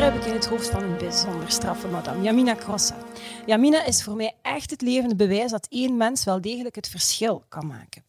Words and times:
kruip 0.00 0.14
ik 0.14 0.24
in 0.24 0.32
het 0.32 0.46
hoofd 0.46 0.68
van 0.68 0.82
een 0.82 0.96
bijzonder 0.96 1.50
straffe 1.50 1.88
madame, 1.88 2.22
Yamina 2.22 2.54
Crossa. 2.54 2.96
Yamina 3.46 3.84
is 3.84 4.02
voor 4.02 4.16
mij 4.16 4.32
echt 4.42 4.70
het 4.70 4.82
levende 4.82 5.16
bewijs 5.16 5.50
dat 5.50 5.66
één 5.70 5.96
mens 5.96 6.24
wel 6.24 6.40
degelijk 6.40 6.74
het 6.74 6.88
verschil 6.88 7.44
kan 7.48 7.66
maken. 7.66 8.02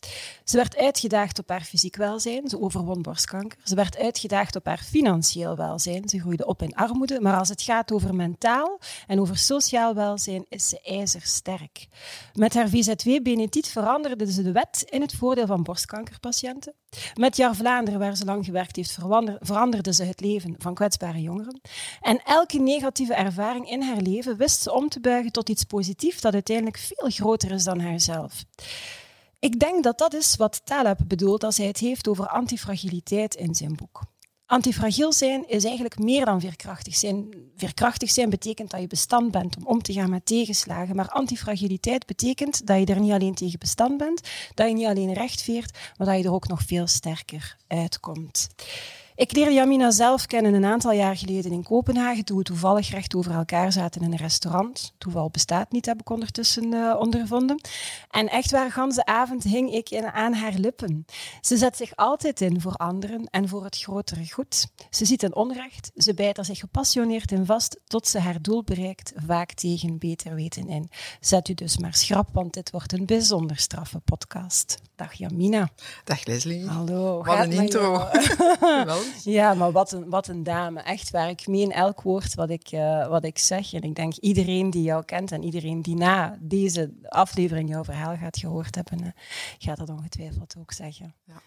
Ze 0.43 0.57
werd 0.57 0.77
uitgedaagd 0.77 1.39
op 1.39 1.49
haar 1.49 1.61
fysiek 1.61 1.95
welzijn, 1.95 2.49
ze 2.49 2.61
overwon 2.61 3.02
borstkanker. 3.02 3.57
Ze 3.63 3.75
werd 3.75 3.97
uitgedaagd 3.97 4.55
op 4.55 4.66
haar 4.66 4.77
financieel 4.77 5.55
welzijn, 5.55 6.09
ze 6.09 6.19
groeide 6.19 6.45
op 6.45 6.61
in 6.61 6.75
armoede. 6.75 7.21
Maar 7.21 7.38
als 7.38 7.49
het 7.49 7.61
gaat 7.61 7.91
over 7.91 8.16
mentaal 8.16 8.80
en 9.08 9.19
over 9.19 9.38
sociaal 9.38 9.94
welzijn, 9.94 10.45
is 10.49 10.69
ze 10.69 10.81
ijzersterk. 10.81 11.88
Met 12.33 12.53
haar 12.53 12.69
VZW 12.69 13.21
Benetiet 13.23 13.67
veranderde 13.67 14.31
ze 14.31 14.44
de 14.44 14.52
wet 14.52 14.85
in 14.89 15.02
het 15.02 15.13
voordeel 15.13 15.45
van 15.45 15.63
borstkankerpatiënten. 15.63 16.73
Met 17.13 17.35
Jar 17.35 17.55
Vlaanderen, 17.55 17.99
waar 17.99 18.16
ze 18.16 18.25
lang 18.25 18.45
gewerkt 18.45 18.75
heeft, 18.75 18.97
veranderde 19.39 19.94
ze 19.94 20.03
het 20.03 20.19
leven 20.19 20.55
van 20.58 20.73
kwetsbare 20.73 21.21
jongeren. 21.21 21.61
En 22.02 22.21
elke 22.26 22.59
negatieve 22.59 23.13
ervaring 23.13 23.70
in 23.70 23.81
haar 23.81 24.02
leven 24.02 24.38
wist 24.38 24.62
ze 24.62 24.73
om 24.73 24.89
te 24.89 24.99
buigen 24.99 25.31
tot 25.31 25.49
iets 25.49 25.63
positiefs 25.63 26.22
dat 26.22 26.34
uiteindelijk 26.34 26.77
veel 26.77 27.09
groter 27.09 27.52
is 27.52 27.63
dan 27.63 27.80
haarzelf. 27.80 28.44
Ik 29.39 29.59
denk 29.59 29.84
dat 29.84 29.98
dat 29.98 30.13
is 30.13 30.36
wat 30.36 30.62
Taleb 30.66 30.99
bedoelt 31.08 31.44
als 31.44 31.58
hij 31.58 31.67
het 31.67 31.77
heeft 31.77 32.08
over 32.08 32.27
antifragiliteit 32.27 33.36
in 33.36 33.55
zijn 33.55 33.75
boek. 33.75 34.02
Antifragiel 34.52 35.14
zijn 35.14 35.47
is 35.47 35.64
eigenlijk 35.64 36.00
meer 36.00 36.25
dan 36.25 36.39
veerkrachtig 36.39 36.95
zijn. 36.95 37.33
Veerkrachtig 37.55 38.09
zijn 38.09 38.30
betekent 38.30 38.70
dat 38.70 38.81
je 38.81 38.88
bestand 38.88 39.31
bent 39.31 39.58
om 39.58 39.66
om 39.66 39.81
te 39.81 39.94
gaan 39.94 40.09
met 40.09 40.25
tegenslagen. 40.25 40.95
Maar 40.95 41.09
antifragiliteit 41.09 42.05
betekent 42.05 42.67
dat 42.67 42.80
je 42.80 42.86
er 42.86 43.00
niet 43.00 43.11
alleen 43.11 43.33
tegen 43.33 43.59
bestand 43.59 43.98
bent, 43.98 44.22
dat 44.53 44.67
je 44.67 44.73
niet 44.73 44.86
alleen 44.86 45.14
recht 45.14 45.42
veert, 45.42 45.77
maar 45.98 46.08
dat 46.08 46.17
je 46.17 46.23
er 46.23 46.33
ook 46.33 46.48
nog 46.48 46.61
veel 46.61 46.88
sterker 46.88 47.58
uitkomt. 47.67 48.48
Ik 49.22 49.31
leerde 49.31 49.53
Jamina 49.53 49.91
zelf 49.91 50.25
kennen 50.25 50.53
een 50.53 50.66
aantal 50.66 50.91
jaar 50.91 51.17
geleden 51.17 51.52
in 51.52 51.64
Kopenhagen, 51.64 52.25
toen 52.25 52.38
we 52.38 52.44
toevallig 52.44 52.89
recht 52.89 53.16
over 53.16 53.31
elkaar 53.31 53.72
zaten 53.72 54.02
in 54.02 54.11
een 54.11 54.17
restaurant. 54.17 54.94
Toeval 54.97 55.30
bestaat 55.30 55.72
niet, 55.72 55.86
heb 55.86 56.00
ik 56.00 56.09
ondertussen 56.09 56.73
uh, 56.73 56.95
ondervonden. 57.00 57.61
En 58.09 58.30
echt 58.30 58.52
waar, 58.52 58.72
ganse 58.72 59.05
avond 59.05 59.44
hing 59.44 59.73
ik 59.73 59.89
in, 59.89 60.05
aan 60.05 60.33
haar 60.33 60.53
lippen. 60.53 61.05
Ze 61.42 61.58
zet 61.58 61.77
zich 61.77 61.95
altijd 61.95 62.42
in 62.42 62.61
voor 62.61 62.73
anderen 62.73 63.27
en 63.31 63.47
voor 63.47 63.64
het 63.64 63.77
grotere 63.77 64.31
goed. 64.31 64.67
Ze 64.89 65.05
ziet 65.05 65.23
een 65.23 65.36
onrecht, 65.36 65.92
ze 65.95 66.14
bijt 66.14 66.38
er 66.38 66.45
zich 66.45 66.59
gepassioneerd 66.59 67.31
in 67.31 67.45
vast 67.45 67.80
tot 67.88 68.08
ze 68.08 68.19
haar 68.19 68.42
doel 68.42 68.64
bereikt, 68.64 69.14
vaak 69.27 69.53
tegen 69.53 69.97
beter 69.97 70.36
weten 70.36 70.67
in. 70.67 70.89
Zet 71.19 71.47
u 71.47 71.53
dus 71.53 71.77
maar 71.77 71.94
schrap, 71.94 72.30
want 72.33 72.53
dit 72.53 72.72
wordt 72.72 72.94
een 72.94 73.05
bijzonder 73.05 73.58
straffe 73.58 73.99
podcast. 73.99 74.77
Dag 74.95 75.14
Jamina. 75.14 75.69
Dag 76.03 76.25
Leslie. 76.25 76.67
Hallo. 76.67 77.23
Wat 77.23 77.39
een 77.39 77.52
intro. 77.52 78.08
ja, 79.23 79.54
maar 79.54 79.72
wat 79.72 79.92
een, 79.92 80.09
wat 80.09 80.28
een 80.28 80.44
dame. 80.44 80.81
Echt 80.81 81.09
waar. 81.09 81.30
Ik 81.30 81.48
meen 81.48 81.72
elk 81.72 82.02
woord 82.02 82.34
wat 82.34 82.50
ik, 82.50 82.72
uh, 82.72 83.08
wat 83.08 83.23
ik 83.23 83.38
zeg. 83.38 83.73
En 83.73 83.81
ik 83.81 83.95
denk 83.95 84.16
iedereen 84.16 84.70
die 84.70 84.84
jou 84.84 85.06
kent 85.06 85.31
en 85.31 85.44
iedereen 85.44 85.81
die 85.81 85.95
na 85.95 86.38
deze 86.40 86.94
aflevering 87.04 87.70
jouw 87.70 87.84
verhaal 87.84 88.17
gaat 88.17 88.38
gehoord 88.38 88.76
hebben, 88.76 89.04
uh, 89.04 89.12
gaat 89.58 89.78
dat 89.78 89.89
ongetwijfeld 89.89 90.56
ook 90.59 90.72
zeggen. 90.72 91.16
Ja. 91.23 91.42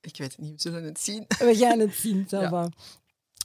Ik 0.00 0.16
weet 0.16 0.32
het 0.32 0.40
niet, 0.40 0.62
we 0.62 0.70
zullen 0.70 0.84
het 0.84 1.00
zien. 1.00 1.24
We 1.38 1.56
gaan 1.56 1.78
het 1.78 1.94
zien, 1.94 2.26
ja. 2.30 2.68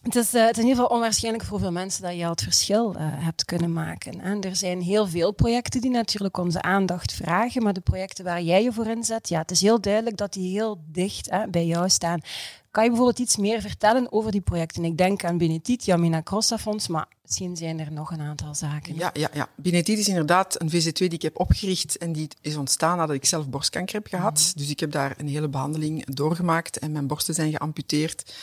Het 0.06 0.16
is, 0.16 0.34
uh, 0.34 0.46
het 0.46 0.58
is 0.58 0.64
in 0.64 0.70
ieder 0.70 0.82
geval 0.82 0.96
onwaarschijnlijk 0.96 1.44
voor 1.44 1.60
veel 1.60 1.72
mensen 1.72 2.02
dat 2.02 2.16
je 2.16 2.24
al 2.24 2.30
het 2.30 2.44
verschil 2.44 2.96
uh, 2.96 2.98
hebt 3.00 3.46
kunnen 3.46 3.74
maken. 3.74 4.22
En 4.22 4.42
er 4.42 4.56
zijn 4.56 4.82
heel 4.82 5.08
veel 5.08 5.32
projecten 5.32 5.82
die 5.82 5.90
natuurlijk 5.90 6.38
onze 6.38 6.62
aandacht 6.62 7.14
vragen, 7.14 7.64
maar 7.64 7.74
de 7.74 7.82
projecten 7.82 8.24
waar 8.24 8.42
jij 8.42 8.64
je 8.64 8.74
voor 8.74 8.88
inzet, 8.88 9.30
ja, 9.30 9.40
het 9.40 9.52
is 9.52 9.62
heel 9.62 9.82
duidelijk 9.82 10.18
dat 10.18 10.34
die 10.34 10.52
heel 10.52 10.84
dicht 10.88 11.30
hè, 11.30 11.48
bij 11.48 11.66
jou 11.66 11.90
staan. 11.90 12.22
Kan 12.76 12.84
je 12.84 12.90
bijvoorbeeld 12.90 13.20
iets 13.20 13.38
meer 13.38 13.62
vertellen 13.62 14.12
over 14.12 14.32
die 14.32 14.42
projecten? 14.42 14.84
Ik 14.84 14.98
denk 14.98 15.24
aan 15.24 15.38
Benetit, 15.38 15.86
Jamina 15.86 16.24
Crossa 16.24 16.58
Fonds, 16.58 16.88
maar 16.88 17.08
misschien 17.22 17.56
zijn 17.56 17.80
er 17.80 17.92
nog 17.92 18.12
een 18.12 18.22
aantal 18.22 18.56
zaken. 18.56 18.96
Ja, 18.96 19.10
ja, 19.14 19.30
ja. 19.34 19.50
Benetit 19.56 19.98
is 19.98 20.08
inderdaad 20.08 20.62
een 20.62 20.70
VZ2 20.70 20.92
die 20.92 21.10
ik 21.10 21.22
heb 21.22 21.40
opgericht 21.40 21.98
en 21.98 22.14
die 22.14 22.28
is 22.42 22.56
ontstaan 22.56 22.98
nadat 22.98 23.16
ik 23.16 23.26
zelf 23.26 23.50
borstkanker 23.50 23.96
heb 23.96 24.08
gehad. 24.08 24.40
Mhm. 24.40 24.58
Dus 24.58 24.70
ik 24.70 24.80
heb 24.80 24.92
daar 24.92 25.14
een 25.18 25.28
hele 25.28 25.48
behandeling 25.48 26.06
doorgemaakt 26.06 26.80
en 26.80 26.92
mijn 26.92 27.08
borsten 27.08 27.34
zijn 27.34 27.52
geamputeerd. 27.52 28.36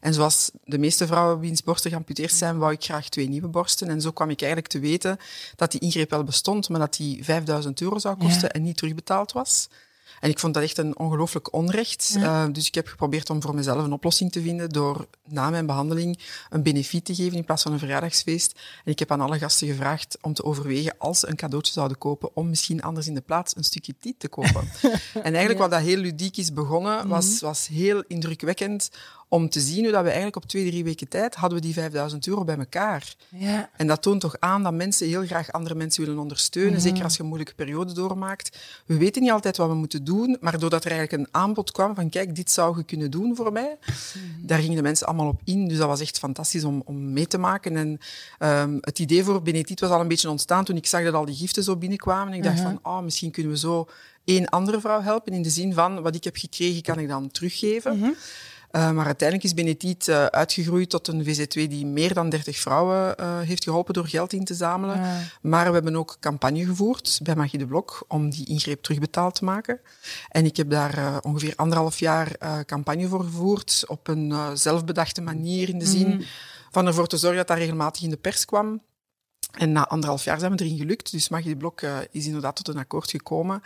En 0.00 0.14
zoals 0.14 0.50
de 0.64 0.78
meeste 0.78 1.06
vrouwen 1.06 1.38
wiens 1.38 1.62
borsten 1.62 1.90
geamputeerd 1.90 2.32
zijn, 2.32 2.58
wou 2.58 2.72
ik 2.72 2.84
graag 2.84 3.08
twee 3.08 3.28
nieuwe 3.28 3.48
borsten. 3.48 3.88
En 3.88 4.00
zo 4.00 4.10
kwam 4.10 4.30
ik 4.30 4.40
eigenlijk 4.40 4.72
te 4.72 4.78
weten 4.78 5.18
dat 5.56 5.70
die 5.70 5.80
ingreep 5.80 6.10
wel 6.10 6.24
bestond, 6.24 6.68
maar 6.68 6.80
dat 6.80 6.96
die 6.96 7.24
5000 7.24 7.80
euro 7.80 7.98
zou 7.98 8.16
kosten 8.16 8.50
en 8.50 8.62
niet 8.62 8.76
terugbetaald 8.76 9.32
was. 9.32 9.68
En 10.20 10.30
ik 10.30 10.38
vond 10.38 10.54
dat 10.54 10.62
echt 10.62 10.78
een 10.78 10.98
ongelooflijk 10.98 11.52
onrecht. 11.52 12.14
Uh, 12.16 12.44
dus 12.52 12.66
ik 12.66 12.74
heb 12.74 12.86
geprobeerd 12.86 13.30
om 13.30 13.42
voor 13.42 13.54
mezelf 13.54 13.84
een 13.84 13.92
oplossing 13.92 14.32
te 14.32 14.42
vinden 14.42 14.68
door 14.68 15.06
na 15.28 15.50
mijn 15.50 15.66
behandeling 15.66 16.18
een 16.50 16.62
benefiet 16.62 17.04
te 17.04 17.14
geven 17.14 17.36
in 17.36 17.44
plaats 17.44 17.62
van 17.62 17.72
een 17.72 17.78
verjaardagsfeest. 17.78 18.58
En 18.84 18.92
ik 18.92 18.98
heb 18.98 19.10
aan 19.10 19.20
alle 19.20 19.38
gasten 19.38 19.66
gevraagd 19.66 20.18
om 20.20 20.34
te 20.34 20.44
overwegen 20.44 20.94
als 20.98 21.20
ze 21.20 21.28
een 21.28 21.36
cadeautje 21.36 21.72
zouden 21.72 21.98
kopen, 21.98 22.30
om 22.34 22.48
misschien 22.48 22.82
anders 22.82 23.06
in 23.06 23.14
de 23.14 23.20
plaats 23.20 23.56
een 23.56 23.64
stukje 23.64 23.94
tiet 24.00 24.20
te 24.20 24.28
kopen. 24.28 24.68
en 25.14 25.22
eigenlijk 25.22 25.58
wat 25.58 25.70
dat 25.70 25.80
heel 25.80 25.96
ludiek 25.96 26.36
is 26.36 26.52
begonnen, 26.52 27.08
was, 27.08 27.34
mhm. 27.34 27.44
was 27.44 27.66
heel 27.66 28.04
indrukwekkend 28.06 28.90
om 29.32 29.48
te 29.48 29.60
zien 29.60 29.82
hoe 29.82 29.92
dat 29.92 30.00
we 30.00 30.06
eigenlijk 30.06 30.36
op 30.36 30.44
twee, 30.44 30.68
drie 30.68 30.84
weken 30.84 31.08
tijd 31.08 31.34
hadden 31.34 31.58
we 31.58 31.64
die 31.64 31.74
5000 31.74 32.26
euro 32.26 32.44
bij 32.44 32.58
elkaar. 32.58 33.14
Ja. 33.28 33.70
En 33.76 33.86
dat 33.86 34.02
toont 34.02 34.20
toch 34.20 34.36
aan 34.38 34.62
dat 34.62 34.74
mensen 34.74 35.06
heel 35.06 35.26
graag 35.26 35.52
andere 35.52 35.74
mensen 35.74 36.04
willen 36.04 36.20
ondersteunen, 36.20 36.72
mhm. 36.72 36.80
zeker 36.80 37.04
als 37.04 37.16
je 37.16 37.20
een 37.20 37.26
moeilijke 37.28 37.54
periode 37.54 37.92
doormaakt. 37.92 38.58
We 38.86 38.96
weten 38.96 39.22
niet 39.22 39.30
altijd 39.30 39.56
wat 39.56 39.68
we 39.68 39.74
moeten 39.74 40.04
doen, 40.04 40.36
maar 40.40 40.58
doordat 40.58 40.84
er 40.84 40.90
eigenlijk 40.90 41.22
een 41.22 41.40
aanbod 41.40 41.70
kwam 41.72 41.94
van 41.94 42.08
kijk, 42.08 42.34
dit 42.34 42.50
zou 42.50 42.76
je 42.76 42.84
kunnen 42.84 43.10
doen 43.10 43.36
voor 43.36 43.52
mij, 43.52 43.78
mhm. 43.86 44.46
daar 44.46 44.58
gingen 44.58 44.76
de 44.76 44.82
mensen 44.82 45.06
allemaal 45.06 45.28
op 45.28 45.40
in. 45.44 45.68
Dus 45.68 45.78
dat 45.78 45.86
was 45.86 46.00
echt 46.00 46.18
fantastisch 46.18 46.64
om, 46.64 46.82
om 46.84 47.12
mee 47.12 47.26
te 47.26 47.38
maken. 47.38 47.76
En 47.76 48.00
um, 48.48 48.78
het 48.80 48.98
idee 48.98 49.24
voor 49.24 49.42
Benetit 49.42 49.80
was 49.80 49.90
al 49.90 50.00
een 50.00 50.08
beetje 50.08 50.30
ontstaan 50.30 50.64
toen 50.64 50.76
ik 50.76 50.86
zag 50.86 51.04
dat 51.04 51.14
al 51.14 51.24
die 51.24 51.36
giften 51.36 51.62
zo 51.62 51.76
binnenkwamen. 51.76 52.34
Ik 52.34 52.42
dacht 52.42 52.56
mhm. 52.56 52.64
van, 52.64 52.78
oh, 52.82 53.00
misschien 53.02 53.30
kunnen 53.30 53.52
we 53.52 53.58
zo 53.58 53.88
één 54.24 54.48
andere 54.48 54.80
vrouw 54.80 55.02
helpen, 55.02 55.32
in 55.32 55.42
de 55.42 55.50
zin 55.50 55.74
van, 55.74 56.02
wat 56.02 56.14
ik 56.14 56.24
heb 56.24 56.36
gekregen, 56.36 56.82
kan 56.82 56.98
ik 56.98 57.08
dan 57.08 57.30
teruggeven. 57.30 58.16
Uh, 58.72 58.90
maar 58.90 59.06
uiteindelijk 59.06 59.48
is 59.48 59.54
Benetit 59.54 60.08
uh, 60.08 60.24
uitgegroeid 60.24 60.90
tot 60.90 61.08
een 61.08 61.24
VZ2 61.24 61.68
die 61.68 61.86
meer 61.86 62.14
dan 62.14 62.28
30 62.28 62.58
vrouwen 62.58 63.14
uh, 63.20 63.40
heeft 63.40 63.64
geholpen 63.64 63.94
door 63.94 64.06
geld 64.06 64.32
in 64.32 64.44
te 64.44 64.54
zamelen. 64.54 65.00
Maar 65.42 65.66
we 65.66 65.72
hebben 65.72 65.96
ook 65.96 66.16
campagne 66.20 66.64
gevoerd 66.64 67.20
bij 67.22 67.36
Magie 67.36 67.58
de 67.58 67.66
Blok 67.66 68.04
om 68.08 68.30
die 68.30 68.46
ingreep 68.46 68.82
terugbetaald 68.82 69.34
te 69.34 69.44
maken. 69.44 69.80
En 70.28 70.44
ik 70.44 70.56
heb 70.56 70.70
daar 70.70 71.20
ongeveer 71.20 71.52
anderhalf 71.56 71.98
jaar 71.98 72.36
campagne 72.64 73.08
voor 73.08 73.24
gevoerd 73.24 73.84
op 73.86 74.08
een 74.08 74.34
zelfbedachte 74.54 75.20
manier 75.20 75.68
in 75.68 75.78
de 75.78 75.86
zin 75.86 76.08
mm. 76.08 76.22
van 76.70 76.86
ervoor 76.86 77.06
te 77.06 77.16
zorgen 77.16 77.38
dat 77.38 77.48
dat 77.48 77.56
regelmatig 77.56 78.02
in 78.02 78.10
de 78.10 78.16
pers 78.16 78.44
kwam. 78.44 78.82
En 79.50 79.72
na 79.72 79.88
anderhalf 79.88 80.24
jaar 80.24 80.38
zijn 80.38 80.56
we 80.56 80.64
erin 80.64 80.78
gelukt. 80.78 81.10
Dus 81.10 81.28
Magie 81.28 81.50
de 81.50 81.56
Blok 81.56 81.80
is 82.10 82.26
inderdaad 82.26 82.56
tot 82.56 82.68
een 82.68 82.78
akkoord 82.78 83.10
gekomen. 83.10 83.62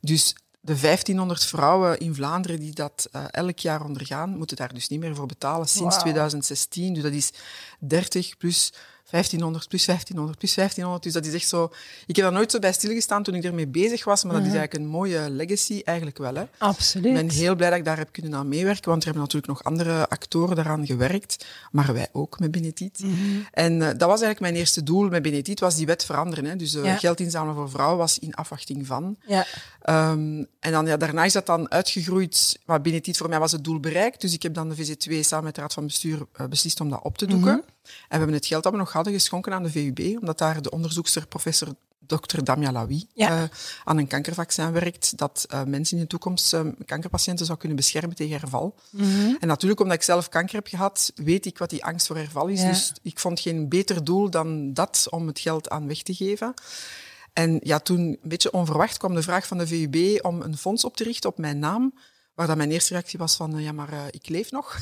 Dus 0.00 0.34
de 0.64 0.80
1500 0.80 1.44
vrouwen 1.44 1.98
in 1.98 2.14
Vlaanderen 2.14 2.60
die 2.60 2.72
dat 2.72 3.08
uh, 3.12 3.24
elk 3.30 3.58
jaar 3.58 3.84
ondergaan, 3.84 4.36
moeten 4.36 4.56
daar 4.56 4.74
dus 4.74 4.88
niet 4.88 5.00
meer 5.00 5.14
voor 5.14 5.26
betalen 5.26 5.68
sinds 5.68 5.98
2016. 5.98 6.94
Dus 6.94 7.02
dat 7.02 7.12
is 7.12 7.30
30 7.78 8.36
plus 8.36 8.72
1500 9.10 9.68
plus 9.68 9.84
1500 9.84 10.38
plus 10.38 10.54
1500. 10.54 11.02
Dus 11.02 11.12
dat 11.12 11.26
is 11.26 11.40
echt 11.40 11.48
zo... 11.48 11.72
Ik 12.06 12.16
heb 12.16 12.24
daar 12.24 12.34
nooit 12.34 12.50
zo 12.50 12.58
bij 12.58 12.72
stilgestaan 12.72 13.22
toen 13.22 13.34
ik 13.34 13.44
ermee 13.44 13.66
bezig 13.66 14.04
was, 14.04 14.24
maar 14.24 14.32
dat 14.32 14.42
is 14.42 14.48
mhm. 14.48 14.56
eigenlijk 14.58 14.84
een 14.84 14.90
mooie 14.90 15.30
legacy, 15.30 15.82
eigenlijk 15.84 16.18
wel. 16.18 16.34
Hè. 16.34 16.44
Absoluut. 16.58 17.06
Ik 17.06 17.14
ben 17.14 17.30
heel 17.30 17.54
blij 17.54 17.68
dat 17.70 17.78
ik 17.78 17.84
daar 17.84 17.96
heb 17.96 18.12
kunnen 18.12 18.34
aan 18.34 18.48
meewerken, 18.48 18.90
want 18.90 18.98
er 18.98 19.04
hebben 19.04 19.22
natuurlijk 19.22 19.52
nog 19.52 19.64
andere 19.64 20.08
actoren 20.08 20.56
daaraan 20.56 20.86
gewerkt, 20.86 21.46
maar 21.70 21.92
wij 21.92 22.08
ook 22.12 22.38
met 22.38 22.50
Benetit. 22.50 23.00
Mhm. 23.02 23.14
En 23.52 23.72
uh, 23.72 23.78
dat 23.80 23.98
was 23.98 24.08
eigenlijk 24.08 24.40
mijn 24.40 24.54
eerste 24.54 24.82
doel 24.82 25.08
met 25.08 25.22
Benetit, 25.22 25.60
was 25.60 25.76
die 25.76 25.86
wet 25.86 26.04
veranderen. 26.04 26.44
Hè. 26.44 26.56
Dus 26.56 26.74
uh, 26.74 26.98
geld 26.98 27.20
inzamelen 27.20 27.54
voor 27.54 27.70
vrouwen 27.70 27.98
was 27.98 28.18
in 28.18 28.34
afwachting 28.34 28.86
van. 28.86 29.16
Ja. 29.26 29.46
Um, 30.10 30.46
en 30.60 30.72
dan, 30.72 30.86
ja, 30.86 30.96
daarna 30.96 31.24
is 31.24 31.32
dat 31.32 31.46
dan 31.46 31.70
uitgegroeid, 31.70 32.58
maar 32.64 32.80
Benetit 32.80 33.16
voor 33.16 33.28
mij 33.28 33.38
was 33.38 33.52
het 33.52 33.64
doel 33.64 33.80
bereikt, 33.80 34.20
dus 34.20 34.34
ik 34.34 34.42
heb 34.42 34.54
dan 34.54 34.68
de 34.68 34.76
VZ2 34.76 35.20
samen 35.20 35.44
met 35.44 35.54
de 35.54 35.60
Raad 35.60 35.72
van 35.72 35.86
Bestuur 35.86 36.26
uh, 36.40 36.46
beslist 36.46 36.80
om 36.80 36.90
dat 36.90 37.02
op 37.02 37.18
te 37.18 37.26
doeken. 37.26 37.52
Mhm. 37.52 37.73
En 37.84 37.90
we 38.08 38.16
hebben 38.16 38.34
het 38.34 38.46
geld 38.46 38.62
dat 38.62 38.72
we 38.72 38.78
nog 38.78 38.92
hadden 38.92 39.12
geschonken 39.12 39.52
aan 39.52 39.62
de 39.62 39.70
VUB, 39.70 40.18
omdat 40.20 40.38
daar 40.38 40.62
de 40.62 40.70
onderzoekster 40.70 41.26
professor 41.26 41.68
Dr. 42.06 42.42
Damia 42.42 42.72
Lawi 42.72 43.06
uh, 43.14 43.42
aan 43.84 43.98
een 43.98 44.06
kankervaccin 44.06 44.72
werkt, 44.72 45.18
dat 45.18 45.46
uh, 45.52 45.62
mensen 45.62 45.96
in 45.96 46.02
de 46.02 46.08
toekomst 46.08 46.54
uh, 46.54 46.60
kankerpatiënten 46.84 47.46
zou 47.46 47.58
kunnen 47.58 47.76
beschermen 47.76 48.16
tegen 48.16 48.38
herval. 48.40 48.74
Mm 48.90 49.36
En 49.40 49.48
natuurlijk, 49.48 49.80
omdat 49.80 49.96
ik 49.96 50.02
zelf 50.02 50.28
kanker 50.28 50.54
heb 50.54 50.66
gehad, 50.66 51.12
weet 51.14 51.46
ik 51.46 51.58
wat 51.58 51.70
die 51.70 51.84
angst 51.84 52.06
voor 52.06 52.16
herval 52.16 52.46
is. 52.46 52.60
Dus 52.60 52.92
ik 53.02 53.18
vond 53.18 53.40
geen 53.40 53.68
beter 53.68 54.04
doel 54.04 54.30
dan 54.30 54.72
dat 54.72 55.06
om 55.10 55.26
het 55.26 55.38
geld 55.38 55.70
aan 55.70 55.86
weg 55.86 56.02
te 56.02 56.14
geven. 56.14 56.54
En 57.32 57.60
ja, 57.62 57.78
toen, 57.78 58.00
een 58.00 58.18
beetje 58.22 58.52
onverwacht, 58.52 58.96
kwam 58.96 59.14
de 59.14 59.22
vraag 59.22 59.46
van 59.46 59.58
de 59.58 59.66
VUB 59.66 60.24
om 60.24 60.40
een 60.40 60.56
fonds 60.56 60.84
op 60.84 60.96
te 60.96 61.04
richten 61.04 61.30
op 61.30 61.38
mijn 61.38 61.58
naam. 61.58 61.94
Waar 62.34 62.46
dat 62.46 62.56
mijn 62.56 62.70
eerste 62.70 62.92
reactie 62.92 63.18
was 63.18 63.36
van, 63.36 63.62
ja, 63.62 63.72
maar 63.72 63.92
uh, 63.92 64.00
ik 64.10 64.28
leef 64.28 64.50
nog. 64.50 64.78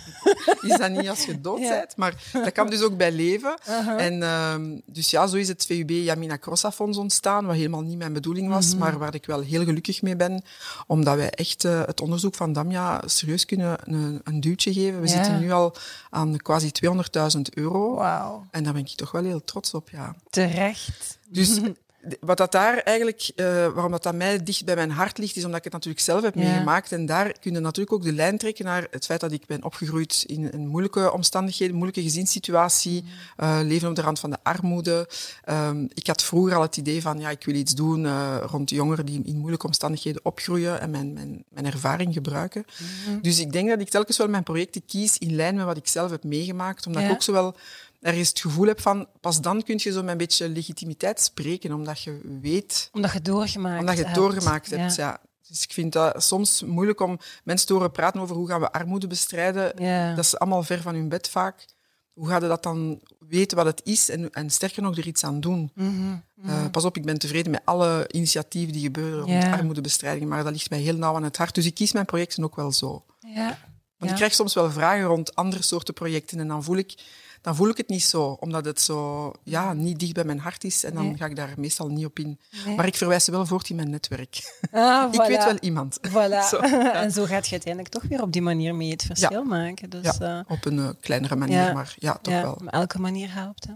is 0.68 0.76
dat 0.76 0.90
niet 0.90 1.08
als 1.08 1.24
je 1.24 1.40
dood 1.40 1.60
bent? 1.60 1.96
Maar 1.96 2.14
dat 2.32 2.52
kan 2.52 2.70
dus 2.70 2.82
ook 2.82 2.96
bij 2.96 3.12
leven. 3.12 3.58
Uh 3.68 3.86
-huh. 3.86 4.04
En 4.04 4.20
uh, 4.20 4.78
dus 4.86 5.10
ja, 5.10 5.26
zo 5.26 5.36
is 5.36 5.48
het 5.48 5.66
VUB 5.66 5.90
Jamina 5.90 6.38
Crossa 6.38 6.72
Fonds 6.72 6.98
ontstaan, 6.98 7.46
wat 7.46 7.56
helemaal 7.56 7.80
niet 7.80 7.98
mijn 7.98 8.12
bedoeling 8.12 8.48
was, 8.48 8.64
mm 8.64 8.70
-hmm. 8.70 8.80
maar 8.80 8.98
waar 8.98 9.14
ik 9.14 9.26
wel 9.26 9.40
heel 9.40 9.64
gelukkig 9.64 10.02
mee 10.02 10.16
ben, 10.16 10.42
omdat 10.86 11.16
wij 11.16 11.30
echt 11.30 11.64
uh, 11.64 11.86
het 11.86 12.00
onderzoek 12.00 12.34
van 12.34 12.52
Damja 12.52 13.02
serieus 13.04 13.44
kunnen 13.44 13.78
een, 13.84 14.20
een 14.24 14.40
duwtje 14.40 14.72
geven. 14.72 15.00
We 15.00 15.08
ja. 15.08 15.14
zitten 15.14 15.40
nu 15.40 15.52
al 15.52 15.74
aan 16.10 16.36
quasi 16.36 16.70
200.000 16.84 17.40
euro. 17.54 17.94
Wow. 17.94 18.42
En 18.50 18.64
daar 18.64 18.72
ben 18.72 18.82
ik 18.82 18.88
toch 18.88 19.10
wel 19.10 19.24
heel 19.24 19.44
trots 19.44 19.74
op, 19.74 19.90
ja. 19.90 20.14
Terecht. 20.30 21.18
Dus 21.28 21.60
wat 22.20 22.36
dat 22.36 22.52
daar 22.52 22.78
eigenlijk, 22.78 23.30
uh, 23.36 23.46
waarom 23.46 23.90
dat, 23.90 24.02
dat 24.02 24.14
mij 24.14 24.42
dicht 24.42 24.64
bij 24.64 24.74
mijn 24.74 24.90
hart 24.90 25.18
ligt, 25.18 25.36
is 25.36 25.44
omdat 25.44 25.58
ik 25.58 25.64
het 25.64 25.72
natuurlijk 25.72 26.04
zelf 26.04 26.22
heb 26.22 26.34
ja. 26.34 26.40
meegemaakt. 26.40 26.92
En 26.92 27.06
daar 27.06 27.32
kun 27.40 27.52
je 27.52 27.60
natuurlijk 27.60 27.92
ook 27.92 28.02
de 28.02 28.12
lijn 28.12 28.38
trekken 28.38 28.64
naar 28.64 28.86
het 28.90 29.04
feit 29.04 29.20
dat 29.20 29.32
ik 29.32 29.46
ben 29.46 29.64
opgegroeid 29.64 30.24
in 30.26 30.48
een 30.52 30.66
moeilijke 30.66 31.12
omstandigheden, 31.12 31.74
moeilijke 31.74 32.02
gezinssituatie, 32.02 33.04
uh, 33.38 33.58
leven 33.62 33.88
op 33.88 33.94
de 33.94 34.02
rand 34.02 34.20
van 34.20 34.30
de 34.30 34.36
armoede. 34.42 35.08
Um, 35.48 35.88
ik 35.94 36.06
had 36.06 36.22
vroeger 36.22 36.54
al 36.54 36.62
het 36.62 36.76
idee 36.76 37.02
van, 37.02 37.18
ja, 37.18 37.30
ik 37.30 37.44
wil 37.44 37.54
iets 37.54 37.74
doen 37.74 38.04
uh, 38.04 38.36
rond 38.46 38.70
jongeren 38.70 39.06
die 39.06 39.22
in 39.24 39.38
moeilijke 39.38 39.66
omstandigheden 39.66 40.24
opgroeien 40.24 40.80
en 40.80 40.90
mijn, 40.90 41.12
mijn, 41.12 41.44
mijn 41.48 41.66
ervaring 41.66 42.14
gebruiken. 42.14 42.64
Mm 42.66 42.86
-hmm. 43.04 43.22
Dus 43.22 43.38
ik 43.38 43.52
denk 43.52 43.68
dat 43.68 43.80
ik 43.80 43.88
telkens 43.88 44.16
wel 44.16 44.28
mijn 44.28 44.42
projecten 44.42 44.82
kies 44.86 45.18
in 45.18 45.34
lijn 45.34 45.54
met 45.54 45.64
wat 45.64 45.76
ik 45.76 45.88
zelf 45.88 46.10
heb 46.10 46.24
meegemaakt, 46.24 46.86
omdat 46.86 47.02
ja. 47.02 47.08
ik 47.08 47.14
ook 47.14 47.22
zowel 47.22 47.56
ergens 48.00 48.28
het 48.28 48.40
gevoel 48.40 48.66
heb 48.66 48.80
van, 48.80 49.08
pas 49.20 49.40
dan 49.40 49.62
kun 49.62 49.80
je 49.82 49.90
zo 49.90 50.02
met 50.02 50.10
een 50.10 50.16
beetje 50.16 50.48
legitimiteit 50.48 51.20
spreken, 51.20 51.72
omdat 51.72 52.02
je 52.02 52.38
weet... 52.40 52.88
Omdat 52.92 53.10
je 53.10 53.16
het 53.16 53.26
doorgemaakt 53.26 53.80
Omdat 53.80 53.96
je 53.96 54.04
het 54.04 54.14
doorgemaakt 54.14 54.70
hebt, 54.70 54.94
ja. 54.94 55.04
ja. 55.04 55.20
Dus 55.48 55.62
ik 55.62 55.72
vind 55.72 55.92
dat 55.92 56.22
soms 56.22 56.62
moeilijk 56.62 57.00
om 57.00 57.18
mensen 57.44 57.66
te 57.66 57.72
horen 57.72 57.90
praten 57.90 58.20
over 58.20 58.36
hoe 58.36 58.48
gaan 58.48 58.60
we 58.60 58.72
armoede 58.72 59.06
bestrijden. 59.06 59.82
Ja. 59.82 60.14
Dat 60.14 60.24
is 60.24 60.38
allemaal 60.38 60.62
ver 60.62 60.82
van 60.82 60.94
hun 60.94 61.08
bed 61.08 61.28
vaak. 61.28 61.66
Hoe 62.12 62.28
ga 62.28 62.34
je 62.34 62.48
dat 62.48 62.62
dan 62.62 63.00
weten 63.18 63.56
wat 63.56 63.66
het 63.66 63.80
is 63.84 64.08
en, 64.08 64.30
en 64.32 64.50
sterker 64.50 64.82
nog 64.82 64.96
er 64.96 65.06
iets 65.06 65.24
aan 65.24 65.40
doen? 65.40 65.70
Mm 65.74 65.86
-hmm. 65.86 66.50
uh, 66.50 66.70
pas 66.70 66.84
op, 66.84 66.96
ik 66.96 67.04
ben 67.04 67.18
tevreden 67.18 67.50
met 67.50 67.60
alle 67.64 68.08
initiatieven 68.10 68.72
die 68.72 68.82
gebeuren 68.82 69.18
rond 69.20 69.42
Ja. 69.42 69.52
armoedebestrijding, 69.52 70.30
maar 70.30 70.44
dat 70.44 70.52
ligt 70.52 70.70
mij 70.70 70.78
heel 70.78 70.96
nauw 70.96 71.14
aan 71.14 71.22
het 71.22 71.36
hart. 71.36 71.54
Dus 71.54 71.66
ik 71.66 71.74
kies 71.74 71.92
mijn 71.92 72.06
projecten 72.06 72.44
ook 72.44 72.56
wel 72.56 72.72
zo. 72.72 73.04
Ja. 73.20 73.58
Want 73.96 74.10
ik 74.10 74.16
krijg 74.16 74.34
soms 74.34 74.54
wel 74.54 74.70
vragen 74.70 75.04
rond 75.04 75.34
andere 75.34 75.62
soorten 75.62 75.94
projecten 75.94 76.38
en 76.38 76.48
dan 76.48 76.64
voel 76.64 76.76
ik 76.76 76.94
dan 77.40 77.56
voel 77.56 77.68
ik 77.68 77.76
het 77.76 77.88
niet 77.88 78.02
zo, 78.04 78.24
omdat 78.40 78.64
het 78.64 78.80
zo 78.80 79.32
ja, 79.42 79.72
niet 79.72 79.98
dicht 79.98 80.12
bij 80.12 80.24
mijn 80.24 80.38
hart 80.38 80.64
is. 80.64 80.84
En 80.84 80.94
dan 80.94 81.04
Nee. 81.04 81.16
ga 81.16 81.26
ik 81.26 81.36
daar 81.36 81.54
meestal 81.56 81.88
niet 81.88 82.04
op 82.04 82.18
in. 82.18 82.38
Nee. 82.66 82.76
Maar 82.76 82.86
ik 82.86 82.96
verwijs 82.96 83.24
ze 83.24 83.30
wel 83.30 83.46
voort 83.46 83.70
in 83.70 83.76
mijn 83.76 83.90
netwerk. 83.90 84.58
Ah, 84.72 85.04
Ik 85.12 85.20
voilà. 85.22 85.26
weet 85.26 85.44
wel 85.44 85.58
iemand. 85.60 85.98
Voilà. 86.10 86.38
Zo, 86.50 86.56
En 86.92 87.10
zo 87.12 87.24
gaat 87.24 87.44
je 87.46 87.50
uiteindelijk 87.52 87.88
toch 87.94 88.02
weer 88.02 88.22
op 88.22 88.32
die 88.32 88.42
manier 88.42 88.74
mee 88.74 88.90
het 88.90 89.02
verschil 89.02 89.44
maken. 89.44 89.90
Dus, 89.90 90.16
Ja, 90.18 90.38
eh, 90.46 90.52
op 90.52 90.64
een 90.64 90.78
eh, 90.78 90.88
kleinere 91.00 91.36
manier, 91.36 91.72
maar 91.74 91.94
ja, 91.98 92.18
toch 92.22 92.42
wel. 92.42 92.58
maar 92.62 92.72
elke 92.72 93.00
manier 93.00 93.34
helpt. 93.34 93.64
Hè. 93.66 93.72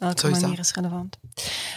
Elke 0.00 0.34
Zo 0.34 0.40
manier 0.40 0.58
is 0.58 0.72
relevant. 0.72 1.16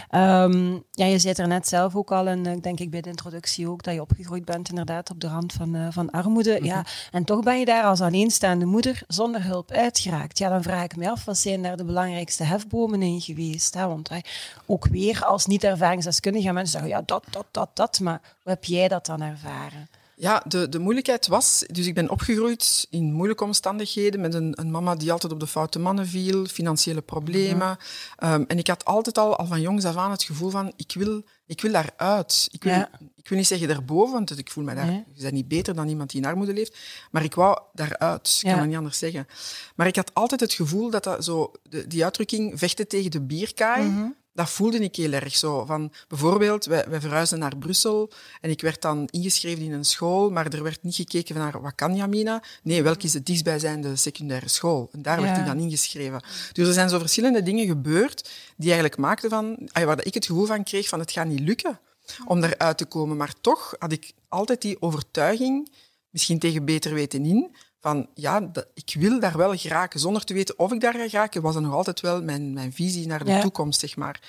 Ehm, 0.10 0.78
ja, 0.92 1.06
je 1.06 1.20
zei 1.20 1.34
er 1.34 1.48
net 1.48 1.68
zelf 1.68 1.96
ook 1.96 2.12
al, 2.12 2.28
en 2.28 2.46
eh, 2.46 2.62
denk 2.62 2.80
ik 2.80 2.90
bij 2.90 3.02
de 3.02 3.10
introductie 3.10 3.70
ook, 3.70 3.84
dat 3.84 3.94
je 3.94 4.02
opgegroeid 4.02 4.46
bent 4.46 4.70
inderdaad 4.70 5.10
op 5.10 5.20
de 5.20 5.28
rand 5.28 5.54
van, 5.54 5.76
eh, 5.76 5.88
van 5.90 6.10
armoede. 6.10 6.54
Mhm. 6.54 6.66
ja, 6.66 6.86
en 7.12 7.24
toch 7.24 7.44
ben 7.44 7.60
je 7.60 7.66
daar 7.66 7.84
als 7.84 8.02
alleenstaande 8.02 8.66
moeder 8.66 9.02
zonder 9.08 9.44
hulp 9.44 9.72
uitgeraakt. 9.72 10.38
Ja, 10.38 10.50
dan 10.50 10.64
vraag 10.64 10.84
ik 10.84 10.96
me 10.96 11.12
af, 11.12 11.26
wat 11.26 11.38
zijn 11.38 11.62
daar 11.62 11.78
de 11.78 11.86
belangrijkste 11.86 12.44
hefbomen 12.44 13.02
in 13.02 13.22
geweest? 13.22 13.74
Hè? 13.74 13.88
Want 13.88 14.10
hè, 14.10 14.20
ook 14.66 14.88
weer 14.88 15.26
als 15.26 15.46
niet-ervaringsdeskundige 15.46 16.52
mensen 16.52 16.72
zeggen, 16.72 16.90
ja, 16.90 17.04
dat, 17.06 17.24
dat, 17.30 17.46
dat, 17.52 17.70
dat. 17.74 18.00
Maar 18.00 18.22
hoe 18.44 18.52
heb 18.52 18.64
jij 18.64 18.88
dat 18.88 19.06
dan 19.06 19.22
ervaren? 19.22 19.88
Ja, 20.24 20.44
de, 20.48 20.70
de 20.70 20.80
moeilijkheid 20.80 21.28
was... 21.28 21.64
Dus 21.72 21.86
ik 21.88 21.94
ben 21.94 22.10
opgegroeid 22.10 22.88
in 22.90 23.14
moeilijke 23.14 23.44
omstandigheden 23.44 24.22
met 24.22 24.34
een, 24.34 24.54
een 24.60 24.72
mama 24.72 24.96
die 24.96 25.12
altijd 25.12 25.34
op 25.34 25.40
de 25.40 25.48
foute 25.48 25.80
mannen 25.80 26.08
viel, 26.08 26.46
financiële 26.46 27.02
problemen. 27.02 27.78
Um, 28.24 28.46
en 28.48 28.58
ik 28.58 28.68
had 28.68 28.86
altijd 28.86 29.18
al, 29.18 29.36
al 29.36 29.46
van 29.46 29.62
jongs 29.62 29.86
af 29.86 29.96
aan 29.96 30.12
het 30.12 30.24
gevoel 30.24 30.50
van, 30.50 30.74
ik 30.76 30.92
wil, 30.94 31.24
ik 31.46 31.62
wil 31.62 31.72
daaruit. 31.72 32.48
Ik 32.52 32.64
wil, 32.64 32.74
Ja. 32.74 32.90
ik 33.16 33.30
wil 33.30 33.38
niet 33.38 33.48
zeggen 33.48 33.68
daarboven, 33.68 34.14
want 34.14 34.38
ik 34.38 34.52
voel 34.52 34.64
me 34.64 34.76
daar... 34.76 34.86
Nee. 34.86 35.04
Je 35.14 35.22
bent 35.22 35.34
niet 35.34 35.48
beter 35.48 35.76
dan 35.76 35.88
iemand 35.90 36.10
die 36.12 36.22
in 36.22 36.28
armoede 36.28 36.54
leeft. 36.54 36.78
Maar 37.12 37.24
ik 37.24 37.36
wou 37.36 37.60
daaruit. 37.74 38.38
Ik 38.38 38.44
Ja. 38.44 38.50
kan 38.50 38.60
het 38.60 38.68
niet 38.68 38.78
anders 38.78 38.98
zeggen. 38.98 39.28
Maar 39.76 39.88
ik 39.88 39.96
had 39.96 40.14
altijd 40.14 40.42
het 40.42 40.54
gevoel 40.54 40.90
dat 40.90 41.04
dat 41.04 41.24
zo... 41.24 41.52
De, 41.70 41.88
die 41.88 42.04
uitdrukking, 42.04 42.60
vechten 42.60 42.88
tegen 42.88 43.12
de 43.12 43.22
bierkaai... 43.22 43.90
Mhm. 43.90 44.08
Dat 44.34 44.50
voelde 44.50 44.80
ik 44.80 44.96
heel 44.96 45.12
erg 45.12 45.36
zo. 45.36 45.66
Van, 45.66 45.92
bijvoorbeeld, 46.08 46.66
wij, 46.66 46.86
wij 46.90 47.02
verhuisden 47.02 47.40
naar 47.40 47.58
Brussel 47.58 48.12
en 48.42 48.50
ik 48.50 48.62
werd 48.62 48.82
dan 48.82 49.08
ingeschreven 49.12 49.64
in 49.64 49.72
een 49.72 49.86
school, 49.86 50.32
maar 50.32 50.54
er 50.54 50.64
werd 50.64 50.84
niet 50.84 50.96
gekeken 50.96 51.36
naar 51.36 51.62
wat 51.62 51.76
kan 51.76 51.96
Jamina? 51.96 52.44
Nee, 52.64 52.84
welke 52.84 53.06
is 53.06 53.12
de 53.12 53.24
dichtstbijzijnde 53.24 53.96
secundaire 53.96 54.48
school? 54.48 54.90
En 54.92 55.02
daar 55.02 55.22
werd 55.22 55.38
ik 55.38 55.46
dan 55.46 55.60
ingeschreven. 55.60 56.24
Dus 56.52 56.68
er 56.68 56.74
zijn 56.74 56.90
zo 56.90 57.00
verschillende 57.00 57.44
dingen 57.44 57.68
gebeurd 57.68 58.30
die 58.56 58.72
eigenlijk 58.72 58.98
maakten 58.98 59.30
van, 59.30 59.70
waar 59.74 60.06
ik 60.06 60.14
het 60.14 60.26
gevoel 60.26 60.46
van 60.46 60.64
kreeg 60.64 60.88
van 60.88 61.00
het 61.00 61.12
gaat 61.12 61.28
niet 61.28 61.40
lukken 61.40 61.80
om 62.26 62.44
eruit 62.44 62.78
te 62.78 62.86
komen. 62.86 63.18
Maar 63.18 63.34
toch 63.42 63.76
had 63.80 63.92
ik 63.92 64.12
altijd 64.30 64.62
die 64.62 64.82
overtuiging, 64.82 65.72
misschien 66.10 66.40
tegen 66.40 66.66
beter 66.66 66.94
weten 66.94 67.26
in, 67.26 67.56
van 67.84 68.08
ja, 68.14 68.52
ik 68.74 68.96
wil 69.00 69.20
daar 69.20 69.38
wel 69.38 69.58
geraken. 69.58 70.00
Zonder 70.00 70.24
te 70.24 70.34
weten 70.34 70.60
of 70.60 70.72
ik 70.72 70.82
daar 70.82 70.94
ga 70.94 71.08
geraken, 71.10 71.42
was 71.42 71.54
dat 71.54 71.64
nog 71.64 71.74
altijd 71.74 72.00
wel 72.02 72.24
mijn, 72.24 72.54
mijn 72.54 72.74
visie 72.74 73.08
naar 73.08 73.24
de 73.26 73.32
Ja. 73.32 73.42
toekomst, 73.42 73.80
zeg 73.80 73.96
maar. 73.96 74.22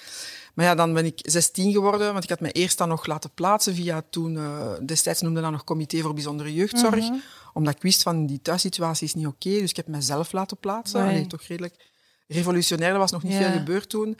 Maar 0.55 0.65
ja, 0.65 0.75
dan 0.75 0.93
ben 0.93 1.05
ik 1.05 1.19
16 1.23 1.73
geworden, 1.73 2.13
want 2.13 2.25
ik 2.25 2.31
had 2.31 2.41
me 2.41 2.51
eerst 2.53 2.79
dan 2.79 2.89
nog 2.89 3.07
laten 3.07 3.31
plaatsen 3.35 3.75
via 3.75 4.03
toen, 4.11 4.37
eh, 4.37 4.73
destijds 4.87 5.21
noemde 5.21 5.41
dat 5.41 5.51
nog 5.51 5.65
Comité 5.65 6.01
voor 6.01 6.15
Bijzondere 6.15 6.55
Jeugdzorg, 6.55 6.95
Mhm. 7.09 7.15
omdat 7.53 7.75
ik 7.75 7.83
wist 7.83 8.03
van 8.03 8.27
die 8.27 8.43
thuissituatie 8.43 9.07
is 9.07 9.15
niet 9.15 9.27
oké, 9.27 9.51
dus 9.51 9.71
ik 9.71 9.77
heb 9.77 9.87
mezelf 9.87 10.33
laten 10.33 10.57
plaatsen. 10.57 11.01
Allee, 11.03 11.27
toch 11.27 11.43
redelijk 11.43 11.75
revolutionair, 12.29 12.93
er 12.93 12.99
was 12.99 13.11
nog 13.11 13.23
niet 13.23 13.33
Ja. 13.33 13.39
veel 13.39 13.59
gebeurd 13.59 13.89
toen. 13.89 14.19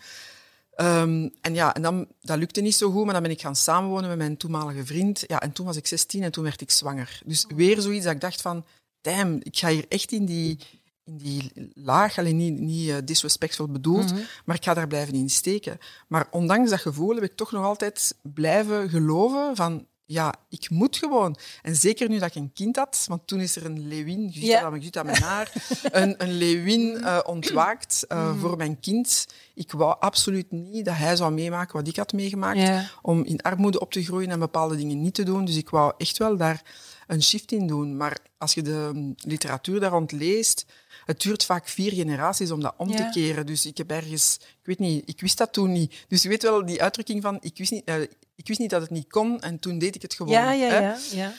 Ehm, 0.75 1.29
en 1.41 1.55
ja, 1.55 1.75
en 1.75 1.83
dan, 1.83 2.07
dat 2.21 2.39
lukte 2.39 2.61
niet 2.61 2.75
zo 2.75 2.91
goed, 2.91 3.05
maar 3.05 3.13
dan 3.15 3.23
ben 3.23 3.31
ik 3.33 3.41
gaan 3.41 3.57
samenwonen 3.57 4.09
met 4.09 4.19
mijn 4.19 4.37
toenmalige 4.37 4.85
vriend. 4.87 5.25
Ja, 5.27 5.41
en 5.41 5.53
toen 5.53 5.67
was 5.67 5.77
ik 5.77 5.87
16 5.87 6.23
en 6.23 6.33
toen 6.33 6.45
werd 6.45 6.61
ik 6.61 6.71
zwanger. 6.71 7.21
Dus 7.25 7.45
weer 7.57 7.81
zoiets 7.81 8.05
dat 8.05 8.15
ik 8.15 8.21
dacht 8.21 8.41
van, 8.41 8.65
damn, 9.05 9.39
ik 9.43 9.57
ga 9.59 9.69
hier 9.69 9.85
echt 9.89 10.13
in 10.13 10.25
die, 10.25 10.59
in 11.05 11.17
die 11.17 11.51
laag, 11.75 12.19
alleen 12.19 12.37
niet, 12.37 12.59
niet 12.61 12.89
eh, 12.91 12.97
disrespectful 13.05 13.69
bedoeld, 13.69 14.13
Mhm. 14.13 14.21
maar 14.45 14.57
ik 14.57 14.65
ga 14.65 14.75
daar 14.75 14.87
blijven 14.87 15.15
in 15.15 15.31
steken. 15.31 15.79
Maar 16.09 16.27
ondanks 16.31 16.71
dat 16.71 16.81
gevoel 16.81 17.15
heb 17.15 17.25
ik 17.25 17.37
toch 17.37 17.53
nog 17.53 17.65
altijd 17.65 18.15
blijven 18.23 18.89
geloven 18.89 19.57
van, 19.57 19.87
ja, 20.07 20.35
ik 20.49 20.71
moet 20.71 20.97
gewoon. 20.97 21.37
En 21.63 21.77
zeker 21.77 22.09
nu 22.09 22.19
dat 22.19 22.29
ik 22.29 22.35
een 22.35 22.53
kind 22.53 22.77
had, 22.77 23.05
want 23.09 23.27
toen 23.27 23.41
is 23.41 23.57
er 23.57 23.65
een 23.65 23.89
leeuwin, 23.89 24.31
je 24.33 24.47
Ja. 24.47 24.79
ziet 24.81 24.93
dat 24.93 25.05
met 25.05 25.19
haar, 25.19 25.53
een, 25.93 26.15
een 26.23 26.33
leeuwin 26.33 27.03
eh, 27.05 27.19
ontwaakt 27.25 28.05
eh, 28.09 28.29
Mhm. 28.31 28.39
voor 28.39 28.57
mijn 28.57 28.81
kind. 28.81 29.27
Ik 29.55 29.73
wou 29.73 29.97
absoluut 30.01 30.51
niet 30.51 30.85
dat 30.85 30.97
hij 30.97 31.17
zou 31.17 31.33
meemaken 31.33 31.77
wat 31.77 31.89
ik 31.89 31.97
had 31.97 32.13
meegemaakt, 32.13 32.59
Ja. 32.59 32.91
om 33.03 33.25
in 33.25 33.41
armoede 33.43 33.81
op 33.81 33.93
te 33.93 34.05
groeien 34.05 34.31
en 34.31 34.39
bepaalde 34.39 34.77
dingen 34.77 35.03
niet 35.03 35.15
te 35.15 35.23
doen. 35.23 35.45
Dus 35.45 35.57
ik 35.57 35.69
wou 35.71 35.93
echt 35.99 36.19
wel 36.19 36.37
daar 36.37 36.63
een 37.07 37.23
shift 37.23 37.53
in 37.53 37.67
doen. 37.67 37.97
Maar 37.97 38.17
als 38.39 38.55
je 38.55 38.63
de 38.63 39.13
literatuur 39.17 39.81
daar 39.81 39.91
rond 39.91 40.13
leest, 40.13 40.67
het 41.05 41.21
duurt 41.21 41.45
vaak 41.45 41.69
vier 41.69 41.93
generaties 41.93 42.51
om 42.51 42.61
dat 42.61 42.75
om 42.77 42.89
Ja. 42.91 42.97
te 42.97 43.21
keren. 43.21 43.47
Dus 43.47 43.67
ik 43.67 43.77
heb 43.77 43.91
ergens, 43.91 44.37
ik 44.41 44.67
weet 44.67 44.79
niet, 44.79 45.09
ik 45.09 45.21
wist 45.21 45.39
dat 45.39 45.53
toen 45.53 45.73
niet. 45.73 46.05
Dus 46.09 46.23
je 46.23 46.29
weet 46.29 46.43
wel 46.43 46.67
die 46.67 46.83
uitdrukking 46.83 47.23
van, 47.23 47.39
ik 47.41 47.59
wist 47.59 47.71
niet, 47.71 47.85
eh, 47.85 48.01
ik 48.35 48.47
wist 48.49 48.59
niet 48.61 48.71
dat 48.71 48.81
het 48.81 48.91
niet 48.91 49.11
kon 49.11 49.41
en 49.41 49.59
toen 49.59 49.79
deed 49.79 49.95
ik 49.95 50.03
het 50.03 50.15
gewoon. 50.15 50.33
Ja, 50.33 50.53
ja, 50.53 50.69
hè. 50.69 50.79
ja. 50.81 50.99
ja. 51.11 51.33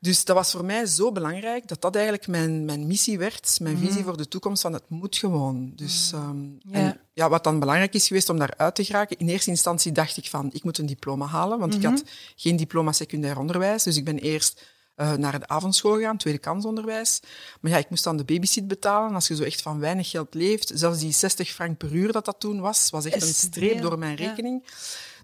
Dus 0.00 0.24
dat 0.24 0.36
was 0.36 0.50
voor 0.50 0.64
mij 0.64 0.86
zo 0.86 1.12
belangrijk 1.12 1.68
dat 1.68 1.80
dat 1.80 1.94
eigenlijk 1.94 2.26
mijn, 2.26 2.64
mijn 2.64 2.86
missie 2.86 3.18
werd, 3.18 3.58
mijn 3.60 3.78
visie 3.78 4.02
voor 4.02 4.16
de 4.16 4.28
toekomst 4.28 4.62
van 4.62 4.72
het 4.72 4.82
moet 4.88 5.16
gewoon. 5.16 5.72
Dus, 5.76 6.10
ehm, 6.14 6.42
Ja. 6.58 6.72
En 6.72 7.00
ja, 7.12 7.28
wat 7.28 7.44
dan 7.44 7.58
belangrijk 7.58 7.94
is 7.94 8.06
geweest 8.06 8.28
om 8.28 8.38
daaruit 8.38 8.74
te 8.74 8.84
geraken, 8.84 9.18
in 9.18 9.28
eerste 9.28 9.50
instantie 9.50 9.92
dacht 9.92 10.16
ik 10.16 10.26
van, 10.28 10.50
ik 10.52 10.64
moet 10.64 10.78
een 10.78 10.86
diploma 10.86 11.26
halen, 11.26 11.58
want 11.58 11.74
ik 11.74 11.82
had 11.84 12.02
geen 12.36 12.56
diploma 12.56 12.92
secundair 12.92 13.38
onderwijs. 13.38 13.82
Dus 13.82 13.96
ik 13.96 14.04
ben 14.04 14.18
eerst 14.18 14.62
eh, 15.02 15.12
naar 15.12 15.38
de 15.38 15.48
avondschool 15.48 15.94
gegaan, 15.94 16.16
tweede 16.16 16.38
kansonderwijs. 16.38 17.20
Maar 17.60 17.70
ja, 17.70 17.78
ik 17.78 17.90
moest 17.90 18.04
dan 18.04 18.16
de 18.16 18.24
babysit 18.24 18.68
betalen. 18.68 19.14
Als 19.14 19.28
je 19.28 19.34
zo 19.34 19.42
echt 19.42 19.62
van 19.62 19.78
weinig 19.78 20.10
geld 20.10 20.34
leeft, 20.34 20.70
zelfs 20.74 20.98
die 20.98 21.12
60 21.12 21.50
frank 21.50 21.78
per 21.78 21.92
uur 21.92 22.12
dat 22.12 22.24
dat 22.24 22.40
toen 22.40 22.60
was, 22.60 22.90
was 22.90 23.04
echt 23.04 23.22
een 23.22 23.34
streep 23.34 23.80
door 23.80 23.98
mijn 23.98 24.16
ja. 24.16 24.26
rekening. 24.28 24.64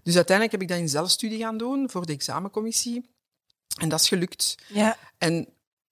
Dus 0.03 0.15
uiteindelijk 0.15 0.51
heb 0.51 0.61
ik 0.61 0.67
dat 0.67 0.77
in 0.77 0.89
zelfstudie 0.89 1.39
gaan 1.39 1.57
doen 1.57 1.89
voor 1.89 2.05
de 2.05 2.13
examencommissie. 2.13 3.09
En 3.77 3.89
dat 3.89 3.99
is 3.99 4.07
gelukt. 4.07 4.55
ja. 4.67 4.97
En 5.17 5.47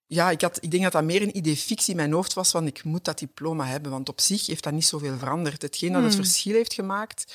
ja, 0.07 0.29
ik, 0.29 0.41
had, 0.41 0.63
ik 0.63 0.71
denk 0.71 0.83
dat 0.83 0.91
dat 0.91 1.03
meer 1.03 1.21
een 1.21 1.37
idee 1.37 1.57
fictie 1.57 1.89
in 1.91 1.95
mijn 1.95 2.11
hoofd 2.11 2.33
was 2.33 2.51
van 2.51 2.67
ik 2.67 2.83
moet 2.83 3.05
dat 3.05 3.19
diploma 3.19 3.65
hebben, 3.65 3.91
want 3.91 4.09
op 4.09 4.21
zich 4.21 4.45
heeft 4.45 4.63
dat 4.63 4.73
niet 4.73 4.85
zoveel 4.85 5.17
veranderd. 5.17 5.61
Hetgeen 5.61 5.91
dat 5.91 6.03
het 6.03 6.13
Hmm. 6.13 6.23
verschil 6.23 6.53
heeft 6.53 6.73
gemaakt, 6.73 7.33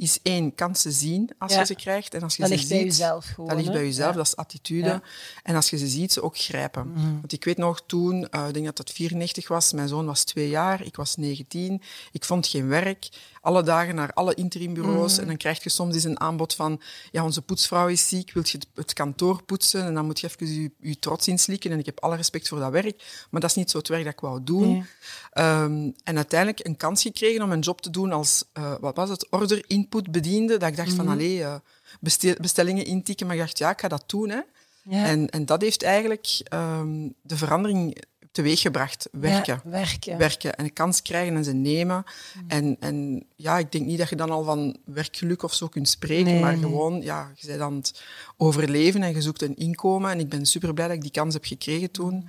is 0.00 0.18
één, 0.22 0.54
kansen 0.54 0.92
zien 0.92 1.30
als 1.38 1.54
je 1.54 1.66
ze 1.66 1.74
krijgt. 1.74 2.14
En 2.14 2.22
als 2.22 2.36
je 2.36 2.42
dat 2.42 2.50
ze 2.50 2.56
ligt 2.56 2.68
ziet, 2.68 2.78
bij 2.78 2.86
jezelf 2.86 3.24
gewoon. 3.24 3.48
Dat 3.48 3.58
ligt 3.58 3.72
bij 3.72 3.84
jezelf, 3.84 4.10
ja. 4.10 4.16
dat 4.16 4.26
is 4.26 4.36
attitude. 4.36 5.02
En 5.42 5.54
als 5.54 5.70
je 5.70 5.78
ze 5.78 5.86
ziet, 5.86 6.12
ze 6.12 6.22
ook 6.22 6.38
grijpen. 6.38 6.90
Mhm. 6.90 7.12
Want 7.12 7.32
ik 7.32 7.44
weet 7.44 7.56
nog 7.56 7.82
toen, 7.86 8.28
uh, 8.30 8.46
ik 8.46 8.54
denk 8.54 8.66
dat 8.66 8.78
het 8.78 8.90
94 8.90 9.48
was, 9.48 9.72
mijn 9.72 9.88
zoon 9.88 10.06
was 10.06 10.24
twee 10.24 10.48
jaar, 10.48 10.84
ik 10.84 10.96
was 10.96 11.16
19, 11.16 11.82
ik 12.12 12.24
vond 12.24 12.46
geen 12.46 12.68
werk. 12.68 13.08
Alle 13.40 13.62
dagen 13.62 13.94
naar 13.94 14.12
alle 14.12 14.34
interimbureaus 14.34 15.12
Mhm. 15.12 15.20
en 15.20 15.26
dan 15.26 15.36
krijg 15.36 15.62
je 15.62 15.70
soms 15.70 15.94
eens 15.94 16.04
een 16.04 16.20
aanbod 16.20 16.54
van 16.54 16.80
ja, 17.10 17.24
onze 17.24 17.42
poetsvrouw 17.42 17.88
is 17.88 18.08
ziek, 18.08 18.32
wilt 18.32 18.50
je 18.50 18.58
het 18.74 18.92
kantoor 18.92 19.42
poetsen? 19.42 19.84
En 19.84 19.94
dan 19.94 20.04
moet 20.06 20.20
je 20.20 20.26
even 20.26 20.62
je, 20.62 20.70
je 20.80 20.98
trots 20.98 21.28
inslikken 21.28 21.70
en 21.70 21.78
ik 21.78 21.86
heb 21.86 22.00
alle 22.00 22.16
respect 22.16 22.48
voor 22.48 22.58
dat 22.58 22.70
werk, 22.70 23.26
maar 23.30 23.40
dat 23.40 23.50
is 23.50 23.56
niet 23.56 23.70
zo 23.70 23.78
het 23.78 23.88
werk 23.88 24.04
dat 24.04 24.12
ik 24.12 24.20
wou 24.20 24.42
doen. 24.42 24.86
Um, 25.34 25.94
en 26.04 26.16
uiteindelijk 26.16 26.66
een 26.66 26.76
kans 26.76 27.02
gekregen 27.02 27.42
om 27.42 27.52
een 27.52 27.60
job 27.60 27.80
te 27.80 27.90
doen 27.90 28.12
als, 28.12 28.44
uh, 28.58 28.74
wat 28.80 28.96
was 28.96 29.08
het, 29.08 29.26
order 29.30 29.64
input 29.90 30.12
bediende, 30.12 30.56
dat 30.56 30.68
ik 30.68 30.76
dacht 30.76 30.92
van, 30.94 31.04
Mhm. 31.04 31.14
allee, 31.14 31.38
uh, 31.38 31.54
bestel, 32.00 32.34
bestellingen 32.40 32.84
intikken, 32.84 33.26
maar 33.26 33.36
ik 33.36 33.40
dacht, 33.42 33.58
ja, 33.58 33.70
ik 33.70 33.80
ga 33.80 33.88
dat 33.88 34.04
doen, 34.06 34.28
hè. 34.28 34.40
Ja. 34.82 35.04
En, 35.06 35.28
en 35.30 35.46
dat 35.46 35.60
heeft 35.62 35.82
eigenlijk 35.82 36.40
um, 36.54 37.14
de 37.22 37.36
verandering 37.36 38.02
teweeggebracht. 38.32 39.08
Werken. 39.12 39.60
Ja, 39.64 39.70
werken. 39.70 40.18
werken. 40.18 40.54
En 40.54 40.64
een 40.64 40.72
kans 40.72 41.02
krijgen 41.02 41.36
en 41.36 41.44
ze 41.44 41.52
nemen. 41.52 42.04
En, 42.48 42.76
en 42.80 43.26
ja, 43.36 43.58
ik 43.58 43.72
denk 43.72 43.86
niet 43.86 43.98
dat 43.98 44.08
je 44.08 44.16
dan 44.16 44.30
al 44.30 44.44
van 44.44 44.76
werkgeluk 44.84 45.42
of 45.42 45.54
zo 45.54 45.68
kunt 45.68 45.88
spreken, 45.88 46.24
Nee, 46.32 46.40
maar 46.40 46.52
nee. 46.52 46.62
gewoon, 46.62 47.02
ja, 47.02 47.32
je 47.34 47.46
bent 47.46 47.60
aan 47.60 47.74
het 47.74 48.02
overleven 48.36 49.02
en 49.02 49.14
je 49.14 49.20
zoekt 49.22 49.42
een 49.42 49.56
inkomen. 49.56 50.10
En 50.10 50.20
ik 50.20 50.28
ben 50.28 50.46
super 50.46 50.74
blij 50.74 50.86
dat 50.86 50.96
ik 50.96 51.02
die 51.02 51.10
kans 51.10 51.34
heb 51.34 51.44
gekregen 51.44 51.90
toen. 51.90 52.28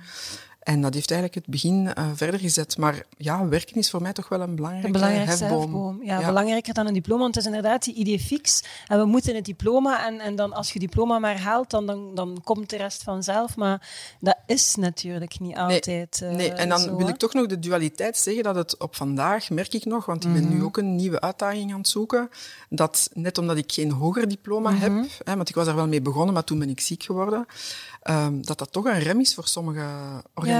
En 0.62 0.80
dat 0.80 0.94
heeft 0.94 1.10
eigenlijk 1.10 1.46
het 1.46 1.52
begin 1.52 1.84
uh, 1.98 2.08
verder 2.14 2.40
gezet. 2.40 2.78
Maar 2.78 3.02
ja, 3.16 3.48
werken 3.48 3.76
is 3.76 3.90
voor 3.90 4.02
mij 4.02 4.12
toch 4.12 4.28
wel 4.28 4.40
een 4.40 4.54
belangrijke 4.54 4.98
hefboom. 4.98 5.60
hefboom. 5.60 6.04
Ja, 6.04 6.26
belangrijker 6.26 6.74
dan 6.74 6.86
een 6.86 6.94
diploma. 6.94 7.22
Want 7.22 7.34
het 7.34 7.44
is 7.44 7.50
inderdaad 7.50 7.84
die 7.84 7.94
idee 7.94 8.20
fix. 8.20 8.62
En 8.86 8.98
we 8.98 9.04
moeten 9.04 9.34
het 9.34 9.44
diploma. 9.44 10.06
En, 10.06 10.20
en 10.20 10.36
dan 10.36 10.52
als 10.52 10.72
je 10.72 10.78
diploma 10.78 11.18
maar 11.18 11.40
haalt, 11.40 11.70
dan, 11.70 11.86
dan, 11.86 12.14
dan 12.14 12.40
komt 12.44 12.70
de 12.70 12.76
rest 12.76 13.02
vanzelf. 13.02 13.56
Maar 13.56 13.88
dat 14.20 14.36
is 14.46 14.74
natuurlijk 14.74 15.40
niet 15.40 15.56
altijd 15.56 15.86
nee, 16.20 16.30
uh, 16.30 16.36
nee. 16.36 16.52
En 16.52 16.68
dan 16.68 16.78
zo, 16.78 16.96
wil 16.96 17.06
hè? 17.06 17.12
ik 17.12 17.18
toch 17.18 17.32
nog 17.32 17.46
de 17.46 17.58
dualiteit 17.58 18.16
zeggen 18.16 18.42
dat 18.42 18.54
het 18.54 18.78
op 18.78 18.96
vandaag, 18.96 19.50
merk 19.50 19.74
ik 19.74 19.84
nog, 19.84 20.06
want 20.06 20.24
ik 20.24 20.32
ben 20.32 20.44
Mhm. 20.44 20.54
nu 20.54 20.62
ook 20.62 20.76
een 20.76 20.96
nieuwe 20.96 21.20
uitdaging 21.20 21.72
aan 21.72 21.78
het 21.78 21.88
zoeken, 21.88 22.28
dat 22.68 23.10
net 23.12 23.38
omdat 23.38 23.56
ik 23.56 23.72
geen 23.72 23.90
hoger 23.90 24.28
diploma 24.28 24.70
Mhm. 24.70 24.80
heb, 24.80 24.92
hè, 25.24 25.36
want 25.36 25.48
ik 25.48 25.54
was 25.54 25.66
er 25.66 25.74
wel 25.74 25.86
mee 25.88 26.02
begonnen, 26.02 26.34
maar 26.34 26.44
toen 26.44 26.58
ben 26.58 26.68
ik 26.70 26.80
ziek 26.80 27.02
geworden, 27.02 27.46
um, 28.10 28.44
dat 28.46 28.58
dat 28.58 28.72
toch 28.72 28.84
een 28.84 28.98
rem 28.98 29.20
is 29.20 29.34
voor 29.34 29.46
sommige 29.46 29.80
organisaties 30.34 30.50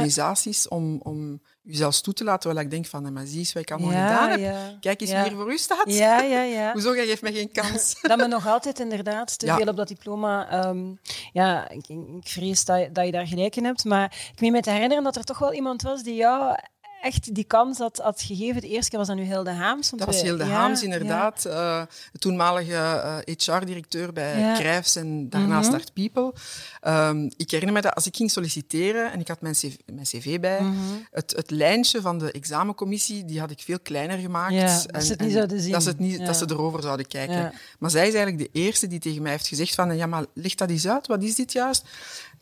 om, 0.68 1.00
om 1.02 1.40
jezelf 1.62 2.00
toe 2.00 2.14
te 2.14 2.24
laten, 2.24 2.40
terwijl 2.40 2.64
ik 2.64 2.70
denk 2.70 2.86
van, 2.86 3.12
maar 3.12 3.26
zie 3.26 3.38
eens 3.38 3.52
wat 3.52 3.62
ik 3.62 3.70
allemaal 3.70 3.92
Ja, 3.92 4.06
gedaan 4.08 4.30
heb. 4.30 4.38
ja. 4.40 4.76
Kijk 4.80 5.00
eens 5.00 5.10
wie 5.10 5.22
hier 5.22 5.32
voor 5.36 5.52
u 5.52 5.58
staat. 5.58 5.82
Ja, 5.84 6.20
ja, 6.20 6.42
ja. 6.42 6.72
Hoezo, 6.76 6.94
jij 6.96 7.06
geeft 7.06 7.22
mij 7.22 7.32
geen 7.32 7.52
kans? 7.52 7.94
dat 8.02 8.18
me 8.18 8.26
nog 8.26 8.46
altijd 8.46 8.80
inderdaad 8.80 9.38
te 9.38 9.46
veel 9.46 9.66
op 9.68 9.76
dat 9.76 9.88
diploma. 9.88 10.48
ehm, 10.50 10.92
ja, 11.32 11.68
ik, 11.68 11.88
ik 11.88 12.28
vrees 12.28 12.64
dat, 12.64 12.94
dat 12.94 13.04
je 13.06 13.12
daar 13.12 13.26
gelijk 13.26 13.56
in 13.56 13.64
hebt. 13.64 13.84
Maar 13.84 14.30
ik 14.34 14.40
meen 14.40 14.52
me 14.52 14.60
te 14.60 14.70
herinneren 14.70 15.04
dat 15.04 15.16
er 15.16 15.24
toch 15.24 15.38
wel 15.38 15.52
iemand 15.52 15.82
was 15.82 16.02
die 16.02 16.14
jou 16.14 16.56
echt 17.02 17.34
die 17.34 17.44
kans 17.44 17.78
had, 17.78 17.98
had 17.98 18.22
gegeven. 18.22 18.60
De 18.60 18.68
eerste 18.68 18.90
keer 18.90 18.98
was 18.98 19.08
dat 19.08 19.16
nu 19.16 19.22
Hilde 19.22 19.50
Haams. 19.50 19.90
Dat 19.90 20.06
was 20.06 20.22
Hilde 20.22 20.44
ja, 20.44 20.50
Haams, 20.50 20.82
inderdaad. 20.82 21.44
eh, 21.44 21.82
de 22.12 22.18
toenmalige 22.18 22.74
eh, 22.74 23.16
HR-directeur 23.24 24.12
bij 24.12 24.38
Ja. 24.38 24.80
En 24.94 25.28
daarna 25.28 25.58
Mhm. 25.58 25.64
Start 25.64 25.92
People. 25.92 26.32
Ehm, 26.80 27.30
ik 27.36 27.50
herinner 27.50 27.74
me 27.74 27.80
dat 27.80 27.94
als 27.94 28.06
ik 28.06 28.16
ging 28.16 28.30
solliciteren 28.30 29.12
en 29.12 29.20
ik 29.20 29.28
had 29.28 29.40
mijn 29.40 29.54
cv, 29.54 29.74
mijn 29.92 30.06
cv 30.06 30.40
bij, 30.40 30.60
Mhm. 30.60 30.76
het, 31.10 31.32
het 31.36 31.50
lijntje 31.50 32.00
van 32.00 32.18
de 32.18 32.32
examencommissie 32.32 33.24
die 33.24 33.40
had 33.40 33.50
ik 33.50 33.60
veel 33.60 33.80
kleiner 33.80 34.18
gemaakt. 34.18 34.54
Ja, 34.54 34.82
dat 34.86 35.04
ze 35.04 35.12
het 35.12 35.20
niet 35.20 35.32
zouden 35.32 35.60
zien. 35.60 35.72
Dat 35.72 35.82
ze, 35.82 35.88
het 35.88 35.98
niet, 35.98 36.18
Ja. 36.18 36.26
dat 36.26 36.36
ze 36.36 36.44
erover 36.48 36.82
zouden 36.82 37.06
kijken. 37.06 37.36
Ja. 37.36 37.52
Maar 37.78 37.90
zij 37.90 38.08
is 38.08 38.14
eigenlijk 38.14 38.52
de 38.52 38.60
eerste 38.60 38.86
die 38.86 38.98
tegen 38.98 39.22
mij 39.22 39.30
heeft 39.30 39.46
gezegd 39.48 39.74
van 39.74 39.96
ja, 39.96 40.06
maar 40.06 40.24
leg 40.34 40.54
dat 40.54 40.70
eens 40.70 40.88
uit, 40.88 41.06
wat 41.06 41.22
is 41.22 41.34
dit 41.34 41.52
juist? 41.52 41.84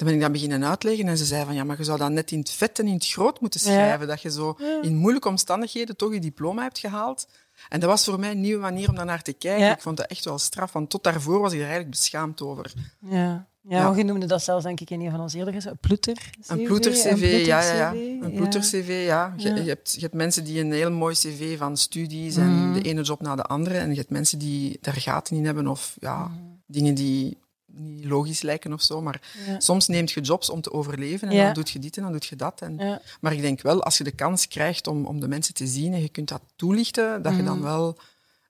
Dan 0.01 0.09
ben 0.09 0.17
ik 0.19 0.25
dat 0.25 0.33
beginnen 0.33 0.65
uitleggen 0.65 1.09
en 1.09 1.19
ze 1.19 1.25
zei 1.25 1.45
van 1.45 1.55
ja, 1.55 1.65
maar 1.65 1.79
je 1.79 1.85
zou 1.85 1.99
dat 1.99 2.11
net 2.11 2.31
in 2.31 2.39
het 2.39 2.51
vet 2.51 2.79
en 2.79 2.87
in 2.87 2.95
het 2.95 3.07
groot 3.07 3.41
moeten 3.41 3.61
Ja. 3.65 3.67
schrijven. 3.67 4.07
Dat 4.07 4.23
je 4.23 4.31
zo 4.31 4.57
in 4.83 4.97
moeilijke 4.97 5.29
omstandigheden 5.29 5.97
toch 5.97 6.13
je 6.13 6.21
diploma 6.21 6.63
hebt 6.63 6.79
gehaald. 6.79 7.29
En 7.69 7.81
dat 7.81 7.89
was 7.89 8.05
voor 8.05 8.19
mij 8.19 8.31
een 8.31 8.41
nieuwe 8.41 8.61
manier 8.61 8.89
om 8.89 8.95
daarnaar 8.95 9.23
te 9.23 9.33
kijken. 9.33 9.65
Ja. 9.65 9.73
Ik 9.75 9.81
vond 9.81 9.97
dat 9.97 10.07
echt 10.07 10.25
wel 10.25 10.39
straf, 10.39 10.73
want 10.73 10.91
tot 10.91 11.03
daarvoor 11.05 11.41
was 11.41 11.51
ik 11.53 11.59
er 11.59 11.65
eigenlijk 11.65 11.91
beschaamd 11.91 12.43
over. 12.43 12.73
Ja. 13.01 13.49
Ja, 13.69 13.93
je 13.97 14.05
noemde 14.05 14.27
dat 14.27 14.43
zelfs 14.43 14.65
denk 14.65 14.81
ik 14.81 14.91
in 14.91 15.01
een 15.01 15.11
van 15.11 15.21
onze 15.21 15.39
eerdere 15.39 15.69
een 15.71 15.79
ploeter. 15.81 16.31
Een 16.47 16.63
ploeter-cv, 16.63 17.43
ja, 17.47 17.63
ja, 17.63 17.73
ja. 17.75 17.93
Een 17.93 18.33
ploeter-cv, 18.35 19.03
ja. 19.07 19.35
Je, 19.37 19.49
Ja. 19.49 19.55
je, 19.55 19.69
hebt, 19.69 19.93
je 19.95 20.01
hebt 20.01 20.15
mensen 20.15 20.45
die 20.45 20.61
een 20.61 20.73
heel 20.73 20.91
mooi 20.91 21.15
cv 21.15 21.59
van 21.59 21.77
studies 21.77 22.37
en 22.37 22.49
Mhm. 22.69 22.73
de 22.73 22.83
ene 22.83 23.03
job 23.03 23.21
na 23.21 23.37
de 23.37 23.43
andere. 23.45 23.79
En 23.79 23.91
je 23.91 23.97
hebt 23.97 24.11
mensen 24.11 24.39
die 24.39 24.79
daar 24.81 24.95
gaten 24.95 25.37
in 25.37 25.45
hebben 25.45 25.67
of 25.67 25.97
ja, 25.99 26.19
Mhm. 26.25 26.33
dingen 26.67 26.95
die 26.95 27.39
niet 27.73 28.05
logisch 28.05 28.43
lijken 28.43 28.73
of 28.73 28.83
zo. 28.83 29.03
Maar 29.03 29.21
Ja. 29.47 29.61
soms 29.61 29.87
neemt 29.89 30.11
je 30.11 30.21
jobs 30.21 30.51
om 30.51 30.61
te 30.61 30.73
overleven 30.73 31.29
en 31.29 31.35
Ja. 31.35 31.45
dan 31.45 31.55
doe 31.55 31.65
je 31.73 31.79
dit 31.79 31.97
en 31.97 32.03
dan 32.03 32.13
doe 32.13 32.21
je 32.29 32.37
dat. 32.37 32.61
En, 32.61 32.77
Ja. 32.79 33.01
Maar 33.21 33.33
ik 33.33 33.41
denk 33.41 33.63
wel, 33.63 33.83
als 33.83 33.99
je 33.99 34.05
de 34.05 34.11
kans 34.11 34.49
krijgt 34.49 34.87
om, 34.87 35.07
om 35.07 35.21
de 35.21 35.29
mensen 35.29 35.55
te 35.55 35.67
zien 35.67 35.93
en 35.93 36.01
je 36.01 36.09
kunt 36.09 36.29
dat 36.29 36.43
toelichten, 36.57 37.23
dat 37.23 37.37
je 37.37 37.43
dan 37.43 37.57
Mhm. 37.57 37.65
wel 37.67 37.99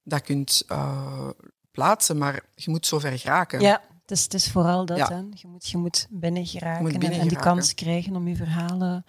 dat 0.02 0.22
kunt 0.22 0.62
eh, 0.66 1.28
plaatsen. 1.70 2.18
Maar 2.18 2.40
je 2.54 2.70
moet 2.70 2.86
zover 2.86 3.18
geraken. 3.18 3.60
Ja, 3.60 3.82
het 4.02 4.10
is, 4.18 4.22
het 4.22 4.34
is 4.34 4.50
vooral 4.50 4.86
dat. 4.86 4.96
Ja. 4.96 5.08
Hè. 5.08 5.16
Je, 5.16 5.46
moet, 5.48 5.68
je 5.68 5.76
moet 5.76 6.06
binnen 6.10 6.46
geraken, 6.46 6.76
Je 6.86 6.90
moet 6.90 6.98
binnen 6.98 7.10
en, 7.18 7.22
en 7.22 7.28
die 7.28 7.36
geraken. 7.38 7.52
kans 7.56 7.74
krijgen 7.74 8.16
om 8.16 8.28
je 8.28 8.36
verhalen 8.36 9.04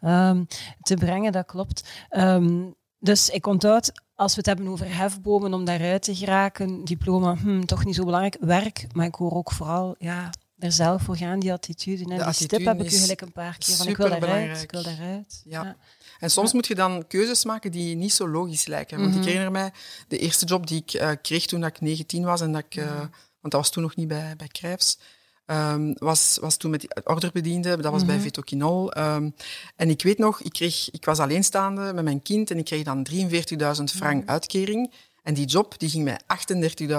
ehm, 0.00 0.44
te 0.82 0.94
brengen, 0.96 1.32
dat 1.32 1.46
klopt. 1.46 1.88
Ehm, 2.08 2.70
dus 2.98 3.28
ik 3.28 3.46
onthoud, 3.46 3.92
als 4.22 4.32
we 4.32 4.38
het 4.38 4.46
hebben 4.46 4.68
over 4.68 4.96
hefbomen 4.96 5.54
om 5.54 5.64
daaruit 5.64 6.02
te 6.02 6.14
geraken, 6.14 6.84
diploma, 6.84 7.34
hm, 7.36 7.64
toch 7.64 7.84
niet 7.84 7.94
zo 7.94 8.04
belangrijk. 8.04 8.36
Werk, 8.40 8.86
maar 8.92 9.06
ik 9.06 9.14
hoor 9.14 9.32
ook 9.32 9.52
vooral, 9.52 9.94
ja, 9.98 10.30
er 10.58 10.72
zelf 10.72 11.02
voor 11.02 11.16
gaan, 11.16 11.38
die 11.38 11.52
attitude. 11.52 12.14
En 12.14 12.24
die 12.24 12.32
stip 12.32 12.64
heb 12.64 12.80
ik 12.80 12.90
u 12.92 12.96
gelijk 12.96 13.20
een 13.20 13.32
paar 13.32 13.58
keer 13.58 13.74
van, 13.74 13.86
ik 13.86 13.96
wil 13.96 14.08
daaruit, 14.08 14.62
ik 14.62 14.70
wil 14.70 14.82
daaruit. 14.82 15.42
Ja. 15.44 15.76
En 16.18 16.30
soms 16.30 16.52
moet 16.52 16.66
je 16.66 16.74
dan 16.74 17.06
keuzes 17.06 17.44
maken 17.44 17.70
die 17.70 17.96
niet 17.96 18.12
zo 18.12 18.28
logisch 18.28 18.66
lijken. 18.66 18.98
Want 18.98 19.10
Mhm. 19.10 19.18
ik 19.18 19.24
herinner 19.24 19.50
mij, 19.50 19.72
de 20.08 20.18
eerste 20.18 20.44
job 20.46 20.66
die 20.66 20.80
ik 20.86 20.92
eh, 20.92 21.10
kreeg 21.22 21.46
toen 21.46 21.64
ik 21.64 21.80
19 21.80 22.24
was, 22.24 22.40
en 22.40 22.52
dat 22.52 22.64
ik, 22.64 22.74
eh, 22.76 22.84
Mhm. 22.84 22.96
want 22.96 23.10
dat 23.40 23.52
was 23.52 23.70
toen 23.70 23.82
nog 23.82 23.96
niet 23.96 24.08
bij, 24.08 24.34
bij 24.36 24.48
Crijfs, 24.48 24.98
ehm, 25.46 25.92
was, 25.98 26.38
was 26.40 26.56
toen 26.56 26.70
met 26.70 26.80
die 26.80 26.90
orderbediende, 27.04 27.76
dat 27.76 27.92
was 27.92 28.04
bij 28.04 28.14
Mhm. 28.14 28.24
Vetoquinol. 28.24 28.92
ehm, 28.92 29.30
en 29.76 29.90
ik 29.90 30.02
weet 30.02 30.18
nog, 30.18 30.40
ik, 30.40 30.52
kreeg, 30.52 30.90
ik 30.90 31.04
was 31.04 31.18
alleenstaande 31.18 31.92
met 31.92 32.04
mijn 32.04 32.22
kind 32.22 32.50
en 32.50 32.58
ik 32.58 32.64
kreeg 32.64 32.82
dan 32.82 33.02
43.000 33.02 33.84
frank 33.92 34.22
Mhm. 34.22 34.30
uitkering. 34.30 34.92
En 35.22 35.34
die 35.34 35.46
job 35.46 35.78
die 35.78 35.88
ging 35.88 36.04
mij 36.04 36.20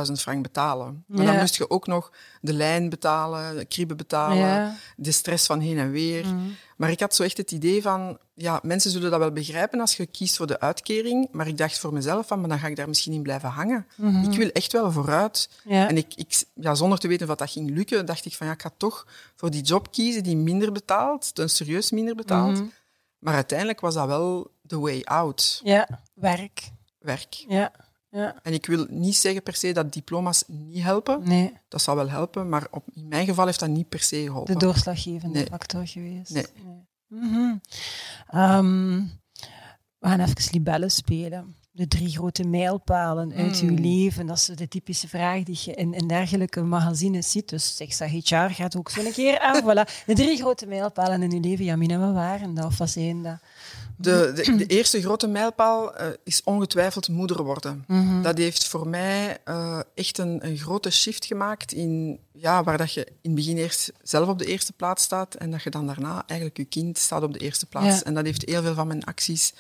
38.000 0.08 0.12
frank 0.22 0.44
betalen. 0.44 1.04
Maar 1.08 1.26
dan 1.26 1.38
moest 1.38 1.56
je 1.56 1.70
ook 1.70 1.88
nog 1.88 2.12
de 2.42 2.54
lijn 2.54 2.90
betalen, 2.90 3.56
de 3.58 3.66
kribben 3.66 3.98
betalen, 3.98 4.38
Ja. 4.38 4.76
de 4.98 5.12
stress 5.12 5.46
van 5.46 5.60
heen 5.60 5.78
en 5.78 5.92
weer. 5.92 6.26
Mhm. 6.26 6.38
Maar 6.78 6.90
ik 6.92 7.00
had 7.00 7.16
zo 7.16 7.24
echt 7.24 7.38
het 7.38 7.52
idee 7.52 7.82
van, 7.82 8.18
ja, 8.34 8.60
mensen 8.64 8.92
zullen 8.92 9.12
dat 9.12 9.20
wel 9.20 9.32
begrijpen 9.32 9.80
als 9.80 9.98
je 9.98 10.06
kiest 10.06 10.38
voor 10.38 10.48
de 10.48 10.60
uitkering. 10.60 11.28
Maar 11.32 11.48
ik 11.48 11.58
dacht 11.58 11.80
voor 11.80 11.94
mezelf 11.94 12.28
van, 12.28 12.40
maar 12.40 12.50
dan 12.50 12.60
ga 12.60 12.68
ik 12.68 12.76
daar 12.76 12.88
misschien 12.88 13.14
in 13.14 13.22
blijven 13.22 13.50
hangen. 13.50 13.88
Mhm. 13.96 14.32
Ik 14.32 14.38
wil 14.38 14.50
echt 14.50 14.72
wel 14.72 14.92
vooruit. 14.92 15.50
Ja. 15.64 15.88
En 15.90 15.98
ik, 15.98 16.14
ik, 16.16 16.44
ja, 16.54 16.76
zonder 16.76 17.00
te 17.00 17.08
weten 17.08 17.30
of 17.30 17.36
dat 17.36 17.50
ging 17.52 17.70
lukken, 17.70 18.06
dacht 18.06 18.26
ik 18.26 18.36
van, 18.36 18.48
ja, 18.48 18.54
ik 18.54 18.62
ga 18.62 18.72
toch 18.78 19.08
voor 19.36 19.50
die 19.52 19.62
job 19.64 19.92
kiezen 19.92 20.24
die 20.24 20.38
minder 20.38 20.72
betaalt, 20.72 21.36
dan 21.36 21.50
serieus 21.50 21.92
minder 21.92 22.16
betaalt. 22.16 22.54
Mhm. 22.60 22.66
Maar 23.20 23.34
uiteindelijk 23.34 23.80
was 23.80 23.94
dat 23.94 24.08
wel 24.08 24.52
the 24.68 24.80
way 24.80 25.02
out, 25.04 25.62
ja, 25.64 25.88
werk. 26.14 26.70
werk. 27.00 27.34
Ja, 27.48 27.72
ja. 28.14 28.40
En 28.44 28.54
ik 28.54 28.66
wil 28.66 28.86
niet 28.90 29.16
zeggen 29.16 29.44
per 29.44 29.56
se 29.56 29.72
dat 29.72 29.94
diploma's 29.94 30.44
niet 30.48 30.84
helpen. 30.84 31.28
Nee, 31.28 31.54
Dat 31.68 31.82
zal 31.82 31.96
wel 31.96 32.10
helpen, 32.10 32.50
maar 32.50 32.68
op, 32.72 32.84
in 32.94 33.08
mijn 33.08 33.26
geval 33.26 33.46
heeft 33.46 33.60
dat 33.60 33.70
niet 33.70 33.90
per 33.90 34.00
se 34.02 34.24
geholpen. 34.24 34.54
de 34.54 34.60
doorslaggevende 34.66 35.38
Nee. 35.38 35.46
factor 35.48 35.88
geweest. 35.88 36.34
Nee. 36.34 36.46
Mhm. 37.08 37.56
Ehm, 38.28 38.98
we 40.00 40.08
gaan 40.08 40.20
even 40.20 40.52
libellen 40.52 40.92
spelen. 40.92 41.56
De 41.72 41.88
drie 41.88 42.10
grote 42.10 42.44
mijlpalen 42.48 43.34
uit 43.34 43.60
Hmm. 43.60 43.70
uw 43.70 43.76
leven. 43.76 44.26
Dat 44.26 44.38
is 44.38 44.46
de 44.46 44.68
typische 44.68 45.08
vraag 45.08 45.44
die 45.44 45.60
je 45.64 45.74
in, 45.74 45.94
in 45.94 46.08
dergelijke 46.08 46.62
magazines 46.62 47.32
ziet. 47.32 47.50
Dus 47.50 47.76
zeg, 47.76 47.94
zeg 47.94 48.12
HR 48.12 48.54
gaat 48.54 48.76
ook 48.78 48.90
zo'n 48.90 49.12
keer 49.12 49.40
aan. 49.40 49.62
Voilà. 49.66 50.06
De 50.06 50.14
drie 50.14 50.38
grote 50.38 50.66
mijlpalen 50.66 51.24
in 51.24 51.32
uw 51.32 51.40
leven. 51.40 51.66
Jamina, 51.66 51.98
wat 51.98 52.14
waren 52.14 52.54
dat? 52.54 52.66
Of 52.66 52.78
wat 52.78 52.90
zijn 52.90 53.24
dat? 53.24 53.38
De, 53.98 54.32
de, 54.36 54.56
de 54.56 54.66
eerste 54.66 55.02
grote 55.02 55.28
mijlpaal 55.28 55.96
eh, 55.96 56.08
is 56.24 56.42
ongetwijfeld 56.44 57.08
moeder 57.10 57.44
worden. 57.44 57.84
Mhm. 57.88 58.22
Dat 58.22 58.38
heeft 58.38 58.68
voor 58.68 58.88
mij 58.88 59.38
eh, 59.44 59.80
echt 59.96 60.18
een, 60.18 60.46
een 60.46 60.58
grote 60.58 60.90
shift 60.90 61.26
gemaakt 61.26 61.72
in 61.72 62.20
ja, 62.32 62.64
waar 62.64 62.78
dat 62.78 62.94
je 62.94 63.06
in 63.06 63.16
het 63.22 63.36
begin 63.36 63.58
eerst 63.58 63.92
zelf 64.02 64.28
op 64.28 64.40
de 64.40 64.46
eerste 64.46 64.74
plaats 64.74 65.04
staat 65.04 65.36
en 65.36 65.52
dat 65.52 65.64
je 65.64 65.70
dan 65.70 65.86
daarna 65.88 66.24
eigenlijk 66.28 66.60
je 66.60 66.66
kind 66.66 66.98
staat 66.98 67.24
op 67.24 67.34
de 67.34 67.40
eerste 67.40 67.66
plaats. 67.66 67.98
Ja. 68.00 68.04
En 68.04 68.14
dat 68.14 68.26
heeft 68.26 68.46
heel 68.46 68.62
veel 68.62 68.74
van 68.74 68.88
mijn 68.88 69.04
acties 69.04 69.54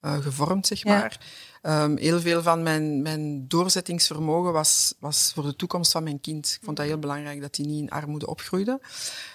eh, 0.00 0.18
gevormd, 0.18 0.66
zeg 0.66 0.82
Ja. 0.82 0.98
maar. 0.98 1.20
Ehm, 1.62 1.96
heel 1.96 2.20
veel 2.20 2.42
van 2.42 2.62
mijn, 2.62 3.02
mijn 3.02 3.48
doorzettingsvermogen 3.48 4.52
was, 4.52 4.94
was 4.98 5.32
voor 5.34 5.42
de 5.42 5.56
toekomst 5.56 5.92
van 5.92 6.02
mijn 6.02 6.20
kind. 6.20 6.52
Ik 6.60 6.64
vond 6.64 6.76
dat 6.76 6.86
heel 6.86 6.98
belangrijk 6.98 7.40
dat 7.40 7.56
hij 7.56 7.66
niet 7.66 7.80
in 7.80 7.90
armoede 7.90 8.26
opgroeide. 8.26 8.80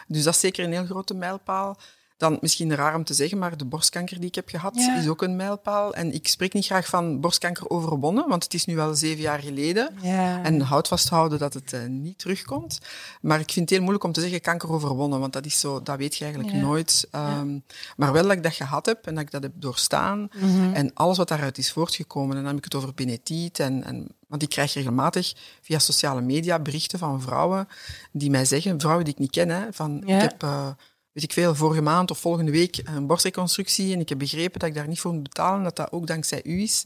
Dus 0.08 0.24
dat 0.24 0.34
is 0.34 0.39
zeker 0.39 0.65
een 0.65 0.72
heel 0.72 0.86
grote 0.86 1.13
mijlpaal. 1.13 1.77
Dan 2.22 2.38
misschien 2.42 2.75
raar 2.75 2.96
om 2.96 3.04
te 3.04 3.13
zeggen, 3.13 3.38
maar 3.38 3.58
de 3.58 3.66
borstkanker 3.66 4.20
die 4.20 4.28
ik 4.28 4.36
heb 4.36 4.50
gehad 4.50 4.75
Ja. 4.75 4.98
is 4.98 5.08
ook 5.08 5.22
een 5.22 5.36
mijlpaal. 5.36 5.94
En 5.94 6.13
ik 6.13 6.28
spreek 6.28 6.54
niet 6.54 6.66
graag 6.66 6.88
van 6.88 7.20
borstkanker 7.20 7.70
overwonnen, 7.70 8.28
want 8.30 8.44
het 8.44 8.54
is 8.54 8.66
nu 8.66 8.75
wel 8.75 8.96
zeven 8.96 9.22
jaar 9.22 9.40
geleden. 9.40 9.90
Ja. 10.01 10.44
En 10.44 10.62
houd 10.62 10.88
vasthouden 10.88 11.40
dat 11.40 11.54
het 11.54 11.74
eh, 11.74 11.86
niet 11.86 12.18
terugkomt. 12.18 12.80
Maar 13.22 13.40
ik 13.40 13.51
vind 13.51 13.60
het 13.60 13.70
heel 13.70 13.80
moeilijk 13.80 14.04
om 14.04 14.12
te 14.12 14.22
zeggen 14.22 14.42
kanker 14.42 14.72
overwonnen, 14.72 15.20
want 15.20 15.34
dat 15.34 15.46
is 15.46 15.60
zo, 15.60 15.82
dat 15.82 15.98
weet 15.98 16.16
je 16.16 16.24
eigenlijk 16.24 16.56
Ja. 16.56 16.62
nooit. 16.62 17.08
Ehm, 17.12 17.60
Maar 17.98 18.12
wel 18.13 18.24
dat 18.24 18.32
ik 18.32 18.44
dat 18.44 18.54
gehad 18.54 18.86
heb 18.86 19.08
en 19.08 19.13
dat 19.16 19.24
ik 19.24 19.32
dat 19.32 19.44
heb 19.44 19.51
doorstaan. 19.56 20.30
Mhm. 20.40 20.74
En 20.74 20.94
alles 20.94 21.18
wat 21.18 21.28
daaruit 21.28 21.58
is 21.58 21.72
voortgekomen. 21.72 22.30
En 22.30 22.36
dan 22.44 22.46
heb 22.46 22.58
ik 22.58 22.63
het 22.63 22.75
over 22.75 22.94
benetiet. 22.94 23.60
En, 23.60 23.84
en, 23.84 24.08
want 24.28 24.42
ik 24.42 24.50
krijg 24.50 24.74
regelmatig 24.74 25.34
via 25.62 25.80
sociale 25.80 26.22
media 26.22 26.60
berichten 26.60 27.00
van 27.00 27.22
vrouwen 27.22 27.68
die 28.12 28.30
mij 28.30 28.46
zeggen, 28.46 28.80
vrouwen 28.80 29.04
die 29.06 29.13
ik 29.13 29.20
niet 29.20 29.32
ken, 29.32 29.50
hè, 29.50 29.62
van 29.72 30.04
Ja. 30.06 30.16
ik 30.16 30.22
heb, 30.22 30.44
eh, 30.44 30.68
weet 31.12 31.24
ik 31.24 31.34
veel, 31.34 31.56
vorige 31.56 31.82
maand 31.82 32.12
of 32.12 32.20
volgende 32.20 32.51
week 32.51 32.82
een 32.84 33.08
borstreconstructie 33.08 33.94
en 33.94 34.00
ik 34.00 34.10
heb 34.10 34.18
begrepen 34.18 34.60
dat 34.60 34.70
ik 34.70 34.75
daar 34.75 34.88
niet 34.88 35.00
voor 35.00 35.13
moet 35.13 35.24
betalen, 35.24 35.63
dat 35.63 35.75
dat 35.75 35.91
ook 35.91 36.08
dankzij 36.08 36.41
u 36.44 36.62
is. 36.62 36.86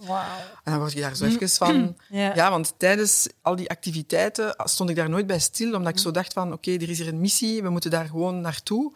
En 0.64 0.72
dan 0.72 0.80
word 0.80 0.94
je 0.94 1.02
daar 1.02 1.16
zo 1.16 1.26
even 1.26 1.50
van... 1.50 1.74
Ja. 2.10 2.36
Ja, 2.36 2.50
want 2.50 2.74
tijdens 2.78 3.28
al 3.42 3.56
die 3.56 3.70
activiteiten 3.70 4.56
stond 4.64 4.90
ik 4.90 4.96
daar 4.96 5.10
nooit 5.10 5.28
bij 5.28 5.40
stil, 5.40 5.74
omdat 5.74 5.94
ik 5.94 6.00
zo 6.00 6.12
dacht 6.12 6.34
van, 6.34 6.54
oké, 6.54 6.72
er 6.72 6.90
is 6.90 6.98
hier 6.98 7.08
een 7.08 7.20
missie, 7.20 7.64
we 7.64 7.70
moeten 7.70 7.92
daar 7.92 8.06
gewoon 8.06 8.42
naartoe. 8.42 8.92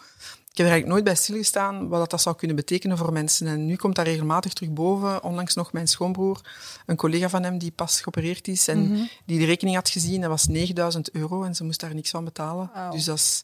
Ik 0.51 0.57
heb 0.57 0.65
er 0.65 0.71
eigenlijk 0.73 0.91
nooit 0.91 1.03
bij 1.03 1.15
stilgestaan 1.15 1.87
wat 1.87 2.09
dat, 2.09 2.21
zou 2.21 2.35
kunnen 2.35 2.55
betekenen 2.55 2.97
voor 2.97 3.13
mensen. 3.13 3.47
En 3.47 3.65
nu 3.65 3.75
komt 3.75 3.95
dat 3.95 4.05
regelmatig 4.05 4.53
terug 4.53 4.71
boven. 4.71 5.23
Onlangs 5.23 5.55
nog 5.55 5.73
mijn 5.73 5.87
schoonbroer, 5.87 6.41
een 6.85 6.95
collega 6.95 7.29
van 7.29 7.43
hem 7.43 7.57
die 7.57 7.71
pas 7.71 8.01
geopereerd 8.01 8.47
is 8.47 8.67
en 8.67 9.09
die 9.25 9.39
de 9.39 9.45
rekening 9.45 9.75
had 9.75 9.89
gezien, 9.89 10.21
dat 10.21 10.29
was 10.29 10.47
9000 10.47 11.11
euro 11.11 11.43
en 11.43 11.55
ze 11.55 11.63
moest 11.63 11.79
daar 11.79 11.95
niks 11.95 12.09
van 12.09 12.23
betalen. 12.23 12.71
Dus 12.91 13.03
dat 13.05 13.17
is... 13.17 13.43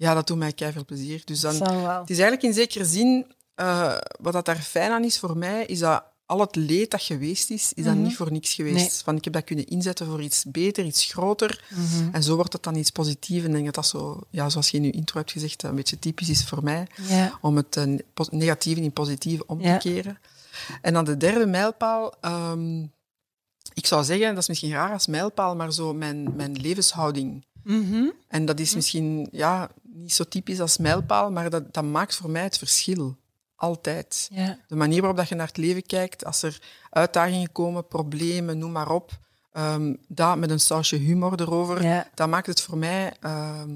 Ja, 0.00 0.14
dat 0.14 0.26
doet 0.26 0.36
mij 0.38 0.52
veel 0.56 0.84
plezier. 0.84 1.22
Dus 1.24 1.40
dan, 1.40 1.52
het 1.52 2.10
is 2.10 2.18
eigenlijk 2.18 2.42
in 2.42 2.52
zekere 2.52 2.84
zin, 2.84 3.26
eh, 3.54 3.96
wat 4.20 4.32
dat 4.32 4.44
daar 4.44 4.56
fijn 4.56 4.90
aan 4.90 5.04
is 5.04 5.18
voor 5.18 5.36
mij, 5.36 5.66
is 5.66 5.78
dat 5.78 6.04
al 6.26 6.40
het 6.40 6.56
leed 6.56 6.90
dat 6.90 7.02
geweest 7.02 7.50
is, 7.50 7.72
is 7.72 7.84
dat 7.84 7.94
niet 7.94 8.16
voor 8.16 8.32
niks 8.32 8.54
geweest. 8.54 8.76
Nee. 8.76 8.90
Van, 9.04 9.16
ik 9.16 9.24
heb 9.24 9.32
dat 9.32 9.44
kunnen 9.44 9.66
inzetten 9.66 10.06
voor 10.06 10.22
iets 10.22 10.44
beter, 10.44 10.84
iets 10.84 11.04
groter. 11.04 11.64
Mhm. 11.70 12.08
En 12.14 12.22
zo 12.22 12.34
wordt 12.34 12.52
het 12.52 12.62
dan 12.62 12.74
iets 12.74 12.90
positiefs. 12.90 13.40
En 13.42 13.46
ik 13.48 13.52
denk 13.52 13.64
dat 13.64 13.74
dat 13.74 13.86
zo, 13.86 14.20
ja, 14.30 14.48
zoals 14.48 14.70
je 14.70 14.76
in 14.76 14.82
je 14.84 14.90
intro 14.90 15.18
hebt 15.18 15.32
gezegd, 15.32 15.62
een 15.62 15.74
beetje 15.74 15.98
typisch 15.98 16.28
is 16.28 16.44
voor 16.44 16.62
mij. 16.62 16.86
Ja. 17.08 17.38
Om 17.40 17.56
het 17.56 17.76
eh, 17.76 17.98
negatieve 18.30 18.80
in 18.80 18.92
positief 18.92 19.40
om 19.46 19.60
Ja. 19.60 19.78
te 19.78 19.88
keren. 19.88 20.18
En 20.82 20.92
dan 20.92 21.04
de 21.04 21.16
derde 21.16 21.46
mijlpaal. 21.46 22.14
ehm, 22.20 22.82
ik 23.74 23.86
zou 23.86 24.04
zeggen, 24.04 24.28
dat 24.28 24.42
is 24.42 24.48
misschien 24.48 24.70
raar 24.72 24.92
als 24.92 25.06
mijlpaal, 25.06 25.56
maar 25.56 25.72
zo 25.72 25.94
mijn, 25.94 26.36
mijn 26.36 26.52
levenshouding. 26.60 27.44
Mhm. 27.64 28.04
En 28.28 28.44
dat 28.44 28.60
is 28.60 28.74
misschien 28.74 29.28
ja, 29.32 29.70
niet 30.00 30.14
zo 30.14 30.24
typisch 30.24 30.60
als 30.60 30.78
mijlpaal, 30.78 31.30
maar 31.30 31.50
dat, 31.50 31.74
dat 31.74 31.84
maakt 31.84 32.14
voor 32.16 32.30
mij 32.30 32.42
het 32.42 32.58
verschil. 32.58 33.16
Altijd. 33.54 34.28
Ja. 34.32 34.58
De 34.68 34.76
manier 34.76 34.98
waarop 34.98 35.18
dat 35.18 35.28
je 35.28 35.34
naar 35.34 35.46
het 35.46 35.56
leven 35.56 35.82
kijkt, 35.86 36.24
als 36.24 36.42
er 36.42 36.62
uitdagingen 36.90 37.52
komen, 37.52 37.86
problemen, 37.86 38.58
noem 38.58 38.72
maar 38.72 38.90
op, 38.90 39.18
ehm, 39.52 39.94
dat 40.08 40.38
met 40.38 40.50
een 40.50 40.60
sausje 40.60 40.96
humor 40.96 41.40
erover, 41.40 41.82
Ja. 41.82 42.08
dat 42.14 42.28
maakt 42.28 42.46
het 42.46 42.60
voor 42.60 42.78
mij, 42.78 43.12
ehm, 43.20 43.70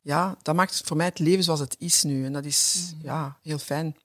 ja, 0.00 0.36
dat 0.42 0.54
maakt 0.54 0.78
het 0.78 0.86
voor 0.86 0.96
mij 0.96 1.06
het 1.06 1.18
leven 1.18 1.44
zoals 1.44 1.60
het 1.60 1.76
is 1.78 2.02
nu. 2.02 2.24
En 2.24 2.32
dat 2.32 2.44
is 2.44 2.92
ja, 3.02 3.36
heel 3.42 3.58
fijn. 3.58 3.96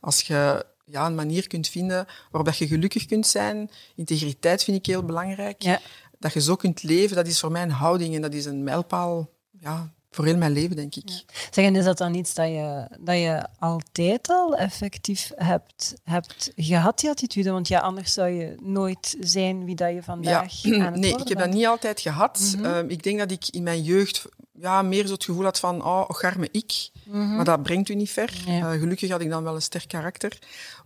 Als 0.00 0.20
je 0.22 0.66
ja, 0.84 1.06
een 1.06 1.14
manier 1.14 1.46
kunt 1.46 1.68
vinden 1.68 2.06
waarop 2.30 2.44
dat 2.44 2.56
je 2.56 2.66
gelukkig 2.66 3.06
kunt 3.06 3.26
zijn, 3.26 3.70
integriteit 3.96 4.64
vind 4.64 4.76
ik 4.76 4.86
heel 4.86 5.02
belangrijk. 5.04 5.62
Ja. 5.62 5.80
Dat 6.18 6.32
je 6.32 6.40
zo 6.40 6.56
kunt 6.56 6.82
leven, 6.82 7.16
dat 7.16 7.26
is 7.26 7.40
voor 7.40 7.50
mij 7.52 7.62
een 7.62 7.70
houding 7.70 8.14
en 8.14 8.22
dat 8.22 8.34
is 8.34 8.44
een 8.44 8.62
mijlpaal 8.62 9.30
ja, 9.50 9.92
voor 10.14 10.24
heel 10.24 10.36
mijn 10.36 10.52
leven, 10.52 10.76
denk 10.76 10.94
ik. 10.94 11.24
Zeg, 11.50 11.64
en 11.64 11.76
is 11.76 11.84
dat 11.84 11.98
dan 11.98 12.14
iets 12.14 12.34
dat 12.34 12.46
je, 12.46 12.86
dat 13.00 13.16
je 13.16 13.46
altijd 13.58 14.28
al 14.28 14.56
effectief 14.56 15.30
hebt, 15.34 15.94
hebt 16.04 16.52
gehad, 16.56 16.98
die 16.98 17.10
attitude? 17.10 17.50
Want 17.50 17.68
ja, 17.68 17.80
anders 17.80 18.12
zou 18.12 18.28
je 18.28 18.54
nooit 18.62 19.16
zijn 19.20 19.64
wie 19.64 19.74
dat 19.74 19.94
je 19.94 20.02
vandaag 20.02 20.64
aan 20.64 20.80
het 20.80 20.94
nee, 20.94 21.16
ik 21.16 21.28
heb 21.28 21.38
dat 21.38 21.52
niet 21.52 21.66
altijd 21.66 22.00
gehad. 22.00 22.54
Mhm. 22.56 22.64
Ehm, 22.64 22.88
ik 22.88 23.02
denk 23.02 23.18
dat 23.18 23.30
ik 23.30 23.48
in 23.48 23.62
mijn 23.62 23.82
jeugd 23.82 24.26
ja, 24.62 24.82
meer 24.82 25.06
zo 25.06 25.12
het 25.12 25.24
gevoel 25.24 25.44
had 25.44 25.58
van, 25.58 25.84
oh, 25.84 26.04
garme 26.08 26.48
ik. 26.50 26.90
Maar 27.04 27.44
dat 27.44 27.62
brengt 27.62 27.88
u 27.88 27.94
niet 27.94 28.10
ver. 28.10 28.32
Mhm. 28.44 28.56
Ja. 28.56 28.72
Eh, 28.72 28.80
gelukkig 28.80 29.10
had 29.10 29.20
ik 29.20 29.30
dan 29.30 29.44
wel 29.44 29.54
een 29.54 29.62
sterk 29.62 29.88
karakter. 29.88 30.38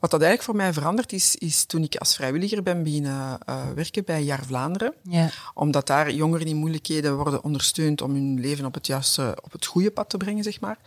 Wat 0.07 0.21
dat 0.21 0.29
eigenlijk 0.29 0.43
voor 0.59 0.67
mij 0.67 0.73
veranderd 0.81 1.13
is, 1.13 1.37
is 1.37 1.65
toen 1.65 1.83
ik 1.83 1.97
als 1.97 2.15
vrijwilliger 2.15 2.63
ben 2.63 2.83
beginnen 2.83 3.39
eh, 3.45 3.71
werken 3.75 4.05
bij 4.05 4.23
Jaar 4.23 4.45
Vlaanderen. 4.45 4.95
Ja. 5.03 5.31
Omdat 5.55 5.87
daar 5.87 6.11
jongeren 6.13 6.47
in 6.47 6.57
moeilijkheden 6.57 7.17
worden 7.17 7.45
ondersteund 7.45 8.03
om 8.03 8.13
hun 8.15 8.41
leven 8.41 8.65
op 8.65 8.75
het 8.75 8.87
juiste, 8.87 9.39
op 9.43 9.53
het 9.53 9.67
goede 9.67 9.91
pad 9.91 10.09
te 10.11 10.17
brengen, 10.17 10.43
zeg 10.45 10.61
maar. 10.61 10.79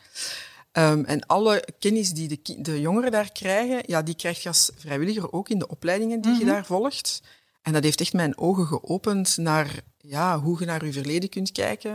Ehm, 0.72 1.04
en 1.04 1.26
alle 1.26 1.68
kennis 1.80 2.12
die 2.14 2.28
de, 2.28 2.62
de 2.62 2.80
jongeren 2.82 3.12
daar 3.12 3.32
krijgen, 3.32 3.84
ja, 3.86 4.02
die 4.02 4.15
krijg 4.15 4.41
je 4.43 4.48
als 4.48 4.72
vrijwilliger 4.78 5.32
ook 5.34 5.50
in 5.50 5.60
de 5.60 5.67
opleidingen 5.67 6.22
die 6.22 6.38
je 6.39 6.46
daar 6.46 6.65
volgt. 6.65 7.22
En 7.62 7.74
dat 7.74 7.84
heeft 7.84 8.02
echt 8.02 8.13
mijn 8.13 8.38
ogen 8.38 8.65
geopend 8.67 9.38
naar 9.38 9.76
ja, 9.98 10.39
hoe 10.39 10.60
je 10.60 10.65
naar 10.65 10.86
je 10.86 10.93
verleden 10.93 11.30
kunt 11.30 11.52
kijken. 11.52 11.91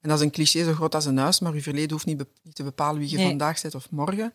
En 0.00 0.08
dat 0.08 0.18
is 0.18 0.24
een 0.24 0.30
cliché 0.30 0.64
zo 0.64 0.72
groot 0.72 0.94
als 0.94 1.04
een 1.04 1.18
huis, 1.18 1.40
maar 1.40 1.54
je 1.54 1.62
verleden 1.62 1.90
hoeft 1.92 2.06
niet, 2.06 2.16
be- 2.16 2.26
niet 2.42 2.54
te 2.54 2.62
bepalen 2.62 3.00
wie 3.00 3.10
je 3.10 3.16
Nee. 3.16 3.26
vandaag 3.28 3.62
bent 3.62 3.74
of 3.74 3.90
morgen. 3.90 4.32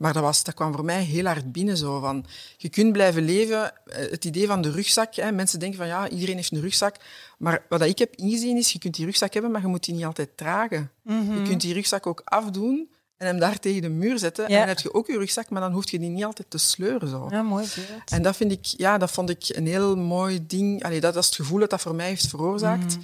Maar 0.00 0.12
dat, 0.12 0.22
was, 0.22 0.44
dat 0.44 0.54
kwam 0.54 0.72
voor 0.74 0.84
mij 0.84 1.02
heel 1.02 1.24
hard 1.24 1.52
binnen. 1.52 1.76
Zo, 1.76 2.00
van, 2.00 2.24
je 2.56 2.68
kunt 2.68 2.92
blijven 2.92 3.22
leven. 3.24 3.86
Eh, 3.86 4.10
Het 4.10 4.24
idee 4.24 4.46
van 4.46 4.62
de 4.62 4.70
rugzak. 4.70 5.14
Hè, 5.14 5.32
mensen 5.32 5.58
denken 5.58 5.78
van 5.78 5.86
ja, 5.86 6.08
iedereen 6.08 6.36
heeft 6.36 6.52
een 6.52 6.60
rugzak. 6.60 6.96
Maar 7.38 7.64
wat 7.68 7.80
ik 7.82 7.98
heb 7.98 8.16
ingezien 8.16 8.56
is, 8.56 8.72
je 8.72 8.78
kunt 8.78 8.94
die 8.94 9.04
rugzak 9.04 9.32
hebben, 9.32 9.50
maar 9.50 9.60
je 9.60 9.66
moet 9.66 9.84
die 9.84 9.94
niet 9.94 10.04
altijd 10.04 10.36
dragen. 10.36 10.90
Je 11.04 11.42
kunt 11.44 11.60
die 11.60 11.72
rugzak 11.74 12.06
ook 12.06 12.22
afdoen 12.24 12.90
en 13.16 13.26
hem 13.26 13.38
daar 13.38 13.58
tegen 13.58 13.82
de 13.82 13.88
muur 13.88 14.18
zetten. 14.18 14.44
Ja. 14.44 14.50
En 14.50 14.58
dan 14.58 14.68
heb 14.68 14.78
je 14.78 14.94
ook 14.94 15.06
je 15.06 15.18
rugzak, 15.18 15.50
maar 15.50 15.60
dan 15.60 15.72
hoef 15.72 15.90
je 15.90 15.98
die 15.98 16.08
niet 16.10 16.24
altijd 16.24 16.50
te 16.50 16.58
sleuren. 16.58 17.08
Zo. 17.08 17.26
ja, 17.30 17.42
mooi 17.42 17.66
beeld. 17.74 18.10
En 18.10 18.22
dat, 18.22 18.36
vind 18.36 18.52
ik, 18.52 18.64
ja, 18.64 18.98
dat 18.98 19.10
vond 19.10 19.30
ik 19.30 19.44
een 19.48 19.66
heel 19.66 19.96
mooi 19.96 20.46
ding. 20.46 20.84
Allee, 20.84 21.00
dat 21.00 21.16
is 21.16 21.26
het 21.26 21.34
gevoel 21.34 21.58
dat 21.58 21.70
dat 21.70 21.80
voor 21.80 21.94
mij 21.94 22.06
heeft 22.06 22.26
veroorzaakt. 22.28 22.98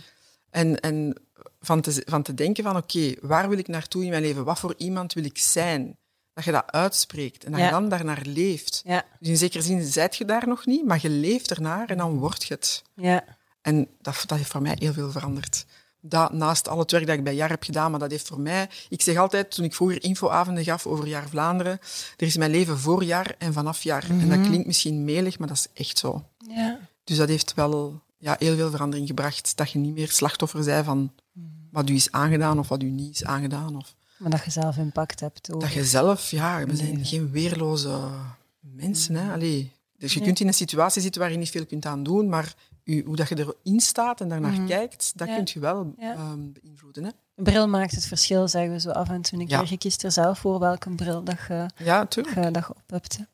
En, 0.51 0.81
en 0.81 1.15
van, 1.61 1.81
te, 1.81 2.03
van 2.07 2.23
te 2.23 2.35
denken 2.35 2.65
van, 2.65 2.77
oké, 2.77 3.15
waar 3.21 3.49
wil 3.49 3.59
ik 3.59 3.69
naartoe 3.69 4.03
in 4.05 4.11
mijn 4.11 4.23
leven? 4.23 4.45
Wat 4.45 4.59
voor 4.59 4.75
iemand 4.77 5.13
wil 5.13 5.25
ik 5.25 5.39
zijn? 5.39 5.97
Dat 6.37 6.45
je 6.45 6.53
dat 6.53 6.73
uitspreekt 6.73 7.45
en 7.45 7.53
dat 7.53 7.61
je 7.61 7.71
dan 7.71 7.89
daarnaar 7.89 8.23
leeft. 8.25 8.83
Dus 9.21 9.29
in 9.29 9.37
zekere 9.37 9.63
zin 9.63 9.85
zijt 9.85 10.17
je 10.17 10.25
daar 10.25 10.49
nog 10.49 10.67
niet, 10.67 10.87
maar 10.87 10.99
je 11.03 11.09
leeft 11.09 11.51
ernaar 11.51 11.89
en 11.89 11.97
dan 11.97 12.19
word 12.19 12.45
je 12.45 12.55
het. 12.55 12.83
ja. 12.95 13.25
En 13.63 13.89
dat, 14.01 14.23
dat 14.27 14.39
heeft 14.39 14.51
voor 14.51 14.63
mij 14.63 14.77
heel 14.79 14.93
veel 14.93 15.11
veranderd. 15.11 15.67
Dat, 16.01 16.33
naast 16.33 16.69
al 16.69 16.79
het 16.79 16.91
werk 16.91 17.07
dat 17.07 17.17
ik 17.17 17.25
bij 17.25 17.35
JAR 17.35 17.49
heb 17.49 17.63
gedaan, 17.63 17.91
maar 17.91 18.01
dat 18.01 18.11
heeft 18.11 18.29
voor 18.29 18.41
mij... 18.41 18.69
Ik 18.89 19.03
zeg 19.03 19.17
altijd, 19.17 19.51
toen 19.51 19.65
ik 19.65 19.75
vroeger 19.75 20.03
infoavonden 20.03 20.65
gaf 20.65 20.87
over 20.87 21.07
Jaar 21.07 21.29
Vlaanderen, 21.29 21.79
er 22.17 22.27
is 22.27 22.37
mijn 22.37 22.51
leven 22.51 22.79
voor 22.79 23.05
jaar 23.05 23.35
en 23.39 23.53
vanaf 23.53 23.83
jaar. 23.83 24.05
En 24.11 24.29
dat 24.29 24.41
klinkt 24.41 24.67
misschien 24.67 25.05
melig, 25.05 25.39
maar 25.39 25.49
dat 25.49 25.57
is 25.57 25.83
echt 25.85 25.99
zo. 25.99 26.25
ja. 26.39 26.79
Dus 27.05 27.17
dat 27.17 27.29
heeft 27.29 27.55
wel 27.55 28.01
ja, 28.19 28.37
heel 28.39 28.57
veel 28.57 28.71
verandering 28.71 29.09
gebracht. 29.09 29.57
Dat 29.57 29.71
je 29.71 29.79
niet 29.79 29.95
meer 29.95 30.11
slachtoffer 30.11 30.65
bent 30.65 30.85
van 30.85 31.13
wat 31.71 31.91
u 31.91 31.95
is 31.95 32.13
aangedaan 32.13 32.59
of 32.59 32.69
wat 32.69 32.83
u 32.83 32.91
niet 32.91 33.15
is 33.15 33.25
aangedaan. 33.25 33.77
Of 33.77 33.95
Maar 34.19 34.31
dat 34.31 34.45
je 34.45 34.51
zelf 34.51 34.77
impact 34.77 35.21
hebt 35.21 35.51
over. 35.51 35.69
dat 35.69 35.77
je 35.77 35.85
zelf, 35.85 36.31
ja, 36.31 36.65
we 36.67 36.77
zijn 36.77 37.05
geen 37.05 37.31
weerloze 37.31 37.99
mensen. 38.61 39.15
Hè? 39.15 39.33
Allee, 39.33 39.73
dus 39.99 40.13
je 40.13 40.19
Nee. 40.19 40.27
kunt 40.29 40.41
in 40.41 40.47
een 40.47 40.55
situatie 40.55 41.03
zitten 41.03 41.21
waar 41.21 41.31
je 41.31 41.37
niet 41.39 41.51
veel 41.51 41.67
kunt 41.67 41.87
aan 41.87 42.03
doen, 42.03 42.29
maar 42.29 42.55
u, 42.85 43.03
hoe 43.07 43.17
dat 43.17 43.29
je 43.29 43.39
erin 43.65 43.81
staat 43.81 44.21
en 44.21 44.29
daarnaar 44.29 44.67
kijkt, 44.67 45.13
dat 45.17 45.29
Ja. 45.29 45.35
kun 45.35 45.49
je 45.53 45.61
wel 45.61 45.95
Ja. 45.99 46.13
ehm, 46.15 46.39
beïnvloeden. 46.63 47.05
Hè? 47.05 47.11
Een 47.35 47.45
bril 47.45 47.69
maakt 47.69 47.91
het 47.95 48.07
verschil, 48.07 48.49
zeggen 48.49 48.73
we 48.73 48.81
zo 48.81 48.91
af 48.91 49.09
en 49.09 49.23
toe 49.23 49.41
een 49.41 49.49
Ja. 49.49 49.63
Je 49.67 49.79
kiest 49.79 50.03
er 50.05 50.13
zelf 50.13 50.39
voor 50.39 50.59
welke 50.59 50.91
bril 50.91 51.23
dat 51.25 51.39
je, 51.49 51.67
Ja, 51.77 51.99
natuurlijk. 51.99 52.35
dat 52.37 52.45
je, 52.45 52.51
dat 52.51 52.67
je 52.67 52.75
op 52.75 52.83
hebt. 52.87 53.17
hè. 53.17 53.25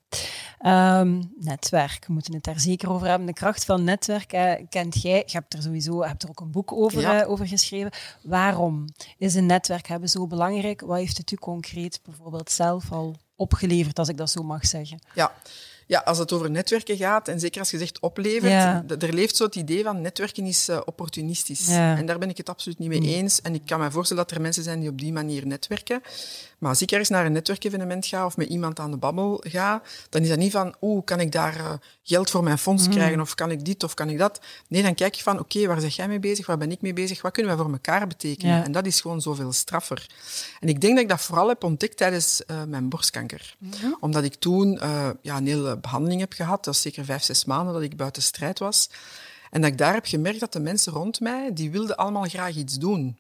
Ehm, 0.58 1.22
netwerk, 1.40 2.04
we 2.06 2.12
moeten 2.12 2.34
het 2.34 2.44
daar 2.44 2.60
zeker 2.60 2.90
over 2.90 3.06
hebben. 3.08 3.26
De 3.26 3.32
kracht 3.32 3.64
van 3.64 3.84
netwerk 3.84 4.32
eh, 4.32 4.52
kent 4.68 5.02
jij. 5.02 5.22
Je 5.26 5.32
hebt 5.32 5.54
er 5.54 5.62
sowieso 5.62 6.02
hebt 6.02 6.22
er 6.22 6.28
ook 6.28 6.40
een 6.40 6.50
boek 6.50 6.72
over, 6.72 7.00
Ja. 7.00 7.22
eh, 7.22 7.30
over 7.30 7.46
geschreven. 7.46 7.90
Waarom 8.22 8.84
is 9.18 9.34
een 9.34 9.46
netwerk 9.46 9.86
hebben 9.86 10.08
zo 10.08 10.26
belangrijk? 10.26 10.80
Wat 10.80 10.98
heeft 10.98 11.16
het 11.18 11.30
u 11.30 11.36
concreet 11.36 12.00
bijvoorbeeld 12.04 12.50
zelf 12.50 12.92
al 12.92 13.16
opgeleverd, 13.36 13.98
als 13.98 14.08
ik 14.08 14.16
dat 14.16 14.30
zo 14.30 14.42
mag 14.42 14.66
zeggen? 14.66 14.98
Ja. 15.14 15.32
ja, 15.86 15.98
als 16.04 16.18
het 16.18 16.32
over 16.32 16.50
netwerken 16.50 16.96
gaat, 16.96 17.28
en 17.28 17.40
zeker 17.40 17.60
als 17.60 17.70
je 17.70 17.78
zegt 17.78 18.00
oplevert, 18.00 18.52
Ja. 18.52 18.84
er 18.98 19.12
leeft 19.14 19.36
zo 19.36 19.44
het 19.44 19.54
idee 19.56 19.82
van 19.82 20.00
netwerken 20.00 20.46
is 20.46 20.68
eh, 20.68 20.80
opportunistisch. 20.84 21.66
Ja. 21.66 21.96
En 21.96 22.06
daar 22.06 22.18
ben 22.18 22.28
ik 22.30 22.36
het 22.36 22.48
absoluut 22.48 22.78
niet 22.78 22.88
mee 22.88 23.00
eens. 23.14 23.40
En 23.40 23.54
ik 23.54 23.62
kan 23.66 23.80
me 23.80 23.90
voorstellen 23.90 24.22
dat 24.22 24.32
er 24.32 24.40
mensen 24.40 24.62
zijn 24.62 24.80
die 24.80 24.88
op 24.88 24.98
die 25.00 25.12
manier 25.12 25.46
netwerken. 25.46 26.02
Maar 26.62 26.70
als 26.70 26.82
ik 26.82 26.90
ergens 26.90 27.08
naar 27.08 27.26
een 27.26 27.32
netwerkevenement 27.32 28.06
ga 28.06 28.26
of 28.26 28.36
met 28.36 28.48
iemand 28.48 28.78
aan 28.78 28.90
de 28.90 28.96
babbel 28.96 29.44
ga, 29.46 29.82
dan 30.08 30.22
is 30.22 30.28
dat 30.28 30.38
niet 30.38 30.52
van, 30.52 30.74
oeh, 30.80 31.04
kan 31.04 31.20
ik 31.20 31.32
daar 31.32 31.56
eh, 31.56 31.72
geld 32.02 32.30
voor 32.30 32.42
mijn 32.42 32.58
fonds 32.58 32.88
krijgen 32.88 33.20
of 33.20 33.34
kan 33.34 33.50
ik 33.50 33.64
dit 33.64 33.82
of 33.82 33.94
kan 33.94 34.08
ik 34.08 34.18
dat? 34.18 34.40
Nee, 34.68 34.82
dan 34.82 34.94
kijk 34.94 35.14
je 35.14 35.22
van, 35.22 35.38
oké, 35.38 35.66
waar 35.66 35.80
zeg 35.80 35.96
jij 35.96 36.08
mee 36.08 36.18
bezig? 36.18 36.46
Waar 36.46 36.58
ben 36.58 36.70
ik 36.70 36.80
mee 36.80 36.92
bezig? 36.92 37.22
Wat 37.22 37.32
kunnen 37.32 37.56
wij 37.56 37.64
voor 37.64 37.72
elkaar 37.72 38.06
betekenen? 38.06 38.56
Ja. 38.56 38.64
En 38.64 38.72
dat 38.72 38.86
is 38.86 39.00
gewoon 39.00 39.20
zoveel 39.20 39.52
straffer. 39.52 40.06
En 40.60 40.68
ik 40.68 40.80
denk 40.80 40.94
dat 40.94 41.02
ik 41.02 41.08
dat 41.08 41.20
vooral 41.20 41.48
heb 41.48 41.64
ontdekt 41.64 41.96
tijdens 41.96 42.44
eh, 42.44 42.62
mijn 42.64 42.88
borstkanker. 42.88 43.56
Omdat 44.00 44.24
ik 44.24 44.34
toen 44.34 44.78
eh, 44.78 45.10
ja, 45.22 45.36
een 45.36 45.46
hele 45.46 45.78
behandeling 45.78 46.20
heb 46.20 46.32
gehad. 46.32 46.64
Dat 46.64 46.74
is 46.74 46.80
zeker 46.80 47.04
vijf, 47.04 47.22
zes 47.22 47.44
maanden 47.44 47.74
dat 47.74 47.82
ik 47.82 47.96
buiten 47.96 48.22
strijd 48.22 48.58
was. 48.58 48.90
En 49.50 49.60
dat 49.60 49.70
ik 49.70 49.78
daar 49.78 49.94
heb 49.94 50.06
gemerkt 50.06 50.40
dat 50.40 50.52
de 50.52 50.60
mensen 50.60 50.92
rond 50.92 51.20
mij, 51.20 51.52
die 51.52 51.70
wilden 51.70 51.96
allemaal 51.96 52.24
graag 52.24 52.54
iets 52.54 52.78
doen. 52.78 53.18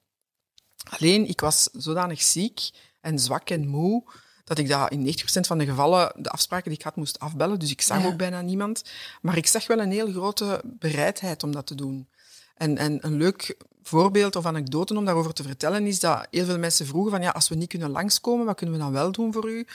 Alleen, 0.90 1.28
ik 1.28 1.40
was 1.40 1.68
zodanig 1.72 2.22
ziek 2.22 2.70
en 3.02 3.18
zwak 3.18 3.50
en 3.50 3.68
moe, 3.68 4.02
dat 4.44 4.58
ik 4.58 4.68
dat 4.68 4.90
in 4.90 5.06
90% 5.06 5.12
van 5.40 5.58
de 5.58 5.64
gevallen 5.64 6.12
de 6.16 6.28
afspraken 6.28 6.68
die 6.68 6.78
ik 6.78 6.84
had 6.84 6.96
moest 6.96 7.18
afbellen. 7.18 7.58
Dus 7.58 7.70
ik 7.70 7.80
zag 7.80 8.00
Ja. 8.02 8.06
ook 8.06 8.16
bijna 8.16 8.40
niemand. 8.40 8.82
Maar 9.20 9.36
ik 9.36 9.46
zag 9.46 9.66
wel 9.66 9.80
een 9.80 9.90
heel 9.90 10.10
grote 10.10 10.60
bereidheid 10.64 11.42
om 11.42 11.52
dat 11.52 11.66
te 11.66 11.74
doen. 11.74 12.08
En, 12.56 12.78
en 12.78 12.98
een 13.06 13.16
leuk 13.16 13.56
voorbeeld 13.82 14.36
of 14.36 14.46
anekdote 14.46 14.96
om 14.96 15.04
daarover 15.04 15.32
te 15.32 15.42
vertellen 15.42 15.86
is 15.86 16.00
dat 16.00 16.26
heel 16.30 16.44
veel 16.44 16.58
mensen 16.58 16.86
vroegen 16.86 17.10
van 17.10 17.22
ja, 17.22 17.30
als 17.30 17.48
we 17.48 17.54
niet 17.54 17.68
kunnen 17.68 17.90
langskomen, 17.90 18.46
wat 18.46 18.56
kunnen 18.56 18.74
we 18.74 18.80
dan 18.82 18.92
wel 18.92 19.12
doen 19.12 19.32
voor 19.32 19.50
u? 19.50 19.66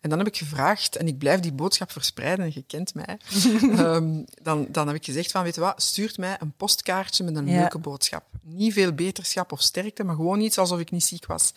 En 0.00 0.10
dan 0.10 0.18
heb 0.18 0.28
ik 0.28 0.36
gevraagd, 0.36 0.96
en 0.96 1.06
ik 1.06 1.18
blijf 1.18 1.40
die 1.40 1.52
boodschap 1.52 1.92
verspreiden, 1.92 2.44
en 2.44 2.50
je 2.54 2.62
kent 2.66 2.94
mij, 2.94 3.18
ehm, 3.76 4.22
dan, 4.42 4.66
dan 4.70 4.86
heb 4.86 4.96
ik 4.96 5.04
gezegd 5.04 5.30
van, 5.30 5.42
weet 5.42 5.54
je 5.54 5.60
wat, 5.60 5.82
stuurt 5.82 6.18
mij 6.18 6.36
een 6.40 6.52
postkaartje 6.56 7.24
met 7.24 7.36
een 7.36 7.46
Ja. 7.48 7.58
leuke 7.58 7.78
boodschap. 7.78 8.24
Niet 8.42 8.72
veel 8.72 8.92
beterschap 8.92 9.52
of 9.52 9.60
sterkte, 9.62 10.04
maar 10.04 10.14
gewoon 10.14 10.40
iets 10.40 10.58
alsof 10.58 10.78
ik 10.78 10.90
niet 10.90 11.04
ziek 11.04 11.26
was. 11.26 11.52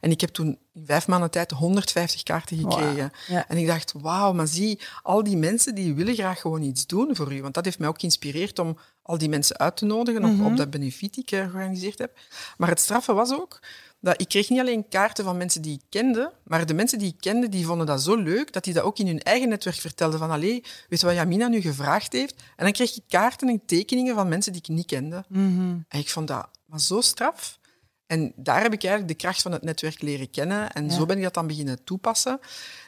En 0.00 0.10
ik 0.10 0.20
heb 0.20 0.30
toen 0.30 0.58
in 0.74 0.86
vijf 0.86 1.06
maanden 1.06 1.30
tijd 1.30 1.50
150 1.50 2.22
kaarten 2.22 2.56
gekregen. 2.58 3.12
Ja. 3.28 3.48
En 3.48 3.56
ik 3.56 3.66
dacht, 3.66 3.92
wauw, 3.96 4.32
maar 4.32 4.46
zie, 4.46 4.80
al 5.02 5.22
die 5.24 5.36
mensen 5.36 5.74
die 5.74 5.94
willen 5.94 6.14
graag 6.14 6.40
gewoon 6.40 6.62
iets 6.62 6.86
doen 6.86 7.16
voor 7.16 7.32
u. 7.32 7.42
Want 7.42 7.54
dat 7.54 7.64
heeft 7.64 7.78
mij 7.78 7.88
ook 7.88 8.00
geïnspireerd 8.00 8.58
om 8.58 8.78
al 9.10 9.18
die 9.18 9.28
mensen 9.28 9.58
uit 9.58 9.76
te 9.76 9.84
nodigen 9.84 10.24
op, 10.24 10.46
op 10.46 10.56
dat 10.56 10.70
benefiet 10.70 11.14
die 11.14 11.22
ik 11.22 11.30
eh, 11.30 11.38
georganiseerd 11.40 11.98
heb. 11.98 12.18
Maar 12.56 12.68
het 12.68 12.80
straffe 12.80 13.12
was 13.12 13.32
ook 13.32 13.60
dat 14.00 14.20
ik 14.20 14.28
kreeg 14.28 14.48
niet 14.48 14.60
alleen 14.60 14.88
kaarten 14.88 15.24
van 15.24 15.36
mensen 15.36 15.62
die 15.62 15.74
ik 15.74 15.82
kende, 15.88 16.32
maar 16.44 16.66
de 16.66 16.74
mensen 16.74 16.98
die 16.98 17.08
ik 17.08 17.20
kende, 17.20 17.48
die 17.48 17.66
vonden 17.66 17.86
dat 17.86 18.02
zo 18.02 18.16
leuk, 18.16 18.52
dat 18.52 18.64
die 18.64 18.74
dat 18.74 18.82
ook 18.82 18.98
in 18.98 19.06
hun 19.06 19.22
eigen 19.22 19.48
netwerk 19.48 19.76
vertelden 19.76 20.18
van, 20.18 20.30
allee, 20.30 20.62
weet 20.88 21.00
je 21.00 21.06
wat 21.06 21.14
Jamina 21.14 21.48
nu 21.48 21.60
gevraagd 21.60 22.12
heeft? 22.12 22.34
En 22.56 22.64
dan 22.64 22.72
kreeg 22.72 22.96
ik 22.96 23.02
kaarten 23.08 23.48
en 23.48 23.62
tekeningen 23.66 24.14
van 24.14 24.28
mensen 24.28 24.52
die 24.52 24.62
ik 24.62 24.68
niet 24.68 24.86
kende. 24.86 25.24
En 25.88 25.98
ik 25.98 26.10
vond 26.10 26.28
dat 26.28 26.48
maar 26.66 26.80
zo 26.80 27.00
straf. 27.00 27.58
En 28.10 28.32
daar 28.36 28.62
heb 28.62 28.72
ik 28.72 28.84
eigenlijk 28.84 29.12
de 29.12 29.24
kracht 29.26 29.42
van 29.42 29.52
het 29.52 29.62
netwerk 29.62 30.02
leren 30.02 30.30
kennen. 30.30 30.72
En 30.72 30.84
Ja. 30.84 30.90
zo 30.90 31.06
ben 31.06 31.16
ik 31.16 31.22
dat 31.22 31.34
dan 31.34 31.46
beginnen 31.46 31.84
toepassen. 31.84 32.40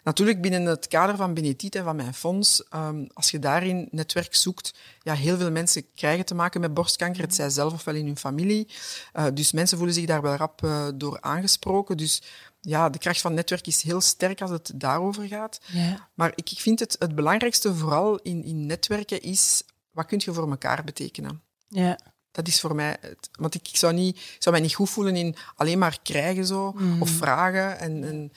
Natuurlijk 0.05 0.41
binnen 0.41 0.65
het 0.65 0.89
kader 0.89 1.17
van 1.17 1.35
Benetit 1.35 1.75
en 1.75 1.85
van 1.85 1.97
mijn 1.97 2.15
fonds, 2.15 2.65
ehm, 2.69 3.05
als 3.13 3.31
je 3.31 3.39
daarin 3.39 3.89
netwerk 3.91 4.35
zoekt, 4.35 4.75
ja, 5.03 5.15
heel 5.15 5.37
veel 5.37 5.51
mensen 5.51 5.85
krijgen 5.95 6.25
te 6.25 6.35
maken 6.35 6.61
met 6.61 6.75
borstkanker, 6.75 7.23
het 7.23 7.35
zij 7.35 7.51
zelf 7.51 7.73
of 7.73 7.85
wel 7.85 7.95
in 7.95 8.07
hun 8.07 8.17
familie. 8.19 8.69
Eh, 9.13 9.27
dus 9.35 9.53
mensen 9.53 9.77
voelen 9.77 9.95
zich 9.95 10.07
daar 10.07 10.23
wel 10.23 10.35
rap 10.35 10.65
eh, 10.65 10.89
door 10.95 11.21
aangesproken. 11.21 11.97
Dus 11.97 12.23
ja, 12.61 12.91
de 12.91 12.99
kracht 12.99 13.21
van 13.21 13.35
netwerk 13.35 13.67
is 13.67 13.83
heel 13.83 14.01
sterk 14.01 14.41
als 14.41 14.51
het 14.51 14.73
daarover 14.75 15.27
gaat. 15.27 15.61
Ja. 15.67 16.09
Maar 16.15 16.33
ik, 16.35 16.51
ik 16.51 16.59
vind 16.59 16.81
het, 16.81 16.97
het 16.99 17.15
belangrijkste 17.15 17.75
vooral 17.75 18.19
in, 18.19 18.45
in 18.45 18.67
netwerken 18.67 19.21
is, 19.23 19.63
wat 19.91 20.07
kun 20.07 20.21
je 20.25 20.33
voor 20.33 20.51
elkaar 20.51 20.85
betekenen? 20.85 21.43
Ja. 21.69 21.99
Dat 22.33 22.49
is 22.49 22.61
voor 22.61 22.75
mij... 22.75 22.97
Het, 23.01 23.29
want 23.39 23.55
ik, 23.55 23.69
ik 23.69 23.77
zou, 23.77 23.93
niet, 23.93 24.17
ik 24.17 24.37
zou 24.39 24.55
mij 24.55 24.65
niet 24.65 24.75
goed 24.75 24.91
voelen 24.91 25.17
in 25.17 25.37
alleen 25.57 25.79
maar 25.79 25.99
krijgen 26.03 26.47
zo, 26.47 26.75
of 27.01 27.11
vragen. 27.11 27.79
En, 27.79 28.05
en, 28.05 28.33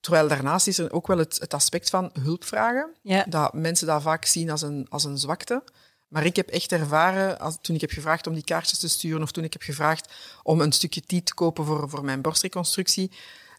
terwijl 0.00 0.28
daarnaast 0.28 0.66
is 0.66 0.78
er 0.78 0.92
ook 0.92 1.06
wel 1.06 1.18
het, 1.18 1.38
het 1.40 1.54
aspect 1.54 1.90
van 1.90 2.10
hulp 2.20 2.44
vragen. 2.44 2.90
Ja. 3.02 3.24
Dat 3.28 3.52
mensen 3.52 3.86
dat 3.86 4.02
vaak 4.02 4.24
zien 4.24 4.50
als 4.50 4.62
een, 4.62 4.86
als 4.88 5.04
een 5.04 5.18
zwakte. 5.18 5.62
Maar 6.08 6.24
ik 6.24 6.36
heb 6.36 6.48
echt 6.48 6.72
ervaren, 6.72 7.38
als, 7.38 7.58
toen 7.60 7.74
ik 7.74 7.80
heb 7.80 7.90
gevraagd 7.90 8.26
om 8.26 8.34
die 8.34 8.44
kaartjes 8.44 8.78
te 8.78 8.88
sturen, 8.88 9.22
of 9.22 9.32
toen 9.32 9.44
ik 9.44 9.52
heb 9.52 9.62
gevraagd 9.62 10.12
om 10.42 10.60
een 10.60 10.72
stukje 10.72 11.00
tijd 11.00 11.26
te 11.26 11.34
kopen 11.34 11.64
voor, 11.64 11.88
voor 11.88 12.04
mijn 12.04 12.20
borstreconstructie, 12.20 13.10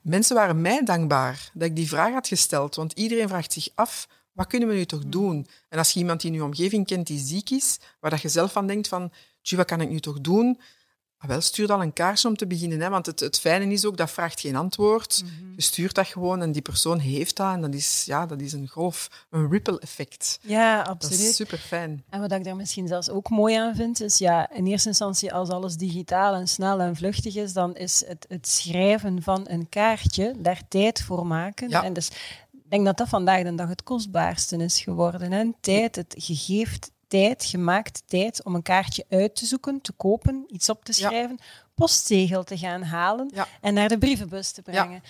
mensen 0.01 0.35
waren 0.35 0.61
mij 0.61 0.83
dankbaar 0.83 1.51
dat 1.53 1.67
ik 1.67 1.75
die 1.75 1.87
vraag 1.87 2.13
had 2.13 2.27
gesteld. 2.27 2.75
Want 2.75 2.93
iedereen 2.93 3.27
vraagt 3.27 3.53
zich 3.53 3.67
af, 3.75 4.07
wat 4.31 4.47
kunnen 4.47 4.69
we 4.69 4.75
nu 4.75 4.85
toch 4.85 5.05
doen? 5.05 5.47
En 5.69 5.77
als 5.77 5.91
je 5.91 5.99
iemand 5.99 6.23
in 6.23 6.33
je 6.33 6.43
omgeving 6.43 6.87
kent 6.87 7.07
die 7.07 7.19
ziek 7.19 7.49
is, 7.49 7.79
waar 7.99 8.11
dat 8.11 8.21
je 8.21 8.29
zelf 8.29 8.51
van 8.51 8.67
denkt 8.67 8.87
van, 8.87 9.11
tjie, 9.43 9.57
wat 9.57 9.67
kan 9.67 9.81
ik 9.81 9.89
nu 9.89 9.99
toch 9.99 10.21
doen? 10.21 10.59
Ah, 11.17 11.29
wel, 11.29 11.41
stuur 11.41 11.67
dan 11.67 11.81
een 11.81 11.93
kaartje 11.93 12.27
om 12.27 12.37
te 12.37 12.47
beginnen. 12.47 12.79
Hè? 12.79 12.89
Want 12.89 13.05
het, 13.05 13.19
het 13.19 13.39
fijne 13.39 13.73
is 13.73 13.85
ook, 13.85 13.97
dat 13.97 14.11
vraagt 14.11 14.39
geen 14.39 14.55
antwoord. 14.55 15.23
Je 15.55 15.61
stuurt 15.61 15.95
dat 15.95 16.07
gewoon 16.07 16.41
en 16.41 16.51
die 16.51 16.61
persoon 16.61 16.99
heeft 16.99 17.35
dat. 17.35 17.53
En 17.53 17.61
dat 17.61 17.73
is, 17.73 18.03
ja, 18.05 18.25
dat 18.25 18.41
is 18.41 18.53
een 18.53 18.67
golf, 18.67 19.25
een 19.29 19.49
ripple 19.49 19.79
effect. 19.79 20.39
ja, 20.41 20.77
Dat 20.83 20.85
is 20.85 21.09
absoluut. 21.09 21.35
super 21.35 21.57
fijn. 21.57 22.03
En 22.09 22.19
wat 22.19 22.31
ik 22.31 22.43
daar 22.43 22.55
misschien 22.55 22.87
zelfs 22.87 23.09
ook 23.09 23.29
mooi 23.29 23.55
aan 23.55 23.75
vind, 23.75 24.01
is 24.01 24.17
ja, 24.17 24.49
in 24.51 24.65
eerste 24.65 24.87
instantie 24.87 25.33
als 25.33 25.49
alles 25.49 25.75
digitaal 25.75 26.33
en 26.33 26.47
snel 26.47 26.79
en 26.79 26.95
vluchtig 26.95 27.35
is, 27.35 27.53
dan 27.53 27.75
is 27.75 28.03
het, 28.07 28.25
het 28.29 28.47
schrijven 28.47 29.21
van 29.21 29.45
een 29.49 29.69
kaartje, 29.69 30.33
daar 30.37 30.61
tijd 30.67 31.01
voor 31.01 31.27
maken. 31.27 31.69
Ja. 31.69 31.83
En 31.83 31.93
dus 31.93 32.07
ik 32.51 32.69
denk 32.69 32.85
dat 32.85 32.97
dat 32.97 33.09
vandaag 33.09 33.43
de 33.43 33.55
dag 33.55 33.69
het 33.69 33.83
kostbaarste 33.83 34.57
is 34.57 34.81
geworden. 34.81 35.31
Hè? 35.31 35.51
Tijd, 35.61 35.95
het 35.95 36.15
gegeeft 36.17 36.91
tijd, 37.13 37.43
gemaakt 37.45 38.03
tijd 38.05 38.43
om 38.43 38.55
een 38.55 38.61
kaartje 38.61 39.05
uit 39.09 39.35
te 39.35 39.45
zoeken, 39.45 39.81
te 39.81 39.91
kopen, 39.91 40.43
iets 40.47 40.69
op 40.69 40.85
te 40.85 40.91
Ja. 40.95 41.07
schrijven, 41.07 41.39
postzegel 41.75 42.43
te 42.43 42.57
gaan 42.57 42.81
halen 42.83 43.31
Ja. 43.33 43.47
en 43.61 43.73
naar 43.73 43.89
de 43.89 43.97
brievenbus 43.97 44.51
te 44.51 44.61
brengen. 44.61 45.03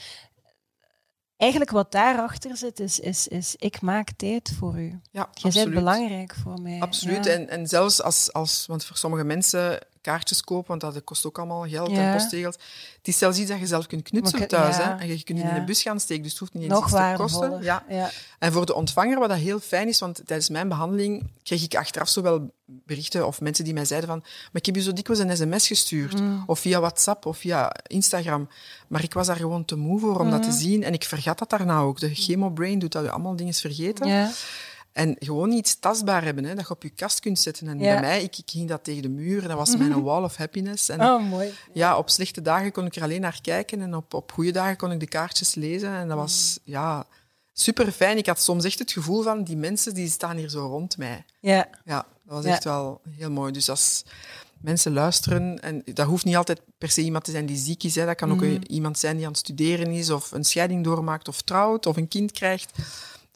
Eigenlijk 1.37 1.71
wat 1.71 1.91
daarachter 1.91 2.57
zit, 2.57 2.79
is, 2.79 2.99
is, 2.99 3.27
is 3.27 3.55
ik 3.55 3.81
maak 3.81 4.11
tijd 4.11 4.53
voor 4.57 4.79
u. 4.79 4.99
Ja, 5.11 5.29
Je 5.33 5.51
bent 5.51 5.73
belangrijk 5.73 6.35
voor 6.43 6.61
mij. 6.61 6.79
Absoluut. 6.79 7.25
Ja. 7.25 7.31
En, 7.31 7.49
en 7.49 7.67
zelfs 7.67 8.01
als, 8.01 8.33
als, 8.33 8.65
want 8.65 8.85
voor 8.85 8.97
sommige 8.97 9.23
mensen 9.23 9.79
kaartjes 10.03 10.41
kopen, 10.43 10.67
want 10.67 10.81
dat 10.93 11.03
kost 11.03 11.25
ook 11.25 11.37
allemaal 11.37 11.67
geld 11.67 11.91
Ja. 11.91 11.97
en 11.97 12.13
postzegels. 12.17 12.55
Het 12.97 13.07
is 13.07 13.17
zelfs 13.17 13.37
iets 13.37 13.49
dat 13.49 13.59
je 13.59 13.67
zelf 13.67 13.87
kunt 13.87 14.03
knutselen 14.03 14.47
thuis. 14.47 14.77
ja, 14.77 14.83
Hè? 14.83 15.01
En 15.01 15.07
je 15.07 15.23
kunt 15.23 15.39
het 15.41 15.47
in 15.49 15.55
de 15.55 15.63
bus 15.63 15.81
gaan 15.81 15.99
steken, 15.99 16.23
dus 16.23 16.31
het 16.31 16.39
hoeft 16.39 16.53
niet 16.53 16.63
eens 16.63 16.71
Nog 16.73 16.83
iets 16.83 16.91
te 16.93 17.13
kosten. 17.17 17.61
Ja. 17.63 17.83
En 18.39 18.51
voor 18.51 18.65
de 18.65 18.73
ontvanger, 18.75 19.19
wat 19.19 19.29
dat 19.29 19.37
heel 19.37 19.59
fijn 19.59 19.87
is, 19.87 19.99
want 19.99 20.21
tijdens 20.25 20.49
mijn 20.49 20.67
behandeling 20.67 21.23
kreeg 21.43 21.63
ik 21.63 21.75
achteraf 21.75 22.09
zo 22.09 22.21
wel 22.21 22.51
berichten 22.65 23.27
of 23.27 23.41
mensen 23.41 23.63
die 23.63 23.73
mij 23.73 23.85
zeiden 23.85 24.09
van 24.09 24.19
maar 24.19 24.49
ik 24.61 24.65
heb 24.65 24.75
je 24.75 24.81
zo 24.81 24.93
dikwijls 24.93 25.23
een 25.23 25.37
sms 25.37 25.67
gestuurd, 25.67 26.19
Mm. 26.19 26.43
of 26.45 26.59
via 26.59 26.79
WhatsApp, 26.79 27.25
of 27.25 27.37
via 27.37 27.71
Instagram. 27.87 28.49
Maar 28.87 29.03
ik 29.03 29.13
was 29.13 29.27
daar 29.27 29.35
gewoon 29.35 29.65
te 29.65 29.75
moe 29.75 29.99
voor 29.99 30.19
om 30.19 30.29
dat 30.31 30.41
te 30.43 30.47
Mm. 30.47 30.53
zien. 30.57 30.83
En 30.83 30.93
ik 30.93 31.03
vergat 31.03 31.39
dat 31.39 31.49
daarna 31.49 31.79
ook. 31.79 31.99
De 31.99 32.15
chemobrain 32.15 32.79
doet 32.79 32.91
dat 32.91 33.03
je 33.03 33.09
allemaal 33.11 33.35
dingen 33.35 33.53
vergeten. 33.53 34.07
En 34.93 35.15
gewoon 35.19 35.51
iets 35.51 35.79
tastbaar 35.79 36.23
hebben, 36.23 36.43
hè, 36.43 36.55
dat 36.55 36.67
je 36.67 36.73
op 36.73 36.83
je 36.83 36.89
kast 36.89 37.19
kunt 37.19 37.39
zetten. 37.39 37.67
En 37.67 37.79
Ja. 37.79 37.91
bij 37.91 38.01
mij, 38.01 38.23
ik, 38.23 38.37
ik 38.37 38.49
ging 38.51 38.69
dat 38.69 38.83
tegen 38.83 39.01
de 39.01 39.09
muur, 39.09 39.41
en 39.41 39.47
dat 39.47 39.57
was 39.57 39.77
mijn 39.77 40.03
wall 40.03 40.23
of 40.23 40.35
happiness. 40.35 40.89
En 40.89 41.01
Oh, 41.01 41.29
mooi. 41.29 41.53
ja, 41.73 41.97
op 41.97 42.09
slechte 42.09 42.41
dagen 42.41 42.71
kon 42.71 42.85
ik 42.85 42.95
er 42.95 43.01
alleen 43.03 43.21
naar 43.21 43.39
kijken 43.41 43.81
en 43.81 43.95
op, 43.95 44.13
op 44.13 44.31
goede 44.31 44.51
dagen 44.51 44.77
kon 44.77 44.91
ik 44.91 44.99
de 44.99 45.07
kaartjes 45.07 45.55
lezen. 45.55 45.89
En 45.89 46.07
dat 46.07 46.17
was 46.17 46.59
ja, 46.63 47.05
super 47.53 47.91
fijn. 47.91 48.17
Ik 48.17 48.25
had 48.25 48.41
soms 48.41 48.63
echt 48.63 48.79
het 48.79 48.91
gevoel 48.91 49.21
van, 49.23 49.43
die 49.43 49.57
mensen 49.57 49.93
die 49.93 50.09
staan 50.09 50.37
hier 50.37 50.49
zo 50.49 50.65
rond 50.67 50.97
mij. 50.97 51.25
Ja. 51.39 51.69
Ja, 51.85 52.05
dat 52.25 52.35
was 52.35 52.43
Ja. 52.45 52.49
echt 52.51 52.63
wel 52.63 53.01
heel 53.09 53.31
mooi. 53.31 53.51
Dus 53.51 53.69
als 53.69 54.03
mensen 54.61 54.93
luisteren, 54.93 55.61
en 55.61 55.81
dat 55.93 56.07
hoeft 56.07 56.25
niet 56.25 56.35
altijd 56.35 56.61
per 56.77 56.89
se 56.89 57.01
iemand 57.01 57.23
te 57.23 57.31
zijn 57.31 57.45
die 57.45 57.57
ziek 57.57 57.83
is, 57.83 57.95
hè. 57.95 58.05
dat 58.05 58.15
kan 58.15 58.31
ook 58.31 58.41
een- 58.41 58.71
iemand 58.71 58.99
zijn 58.99 59.15
die 59.15 59.25
aan 59.25 59.31
het 59.31 59.39
studeren 59.41 59.87
is, 59.91 60.09
of 60.09 60.31
een 60.31 60.43
scheiding 60.43 60.83
doormaakt, 60.83 61.27
of 61.27 61.41
trouwt, 61.41 61.85
of 61.85 61.97
een 61.97 62.07
kind 62.07 62.31
krijgt. 62.31 62.71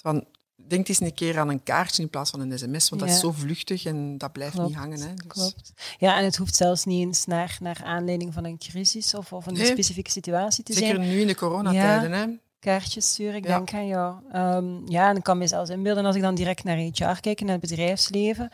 Van, 0.02 0.26
denk 0.68 0.88
eens 0.88 1.00
een 1.00 1.14
keer 1.14 1.40
aan 1.40 1.50
een 1.50 1.64
kaartje 1.64 2.02
in 2.02 2.10
plaats 2.10 2.30
van 2.32 2.40
een 2.40 2.60
sms, 2.60 2.90
want 2.90 3.02
dat 3.02 3.10
is 3.10 3.16
Ja. 3.16 3.22
zo 3.22 3.32
vluchtig 3.32 3.86
en 3.86 4.18
dat 4.18 4.32
blijft 4.32 4.54
Klopt, 4.54 4.68
niet 4.70 4.78
hangen. 4.78 5.00
Hè. 5.00 5.14
Dus- 5.14 5.28
Klopt. 5.28 5.74
Ja, 5.98 6.18
en 6.18 6.24
het 6.26 6.36
hoeft 6.36 6.56
zelfs 6.56 6.86
niet 6.86 7.02
eens 7.08 7.26
naar, 7.26 7.58
naar 7.62 7.82
aanleiding 7.84 8.34
van 8.34 8.46
een 8.46 8.58
crisis 8.58 9.14
of, 9.14 9.34
of 9.34 9.46
een 9.46 9.54
Nee. 9.54 9.66
specifieke 9.66 10.12
situatie 10.12 10.64
te 10.64 10.74
Zeker 10.74 10.96
zijn. 10.96 11.10
nu 11.10 11.20
in 11.22 11.28
de 11.28 11.36
coronatijden. 11.36 12.12
Hè. 12.12 12.26
Kaartjes 12.60 13.08
sturen, 13.10 13.36
ik 13.36 13.46
Ja. 13.48 13.56
denk 13.56 13.74
aan 13.74 13.88
jou. 13.88 14.16
Ehm, 14.32 14.92
ja, 14.92 15.10
en 15.10 15.16
ik 15.16 15.24
kan 15.24 15.38
me 15.38 15.48
zelfs 15.48 15.70
inbeelden 15.70 16.06
als 16.06 16.16
ik 16.16 16.22
dan 16.22 16.36
direct 16.36 16.64
naar 16.64 16.78
HR 16.78 17.20
kijk, 17.22 17.42
naar 17.42 17.52
het 17.52 17.62
bedrijfsleven, 17.62 18.50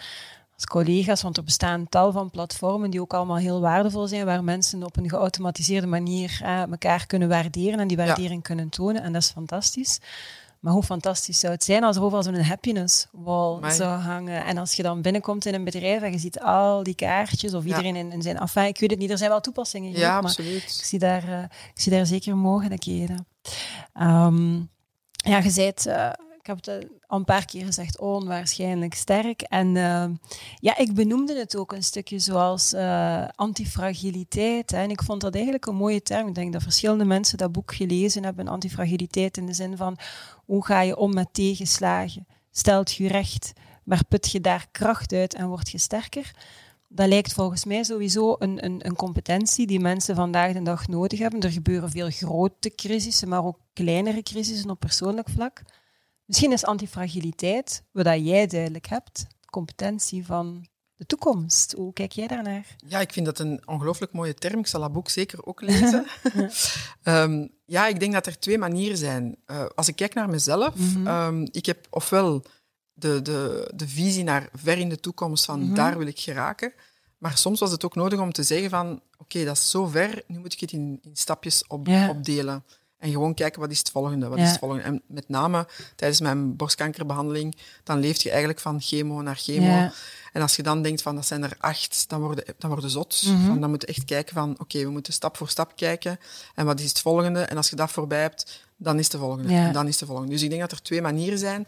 als 0.56 0.66
collega's, 0.66 1.22
want 1.22 1.38
er 1.38 1.44
bestaan 1.44 1.90
tal 1.90 2.12
van 2.12 2.30
platformen 2.30 2.90
die 2.90 3.02
ook 3.02 3.14
allemaal 3.14 3.38
heel 3.38 3.62
waardevol 3.62 4.08
zijn, 4.08 4.26
waar 4.26 4.44
mensen 4.44 4.84
op 4.84 4.98
een 4.98 5.10
geautomatiseerde 5.10 5.88
manier 5.88 6.40
eh, 6.44 6.62
elkaar 6.62 7.06
kunnen 7.06 7.30
waarderen 7.30 7.80
en 7.80 7.88
die 7.88 7.98
Ja. 7.98 8.06
waardering 8.06 8.44
kunnen 8.44 8.70
tonen. 8.70 9.04
En 9.04 9.14
dat 9.14 9.22
is 9.22 9.30
fantastisch. 9.30 10.00
Maar 10.64 10.74
hoe 10.74 10.84
fantastisch 10.84 11.40
zou 11.40 11.54
het 11.54 11.64
zijn 11.64 11.84
als 11.84 11.96
er 11.96 12.04
overal 12.04 12.24
zo'n 12.24 12.36
happiness 12.42 13.08
wall 13.12 13.56
Amai. 13.56 13.74
zou 13.74 14.00
hangen. 14.00 14.46
En 14.46 14.58
als 14.58 14.74
je 14.74 14.84
dan 14.84 15.02
binnenkomt 15.02 15.46
in 15.46 15.54
een 15.54 15.64
bedrijf 15.64 16.02
en 16.02 16.12
je 16.12 16.18
ziet 16.18 16.40
al 16.40 16.84
die 16.84 16.96
kaartjes 16.96 17.54
of 17.54 17.64
Ja. 17.64 17.70
iedereen 17.70 17.96
in, 17.96 18.12
in 18.12 18.22
zijn... 18.22 18.38
Enfin, 18.38 18.64
ik 18.66 18.80
weet 18.80 18.90
het 18.92 19.00
niet, 19.00 19.10
er 19.10 19.18
zijn 19.18 19.30
wel 19.30 19.42
toepassingen. 19.42 19.90
Ja, 19.90 19.96
gelukkig, 19.96 20.14
maar 20.22 20.24
absoluut. 20.30 20.64
ik 20.64 20.70
zie 20.86 21.00
daar, 21.00 21.24
eh, 21.24 21.44
ik 21.74 21.82
zie 21.82 21.92
daar 21.92 22.06
zeker 22.06 22.38
mogelijkheden. 22.38 23.28
Ehm 23.94 24.56
ja, 25.16 25.38
je 25.38 25.50
zei 25.50 25.68
het, 25.68 25.86
eh, 25.86 26.10
ik 26.40 26.46
heb 26.46 26.56
het 26.56 26.68
eh, 26.68 26.76
een 27.20 27.26
paar 27.26 27.46
keer 27.46 27.66
gezegd, 27.66 28.00
onwaarschijnlijk 28.00 28.94
sterk. 28.94 29.42
En 29.42 29.78
eh, 29.78 30.06
ja, 30.60 30.78
ik 30.78 30.94
benoemde 30.94 31.40
het 31.40 31.58
ook 31.58 31.72
een 31.72 31.84
stukje 31.84 32.20
zoals 32.20 32.74
eh, 32.74 33.28
antifragiliteit. 33.36 34.72
Hè. 34.72 34.78
En 34.78 34.90
ik 34.90 35.04
vond 35.04 35.22
dat 35.22 35.34
eigenlijk 35.34 35.66
een 35.66 35.76
mooie 35.76 36.02
term. 36.02 36.28
Ik 36.28 36.36
denk 36.36 36.54
dat 36.54 36.64
verschillende 36.64 37.06
mensen 37.06 37.38
dat 37.38 37.52
boek 37.52 37.76
gelezen 37.76 38.24
hebben, 38.24 38.48
antifragiliteit, 38.48 39.38
in 39.38 39.46
de 39.46 39.54
zin 39.54 39.78
van 39.78 39.98
hoe 40.46 40.66
ga 40.66 40.82
je 40.82 40.98
om 40.98 41.14
met 41.14 41.28
tegenslagen? 41.32 42.28
Stelt 42.52 42.94
je 42.94 43.08
recht, 43.08 43.54
maar 43.84 44.06
put 44.10 44.32
je 44.32 44.42
daar 44.42 44.68
kracht 44.72 45.14
uit 45.14 45.34
en 45.34 45.48
word 45.48 45.70
je 45.70 45.78
sterker? 45.78 46.32
dat 46.96 47.08
lijkt 47.08 47.34
volgens 47.34 47.66
mij 47.66 47.84
sowieso 47.84 48.36
een, 48.40 48.66
een, 48.66 48.86
een 48.86 48.96
competentie 48.96 49.68
die 49.68 49.80
mensen 49.80 50.16
vandaag 50.16 50.54
de 50.54 50.62
dag 50.62 50.88
nodig 50.88 51.20
hebben. 51.20 51.40
Er 51.40 51.52
gebeuren 51.52 51.90
veel 51.90 52.10
grote 52.10 52.76
crisissen, 52.76 53.30
maar 53.30 53.46
ook 53.46 53.58
kleinere 53.74 54.24
crisissen 54.24 54.70
op 54.70 54.80
persoonlijk 54.80 55.30
vlak. 55.30 55.62
Misschien 56.34 56.54
is 56.54 56.66
antifragiliteit, 56.66 57.84
wat 57.92 58.06
jij 58.06 58.48
duidelijk 58.48 58.88
hebt, 58.88 59.26
competentie 59.50 60.26
van 60.26 60.68
de 60.96 61.06
toekomst. 61.06 61.72
Hoe 61.72 61.94
kijk 61.94 62.12
jij 62.12 62.28
daarnaar? 62.28 62.76
Ja, 62.88 63.00
ik 63.00 63.14
vind 63.14 63.26
dat 63.26 63.40
een 63.40 63.62
ongelooflijk 63.66 64.14
mooie 64.14 64.34
term. 64.34 64.60
Ik 64.60 64.68
zal 64.68 64.82
dat 64.82 64.94
boek 64.94 65.10
zeker 65.10 65.46
ook 65.46 65.62
lezen. 65.62 66.06
um, 67.04 67.50
ja, 67.76 67.88
ik 67.88 68.00
denk 68.00 68.14
dat 68.14 68.26
er 68.26 68.40
twee 68.40 68.58
manieren 68.58 68.98
zijn. 68.98 69.36
Uh, 69.48 69.66
als 69.76 69.88
ik 69.88 69.96
kijk 69.96 70.14
naar 70.14 70.30
mezelf, 70.30 70.76
mm 70.76 70.94
-hmm. 70.94 71.08
um, 71.08 71.48
ik 71.52 71.66
heb 71.66 71.88
ofwel 71.90 72.44
de, 72.94 73.22
de, 73.22 73.72
de 73.76 73.88
visie 73.88 74.24
naar 74.24 74.50
ver 74.54 74.78
in 74.78 74.90
de 74.90 75.00
toekomst 75.00 75.46
van 75.46 75.60
mm 75.60 75.66
-hmm. 75.66 75.76
daar 75.76 75.98
wil 75.98 76.08
ik 76.08 76.20
geraken. 76.20 76.74
Maar 77.18 77.38
soms 77.38 77.60
was 77.60 77.72
het 77.72 77.86
ook 77.86 77.96
nodig 77.96 78.20
om 78.20 78.32
te 78.32 78.44
zeggen 78.44 78.70
van 78.70 78.92
oké, 78.92 79.02
okay, 79.18 79.46
dat 79.46 79.58
is 79.58 79.70
zo 79.70 79.86
ver, 79.86 80.24
nu 80.28 80.40
moet 80.40 80.54
ik 80.54 80.60
het 80.60 80.72
in, 80.72 81.00
in 81.02 81.16
stapjes 81.16 81.68
op, 81.68 81.88
opdelen. 82.10 82.64
En 83.04 83.12
gewoon 83.12 83.34
kijken, 83.34 83.60
wat 83.60 83.72
is 83.72 83.78
het 83.78 83.90
volgende? 83.90 84.28
Wat 84.28 84.38
ja. 84.38 84.44
is 84.44 84.50
het 84.50 84.60
volgende? 84.60 84.84
En 84.84 85.02
met 85.08 85.30
name 85.30 85.68
tijdens 85.96 86.20
mijn 86.22 86.56
borstkankerbehandeling, 86.56 87.56
dan 87.84 88.00
leef 88.00 88.22
je 88.22 88.30
eigenlijk 88.30 88.60
van 88.60 88.82
chemo 88.82 89.22
naar 89.22 89.36
chemo. 89.36 89.66
Ja. 89.66 89.94
En 90.34 90.42
als 90.42 90.56
je 90.56 90.64
dan 90.64 90.82
denkt 90.82 91.02
van, 91.02 91.16
dat 91.16 91.26
zijn 91.26 91.44
er 91.44 91.56
acht, 91.60 92.10
dan 92.10 92.22
worden 92.22 92.44
dan 92.58 92.70
worden 92.70 92.90
zot. 92.90 93.24
Mm 93.26 93.36
-hmm. 93.36 93.46
van, 93.46 93.62
dan 93.62 93.70
moet 93.70 93.82
je 93.82 93.88
echt 93.88 94.06
kijken 94.06 94.34
van, 94.34 94.52
oké, 94.52 94.62
okay, 94.62 94.84
we 94.84 94.90
moeten 94.90 95.14
stap 95.14 95.38
voor 95.38 95.50
stap 95.50 95.76
kijken. 95.76 96.20
En 96.56 96.66
wat 96.66 96.80
is 96.80 96.90
het 96.90 97.00
volgende? 97.00 97.42
En 97.42 97.58
als 97.58 97.70
je 97.70 97.76
dat 97.76 97.92
voorbij 97.92 98.22
hebt, 98.22 98.66
dan 98.78 99.00
is 99.00 99.10
de 99.10 99.18
volgende. 99.18 99.54
Ja. 99.54 99.68
En 99.68 99.74
dan 99.74 99.88
is 99.88 99.98
de 99.98 100.06
volgende. 100.06 100.32
Dus 100.32 100.42
ik 100.42 100.50
denk 100.50 100.62
dat 100.62 100.72
er 100.72 100.82
twee 100.82 101.02
manieren 101.02 101.40
zijn. 101.40 101.68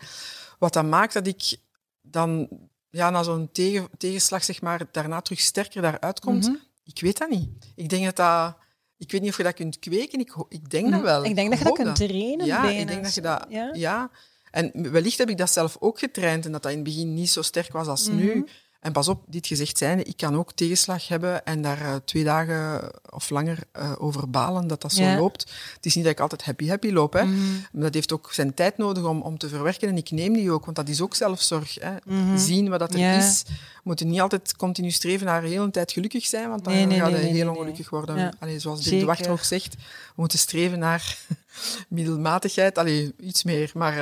Wat 0.60 0.74
dat 0.74 0.86
maakt 0.86 1.14
dat 1.14 1.28
ik 1.28 1.58
dan 2.02 2.48
ja, 2.90 3.10
na 3.10 3.24
zo'n 3.24 3.50
tegen, 3.52 3.88
tegenslag, 3.98 4.44
zeg 4.44 4.62
maar, 4.62 4.82
daarna 4.92 5.22
terug 5.22 5.40
sterker 5.40 5.82
daaruit 5.82 6.20
komt, 6.20 6.48
mm 6.48 6.54
-hmm. 6.54 6.62
ik 6.84 7.02
weet 7.02 7.18
dat 7.18 7.30
niet. 7.30 7.50
Ik 7.76 7.90
denk 7.90 8.06
dat 8.06 8.16
dat... 8.16 8.64
Ik 9.06 9.12
weet 9.12 9.22
niet 9.22 9.30
of 9.30 9.38
je 9.38 9.44
dat 9.44 9.54
kunt 9.54 9.80
kweken. 9.80 10.20
Ik, 10.20 10.36
ik 10.50 10.70
denk 10.70 10.92
dat 10.92 11.02
wel. 11.02 11.26
Ik 11.26 11.36
denk 11.36 11.50
dat 11.50 11.60
je 11.60 11.66
dat 11.66 11.74
kunt 11.74 11.96
trainen. 11.96 12.46
Ja, 12.46 12.70
ik 12.70 12.88
denk 12.88 13.04
dat 13.04 13.14
je 13.14 13.22
dat... 13.22 13.46
Ja? 13.50 13.70
ja. 13.74 14.12
En 14.52 14.92
wellicht 14.92 15.18
heb 15.18 15.30
ik 15.30 15.38
dat 15.38 15.52
zelf 15.52 15.78
ook 15.80 16.00
getraind 16.00 16.46
en 16.46 16.52
dat 16.52 16.64
dat 16.64 16.72
in 16.72 16.78
het 16.78 16.88
begin 16.88 17.14
niet 17.14 17.30
zo 17.30 17.42
sterk 17.42 17.72
was 17.72 17.88
als 17.88 18.10
mm 18.10 18.18
-hmm. 18.18 18.26
nu. 18.26 18.46
En 18.86 18.92
pas 18.92 19.08
op, 19.08 19.24
dit 19.28 19.48
gezegd 19.48 19.78
zijnde, 19.78 20.04
ik 20.04 20.18
kan 20.18 20.36
ook 20.36 20.52
tegenslag 20.52 21.08
hebben 21.08 21.46
en 21.46 21.62
daar 21.62 21.82
uh, 21.82 21.96
twee 22.06 22.24
dagen 22.24 22.92
of 23.10 23.30
langer 23.30 23.60
uh, 23.80 23.92
over 23.98 24.30
balen 24.30 24.68
dat 24.68 24.82
dat 24.82 24.94
zo 24.94 25.04
ja. 25.04 25.18
loopt. 25.18 25.52
Het 25.76 25.86
is 25.86 25.96
niet 25.96 26.04
dat 26.04 26.14
ik 26.14 26.20
altijd 26.20 26.44
happy-happy 26.44 26.92
loop, 26.92 27.14
hè. 27.14 27.24
Mm 27.24 27.34
-hmm. 27.34 27.66
maar 27.72 27.82
dat 27.82 27.94
heeft 27.94 28.14
ook 28.14 28.34
zijn 28.34 28.54
tijd 28.54 28.78
nodig 28.78 29.04
om, 29.04 29.22
om 29.22 29.38
te 29.38 29.48
verwerken 29.48 29.88
en 29.90 29.98
ik 29.98 30.12
neem 30.12 30.34
die 30.34 30.52
ook, 30.52 30.66
want 30.66 30.78
dat 30.78 30.90
is 30.90 31.02
ook 31.02 31.16
zelfzorg. 31.16 31.76
Hè. 31.80 31.92
Mm 31.92 32.28
-hmm. 32.28 32.38
Zien 32.38 32.70
wat 32.70 32.80
dat 32.80 32.94
er 32.94 33.00
ja. 33.00 33.18
is. 33.18 33.44
We 33.48 33.82
moeten 33.84 34.08
niet 34.08 34.22
altijd 34.22 34.56
continu 34.56 34.92
streven 34.92 35.26
naar 35.26 35.42
de 35.42 35.48
hele 35.48 35.72
tijd 35.72 35.92
gelukkig 35.92 36.26
zijn, 36.26 36.50
want 36.50 36.64
dan 36.64 36.74
nee, 36.74 36.86
nee, 36.86 37.00
ga 37.00 37.08
je 37.08 37.16
nee, 37.16 37.32
heel 37.32 37.50
ongelukkig 37.50 37.90
worden. 37.90 38.18
Ja. 38.18 38.34
Allee, 38.40 38.60
zoals 38.60 38.84
Dirk 38.84 39.00
de 39.00 39.06
Wachter 39.06 39.32
ook 39.32 39.44
zegt, 39.44 39.76
we 39.76 40.14
moeten 40.16 40.40
streven 40.40 40.80
naar 40.80 41.18
middelmatigheid, 41.88 42.78
Allee, 42.78 43.14
iets 43.20 43.44
meer. 43.44 43.72
Maar 43.74 43.98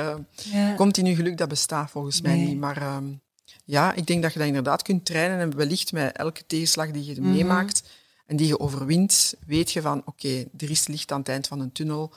uh, 0.54 0.74
continu 0.76 1.14
geluk, 1.14 1.38
dat 1.38 1.48
bestaat 1.48 1.90
volgens 1.90 2.20
mij 2.20 2.36
niet. 2.36 2.58
Maar 2.58 2.76
ehm, 2.76 3.04
ja, 3.64 3.92
ik 3.92 4.06
denk 4.06 4.22
dat 4.22 4.32
je 4.32 4.38
dat 4.38 4.48
inderdaad 4.48 4.82
kunt 4.82 5.04
trainen 5.04 5.38
en 5.38 5.56
wellicht 5.56 5.92
met 5.92 6.16
elke 6.16 6.46
tegenslag 6.46 6.90
die 6.90 7.04
je 7.04 7.14
mm 7.14 7.24
-hmm. 7.24 7.32
meemaakt 7.32 7.82
en 8.26 8.36
die 8.36 8.46
je 8.46 8.60
overwint, 8.60 9.34
weet 9.46 9.72
je 9.72 9.82
van 9.82 9.98
oké, 9.98 10.08
okay, 10.08 10.48
er 10.58 10.70
is 10.70 10.86
licht 10.86 11.12
aan 11.12 11.18
het 11.18 11.28
eind 11.28 11.46
van 11.46 11.60
een 11.60 11.72
tunnel 11.72 12.12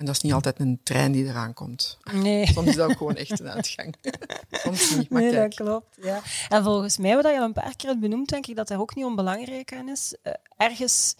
en 0.00 0.06
dat 0.06 0.14
is 0.14 0.20
niet 0.20 0.32
altijd 0.32 0.60
een 0.60 0.80
trein 0.82 1.12
die 1.12 1.24
eraan 1.24 1.54
komt. 1.54 1.98
Nee. 2.12 2.46
Soms 2.46 2.68
is 2.68 2.76
dat 2.76 2.90
ook 2.90 2.96
gewoon 2.96 3.16
echt 3.16 3.40
een 3.40 3.48
uitgang. 3.48 3.94
Soms 4.50 4.96
niet, 4.96 5.10
maar 5.10 5.22
nee, 5.22 5.30
kijk. 5.30 5.56
dat 5.56 5.66
klopt. 5.66 5.96
Ja. 6.02 6.22
En 6.48 6.62
volgens 6.62 6.98
mij, 6.98 7.14
wat 7.14 7.24
je 7.24 7.38
al 7.38 7.44
een 7.44 7.52
paar 7.52 7.76
keer 7.76 7.88
hebt 7.88 8.00
benoemd, 8.00 8.28
denk 8.28 8.46
ik 8.46 8.56
dat 8.56 8.68
daar 8.68 8.80
ook 8.80 8.94
niet 8.94 9.04
onbelangrijk 9.04 9.72
aan 9.72 9.88
is. 9.88 10.14
Uh, 10.24 10.32
ergens 10.56 11.14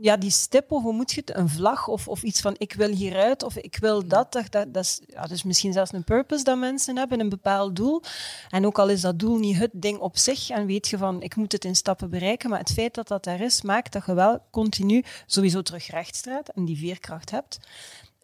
ja, 0.00 0.16
die 0.16 0.30
stip, 0.30 0.72
of 0.72 0.82
hoe 0.82 0.92
moet 0.92 1.12
je 1.12 1.20
het? 1.24 1.36
Een 1.36 1.48
vlag 1.48 1.88
of, 1.88 2.08
of 2.08 2.22
iets 2.22 2.40
van 2.40 2.54
ik 2.58 2.72
wil 2.72 2.88
hieruit 2.88 3.42
of 3.42 3.56
ik 3.56 3.76
wil 3.76 4.06
dat. 4.06 4.32
Dat, 4.32 4.50
dat, 4.50 4.72
dat 4.72 4.84
is 4.84 5.00
ja, 5.06 5.26
dus 5.26 5.42
misschien 5.42 5.72
zelfs 5.72 5.92
een 5.92 6.04
purpose 6.04 6.44
dat 6.44 6.58
mensen 6.58 6.96
hebben, 6.96 7.20
een 7.20 7.28
bepaald 7.28 7.76
doel. 7.76 8.02
En 8.50 8.66
ook 8.66 8.78
al 8.78 8.88
is 8.88 9.00
dat 9.00 9.18
doel 9.18 9.38
niet 9.38 9.56
het 9.56 9.70
ding 9.72 9.98
op 9.98 10.18
zich 10.18 10.50
en 10.50 10.66
weet 10.66 10.88
je 10.88 10.98
van 10.98 11.22
ik 11.22 11.36
moet 11.36 11.52
het 11.52 11.64
in 11.64 11.76
stappen 11.76 12.10
bereiken, 12.10 12.50
maar 12.50 12.58
het 12.58 12.72
feit 12.72 12.94
dat 12.94 13.08
dat 13.08 13.24
daar 13.24 13.40
is, 13.40 13.62
maakt 13.62 13.92
dat 13.92 14.06
je 14.06 14.14
wel 14.14 14.42
continu 14.50 15.04
sowieso 15.26 15.62
terug 15.62 15.86
rechtstraat 15.90 16.48
en 16.48 16.64
die 16.64 16.78
veerkracht 16.78 17.30
hebt. 17.30 17.58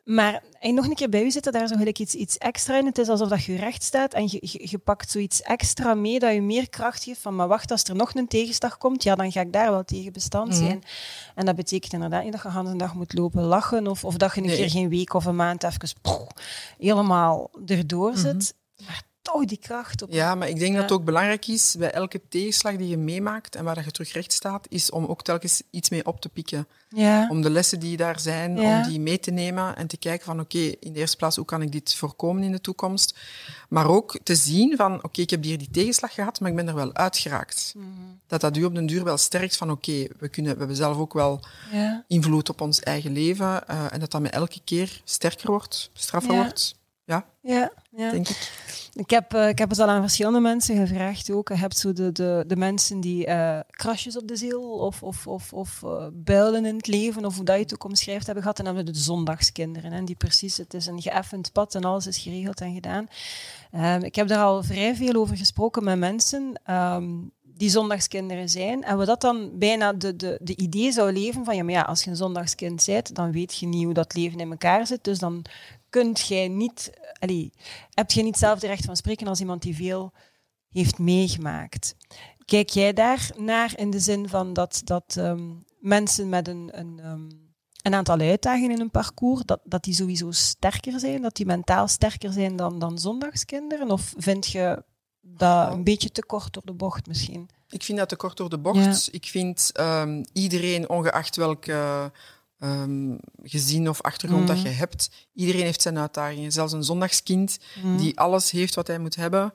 Maar 0.04 0.42
en 0.60 0.74
nog 0.74 0.86
een 0.86 0.94
keer 0.94 1.08
bij 1.08 1.24
u 1.24 1.30
zitten, 1.30 1.52
daar 1.52 1.68
zo 1.68 1.76
gelijk 1.76 1.98
iets, 1.98 2.14
iets 2.14 2.38
extra 2.38 2.78
in. 2.78 2.86
Het 2.86 2.98
is 2.98 3.08
alsof 3.08 3.28
dat 3.28 3.44
je 3.44 3.56
recht 3.56 3.82
staat 3.82 4.14
en 4.14 4.22
je, 4.22 4.38
je, 4.40 4.68
je, 4.70 4.78
pakt 4.78 5.10
zoiets 5.10 5.42
extra 5.42 5.94
mee 5.94 6.18
dat 6.18 6.34
je 6.34 6.42
meer 6.42 6.68
kracht 6.68 7.04
geeft 7.04 7.20
van, 7.20 7.36
maar 7.36 7.48
wacht, 7.48 7.70
als 7.70 7.84
er 7.84 7.94
nog 7.94 8.14
een 8.14 8.28
tegenslag 8.28 8.78
komt, 8.78 9.02
ja, 9.02 9.14
dan 9.14 9.32
ga 9.32 9.40
ik 9.40 9.52
daar 9.52 9.70
wel 9.70 9.84
tegen 9.84 10.12
bestand 10.12 10.54
zijn. 10.54 10.64
Mm 10.64 10.70
-hmm. 10.70 11.34
En 11.34 11.46
dat 11.46 11.56
betekent 11.56 11.92
inderdaad 11.92 12.24
niet 12.24 12.32
dat 12.32 12.42
je 12.42 12.58
een 12.58 12.76
dag 12.76 12.94
moet 12.94 13.12
lopen 13.12 13.42
lachen 13.42 13.86
of, 13.86 14.04
of 14.04 14.16
dat 14.16 14.34
je 14.34 14.40
een 14.40 14.46
nee. 14.46 14.56
keer 14.56 14.70
geen 14.70 14.88
week 14.88 15.14
of 15.14 15.24
een 15.24 15.36
maand 15.36 15.64
even 15.64 16.00
poeh, 16.02 16.26
helemaal 16.78 17.50
erdoor 17.66 18.16
zit. 18.16 18.32
Mm 18.32 18.40
-hmm. 18.76 18.86
Maar 18.86 19.02
toch 19.22 19.44
die 19.44 19.58
kracht. 19.58 20.02
Op 20.02 20.12
ja, 20.12 20.35
maar 20.35 20.48
ik 20.48 20.58
denk 20.58 20.70
ja. 20.70 20.80
dat 20.80 20.90
het 20.90 20.98
ook 20.98 21.04
belangrijk 21.04 21.46
is 21.46 21.74
bij 21.78 21.90
elke 21.90 22.20
tegenslag 22.28 22.76
die 22.76 22.88
je 22.88 22.96
meemaakt 22.96 23.56
en 23.56 23.64
waar 23.64 23.85
je 23.85 23.90
terug 23.90 24.12
recht 24.12 24.32
staat, 24.32 24.66
is 24.68 24.90
om 24.90 25.04
ook 25.04 25.22
telkens 25.22 25.62
iets 25.70 25.90
mee 25.90 26.06
op 26.06 26.20
te 26.20 26.28
pikken. 26.28 26.66
Ja. 26.88 27.28
Om 27.28 27.42
de 27.42 27.50
lessen 27.50 27.80
die 27.80 27.96
daar 27.96 28.20
zijn, 28.20 28.56
ja. 28.56 28.76
om 28.76 28.88
die 28.88 29.00
mee 29.00 29.18
te 29.18 29.30
nemen 29.30 29.76
en 29.76 29.87
te 29.87 29.96
kijken 29.96 30.24
van 30.24 30.40
oké, 30.40 30.56
okay, 30.56 30.76
in 30.80 30.92
de 30.92 30.98
eerste 30.98 31.16
plaats, 31.16 31.37
hoe 31.37 31.44
kan 31.44 31.62
ik 31.62 31.72
dit 31.72 31.94
voorkomen 31.94 32.42
in 32.42 32.52
de 32.52 32.61
toekomst? 32.61 33.18
Maar 33.68 33.87
ook 33.87 34.18
te 34.22 34.35
zien 34.35 34.76
van 34.76 34.94
oké, 34.94 35.06
okay, 35.06 35.24
ik 35.24 35.30
heb 35.30 35.42
hier 35.42 35.58
die 35.58 35.70
tegenslag 35.70 36.14
gehad, 36.14 36.40
maar 36.40 36.50
ik 36.50 36.56
ben 36.56 36.68
er 36.68 36.74
wel 36.74 36.94
uitgeraakt. 36.94 37.72
Mm 37.76 37.82
-hmm. 37.82 38.20
Dat 38.26 38.40
dat 38.40 38.56
u 38.56 38.64
op 38.64 38.74
den 38.74 38.87
duur 38.87 39.04
wel 39.04 39.16
sterkt 39.16 39.56
van 39.56 39.70
oké, 39.70 39.90
okay, 39.90 40.11
we, 40.18 40.28
kunnen, 40.28 40.52
we 40.52 40.58
hebben 40.58 40.76
zelf 40.76 40.96
ook 40.96 41.12
wel 41.12 41.40
invloed 42.08 42.48
op 42.48 42.61
ons 42.61 42.80
eigen 42.80 43.12
leven 43.12 43.62
uh, 43.70 43.92
en 43.92 44.00
dat 44.00 44.11
dat 44.11 44.20
met 44.20 44.32
elke 44.32 44.61
keer 44.64 45.00
sterker 45.04 45.50
wordt, 45.50 45.90
straffer 45.92 46.35
wordt. 46.35 46.74
Ja, 47.04 47.26
ja, 47.40 47.72
ja. 47.90 48.10
denk 48.10 48.28
ik. 48.28 48.60
Ik 48.94 49.10
heb, 49.10 49.34
uh, 49.34 49.48
ik 49.48 49.58
heb 49.58 49.70
het 49.70 49.78
al 49.78 49.88
aan 49.88 50.02
verschillende 50.02 50.40
mensen 50.40 50.76
gevraagd 50.76 51.30
ook. 51.30 51.48
Je 51.48 51.54
hebt 51.54 51.78
zo 51.78 51.92
de, 51.92 52.12
de, 52.12 52.44
de 52.46 52.56
mensen 52.56 53.00
die 53.00 53.26
uh, 53.26 53.58
krasjes 53.70 54.16
op 54.16 54.28
de 54.28 54.36
ziel 54.36 54.62
of, 54.62 55.02
of, 55.02 55.26
of, 55.26 55.52
of 55.52 55.82
uh, 55.84 56.06
builen 56.12 56.64
in 56.64 56.76
het 56.76 56.86
leven, 56.86 57.24
of 57.24 57.36
hoe 57.36 57.44
dat 57.44 57.56
je 57.56 57.62
het 57.62 57.74
ook 57.74 57.84
omschrijft 57.84 58.24
hebben 58.24 58.42
gehad. 58.42 58.58
En 58.58 58.64
dan 58.64 58.74
hebben 58.74 58.94
we 58.94 58.98
de 58.98 59.04
zondagskinderen, 59.04 59.92
hè, 59.92 60.04
die 60.04 60.16
precies, 60.16 60.56
het 60.56 60.74
is 60.74 60.86
een 60.86 61.02
geëffend 61.02 61.52
pad 61.52 61.74
en 61.74 61.84
alles 61.84 62.06
is 62.06 62.18
geregeld 62.18 62.60
en 62.60 62.74
gedaan. 62.74 63.06
Um, 63.74 64.02
ik 64.02 64.14
heb 64.14 64.28
daar 64.28 64.44
al 64.44 64.62
vrij 64.62 64.96
veel 64.96 65.14
over 65.14 65.36
gesproken 65.36 65.84
met 65.84 65.98
mensen 65.98 66.60
um, 66.70 67.32
die 67.42 67.70
zondagskinderen 67.70 68.48
zijn. 68.48 68.84
En 68.84 68.98
we 68.98 69.04
dat 69.04 69.20
dan 69.20 69.58
bijna 69.58 69.92
de, 69.92 70.16
de, 70.16 70.38
de 70.42 70.56
idee 70.56 70.92
zou 70.92 71.12
leven 71.12 71.44
van, 71.44 71.56
ja, 71.56 71.64
maar 71.64 71.72
ja, 71.72 71.82
als 71.82 72.04
je 72.04 72.10
een 72.10 72.16
zondagskind 72.16 72.84
bent, 72.86 73.14
dan 73.14 73.32
weet 73.32 73.56
je 73.56 73.66
niet 73.66 73.84
hoe 73.84 73.94
dat 73.94 74.14
leven 74.14 74.40
in 74.40 74.50
elkaar 74.50 74.86
zit. 74.86 75.04
Dus 75.04 75.18
dan 75.18 75.44
kunt 75.92 76.20
jij 76.20 76.48
niet, 76.48 76.92
allee, 77.18 77.52
heb 77.90 78.11
je 78.11 78.22
niet 78.22 78.31
hetzelfde 78.31 78.66
recht 78.66 78.85
van 78.85 78.96
spreken 78.96 79.26
als 79.26 79.40
iemand 79.40 79.62
die 79.62 79.76
veel 79.76 80.12
heeft 80.68 80.98
meegemaakt. 80.98 81.94
Kijk 82.44 82.68
jij 82.68 82.92
daar 82.92 83.31
naar 83.37 83.72
in 83.76 83.90
de 83.90 84.00
zin 84.00 84.28
van 84.28 84.52
dat, 84.52 84.81
dat 84.85 85.16
um, 85.18 85.64
mensen 85.78 86.28
met 86.28 86.48
een, 86.48 86.70
een, 86.72 87.00
um, 87.05 87.28
een 87.83 87.94
aantal 87.94 88.18
uitdagingen 88.18 88.70
in 88.70 88.78
hun 88.78 88.90
parcours, 88.90 89.42
dat, 89.44 89.61
dat 89.64 89.85
die 89.85 89.94
sowieso 89.94 90.31
sterker 90.31 91.00
zijn, 91.00 91.22
dat 91.22 91.37
die 91.37 91.46
mentaal 91.46 91.88
sterker 91.88 92.33
zijn 92.33 92.57
dan, 92.57 92.78
dan 92.78 92.98
zondagskinderen? 92.98 93.90
Of 93.90 94.14
vind 94.16 94.46
je 94.46 94.85
dat 95.20 95.72
een 95.72 95.85
beetje 95.85 96.11
te 96.11 96.24
kort 96.24 96.52
door 96.52 96.64
de 96.64 96.74
bocht 96.74 97.07
misschien? 97.07 97.48
Ik 97.68 97.83
vind 97.83 97.98
dat 97.98 98.09
te 98.09 98.16
kort 98.16 98.37
door 98.37 98.50
de 98.50 98.59
bocht. 98.59 99.05
Ja. 99.05 99.12
Ik 99.12 99.26
vind 99.26 99.70
um, 99.81 100.24
iedereen, 100.33 100.88
ongeacht 100.88 101.37
welke 101.37 102.11
um, 102.64 103.18
gezin 103.42 103.88
of 103.88 104.01
achtergrond 104.01 104.42
mm. 104.42 104.48
dat 104.48 104.62
je 104.62 104.68
hebt. 104.68 105.11
Iedereen 105.35 105.64
heeft 105.64 105.83
zijn 105.83 105.98
uitdagingen. 105.98 106.53
Zelfs 106.53 106.72
een 106.72 106.85
zondagskind 106.85 107.59
mm. 107.83 107.96
die 107.96 108.18
alles 108.18 108.51
heeft 108.51 108.75
wat 108.75 108.87
hij 108.87 108.98
moet 108.98 109.16
hebben, 109.16 109.53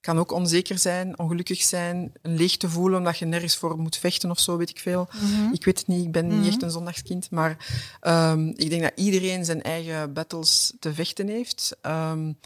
kan 0.00 0.18
ook 0.18 0.32
onzeker 0.32 0.78
zijn, 0.78 1.18
ongelukkig 1.18 1.62
zijn, 1.62 2.12
een 2.22 2.36
leegte 2.36 2.68
voelen 2.68 2.98
omdat 2.98 3.18
je 3.18 3.24
nergens 3.24 3.56
voor 3.56 3.78
moet 3.78 3.96
vechten 3.96 4.30
of 4.30 4.40
zo, 4.40 4.56
weet 4.56 4.70
ik 4.70 4.78
veel. 4.78 5.08
Mm 5.12 5.34
-hmm. 5.34 5.52
Ik 5.52 5.64
weet 5.64 5.78
het 5.78 5.86
niet, 5.86 6.04
ik 6.04 6.12
ben 6.12 6.30
-hmm. 6.30 6.40
niet 6.40 6.48
echt 6.48 6.62
een 6.62 6.70
zondagskind, 6.70 7.30
maar 7.30 7.56
um, 8.02 8.48
ik 8.56 8.70
denk 8.70 8.82
dat 8.82 8.92
iedereen 8.94 9.44
zijn 9.44 9.62
eigen 9.62 10.12
battles 10.12 10.72
te 10.80 10.94
vechten 10.94 11.28
heeft. 11.28 11.76
Um, 11.82 12.38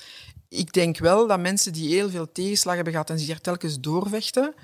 ik 0.49 0.73
denk 0.73 0.99
wel 0.99 1.27
dat 1.27 1.41
mensen 1.41 1.73
die 1.73 1.89
heel 1.89 2.11
veel 2.11 2.33
tegenslag 2.33 2.75
hebben 2.75 2.93
gehad 2.93 3.11
en 3.11 3.19
zich 3.19 3.29
er 3.29 3.41
telkens 3.41 3.81
doorvechten, 3.81 4.55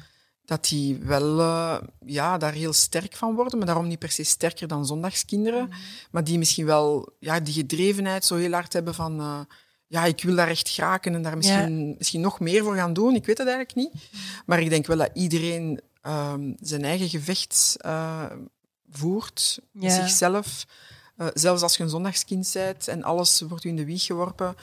dat 0.48 0.64
die 0.64 0.98
wel 0.98 1.38
uh, 1.38 1.78
ja, 2.06 2.38
daar 2.38 2.52
heel 2.52 2.72
sterk 2.72 3.16
van 3.16 3.34
worden, 3.34 3.58
maar 3.58 3.66
daarom 3.66 3.86
niet 3.86 3.98
per 3.98 4.10
se 4.10 4.24
sterker 4.24 4.68
dan 4.68 4.86
zondagskinderen, 4.86 5.64
mm. 5.64 5.72
maar 6.10 6.24
die 6.24 6.38
misschien 6.38 6.66
wel 6.66 7.12
ja, 7.20 7.40
die 7.40 7.54
gedrevenheid 7.54 8.24
zo 8.24 8.36
heel 8.36 8.52
hard 8.52 8.72
hebben 8.72 8.94
van 8.94 9.20
uh, 9.20 9.40
ja, 9.86 10.04
ik 10.04 10.22
wil 10.22 10.34
daar 10.34 10.48
echt 10.48 10.68
geraken 10.68 11.14
en 11.14 11.22
daar 11.22 11.36
misschien, 11.36 11.88
ja. 11.88 11.94
misschien 11.98 12.20
nog 12.20 12.40
meer 12.40 12.62
voor 12.62 12.74
gaan 12.74 12.92
doen. 12.92 13.14
Ik 13.14 13.26
weet 13.26 13.38
het 13.38 13.48
eigenlijk 13.48 13.76
niet. 13.76 14.02
Maar 14.46 14.60
ik 14.60 14.70
denk 14.70 14.86
wel 14.86 14.96
dat 14.96 15.10
iedereen 15.12 15.80
uh, 16.06 16.34
zijn 16.60 16.84
eigen 16.84 17.08
gevecht 17.08 17.76
uh, 17.86 18.24
voert, 18.90 19.60
ja. 19.72 19.90
zichzelf. 19.90 20.66
zelfs 21.34 21.62
als 21.62 21.76
je 21.76 21.82
een 21.82 21.88
zondagskind 21.88 22.50
bent 22.52 22.88
en 22.88 23.02
alles 23.02 23.40
wordt 23.40 23.64
u 23.64 23.68
in 23.68 23.76
de 23.76 23.84
wieg 23.84 24.04
geworpen, 24.04 24.54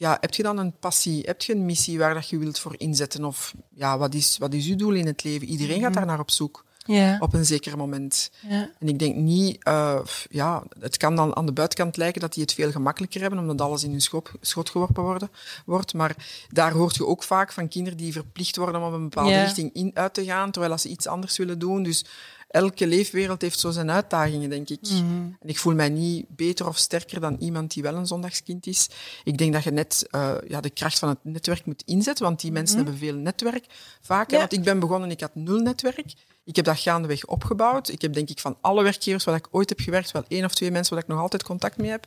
ja, 0.00 0.16
heb 0.20 0.34
je 0.34 0.42
dan 0.42 0.58
een 0.58 0.72
passie, 0.78 1.22
heb 1.26 1.42
je 1.42 1.54
een 1.54 1.64
missie 1.64 1.98
waar 1.98 2.14
dat 2.14 2.28
je 2.28 2.38
wilt 2.38 2.58
voor 2.58 2.74
inzetten? 2.76 3.24
Of 3.24 3.54
ja, 3.74 3.98
wat 3.98 4.14
is, 4.14 4.38
wat 4.38 4.54
is 4.54 4.66
uw 4.66 4.76
doel 4.76 4.92
in 4.92 5.06
het 5.06 5.24
leven? 5.24 5.48
Iedereen 5.48 5.76
mm 5.76 5.82
gaat 5.82 5.94
daar 5.94 6.06
naar 6.06 6.18
op 6.20 6.30
zoek. 6.30 6.64
Ja. 6.84 7.16
op 7.20 7.34
een 7.34 7.44
zeker 7.44 7.76
moment. 7.76 8.30
Ja. 8.48 8.70
En 8.78 8.88
ik 8.88 8.98
denk 8.98 9.16
niet, 9.16 9.58
uh, 9.68 10.00
ja, 10.30 10.62
het 10.78 10.96
kan 10.96 11.16
dan 11.16 11.36
aan 11.36 11.46
de 11.46 11.52
buitenkant 11.52 11.96
lijken 11.96 12.20
dat 12.20 12.32
die 12.32 12.42
het 12.42 12.54
veel 12.54 12.70
gemakkelijker 12.70 13.20
hebben, 13.20 13.38
omdat 13.38 13.60
alles 13.60 13.84
in 13.84 13.90
hun 13.90 14.00
schop, 14.00 14.32
schot 14.40 14.70
geworpen 14.70 15.02
worden, 15.02 15.30
wordt. 15.66 15.94
Maar 15.94 16.16
daar 16.48 16.72
hoort 16.72 16.96
je 16.96 17.06
ook 17.06 17.22
vaak 17.22 17.52
van 17.52 17.68
kinderen 17.68 17.98
die 17.98 18.12
verplicht 18.12 18.56
worden 18.56 18.80
om 18.80 18.86
op 18.86 18.92
een 18.92 19.08
bepaalde 19.08 19.30
Ja. 19.30 19.42
richting 19.42 19.72
in 19.72 19.90
uit 19.94 20.14
te 20.14 20.24
gaan, 20.24 20.50
terwijl 20.50 20.72
als 20.72 20.82
ze 20.82 20.88
iets 20.88 21.06
anders 21.06 21.36
willen 21.36 21.58
doen. 21.58 21.82
Dus 21.82 22.04
elke 22.50 22.86
leefwereld 22.86 23.42
heeft 23.42 23.58
zo 23.58 23.70
zijn 23.70 23.90
uitdagingen, 23.90 24.50
denk 24.50 24.68
ik. 24.68 24.80
Mhm. 24.80 25.02
En 25.40 25.48
ik 25.48 25.58
voel 25.58 25.74
mij 25.74 25.88
niet 25.88 26.26
beter 26.28 26.66
of 26.66 26.78
sterker 26.78 27.20
dan 27.20 27.36
iemand 27.38 27.74
die 27.74 27.82
wel 27.82 27.94
een 27.94 28.06
zondagskind 28.06 28.66
is. 28.66 28.88
Ik 29.24 29.38
denk 29.38 29.52
dat 29.52 29.64
je 29.64 29.70
net 29.70 30.08
uh, 30.10 30.34
ja, 30.48 30.60
de 30.60 30.70
kracht 30.70 30.98
van 30.98 31.08
het 31.08 31.18
netwerk 31.22 31.64
moet 31.64 31.82
inzetten, 31.86 32.24
want 32.24 32.40
die 32.40 32.52
mensen 32.52 32.76
hebben 32.76 32.96
veel 32.96 33.14
netwerk 33.14 33.64
vaak. 34.00 34.30
Ja. 34.30 34.38
Want 34.38 34.52
ik 34.52 34.62
ben 34.62 34.78
begonnen, 34.78 35.10
ik 35.10 35.20
had 35.20 35.34
nul 35.34 35.58
netwerk. 35.58 36.12
Ik 36.44 36.56
heb 36.56 36.64
dat 36.64 36.78
gaandeweg 36.78 37.24
opgebouwd. 37.26 37.88
Ik 37.88 38.02
heb 38.02 38.12
denk 38.12 38.28
ik 38.28 38.38
van 38.38 38.56
alle 38.60 38.82
werkgevers 38.82 39.24
waar 39.24 39.34
ik 39.34 39.48
ooit 39.50 39.68
heb 39.68 39.80
gewerkt, 39.80 40.10
wel 40.10 40.24
één 40.28 40.44
of 40.44 40.54
twee 40.54 40.70
mensen 40.70 40.94
waar 40.94 41.02
ik 41.02 41.08
nog 41.08 41.18
altijd 41.18 41.42
contact 41.42 41.76
mee 41.76 41.90
heb. 41.90 42.06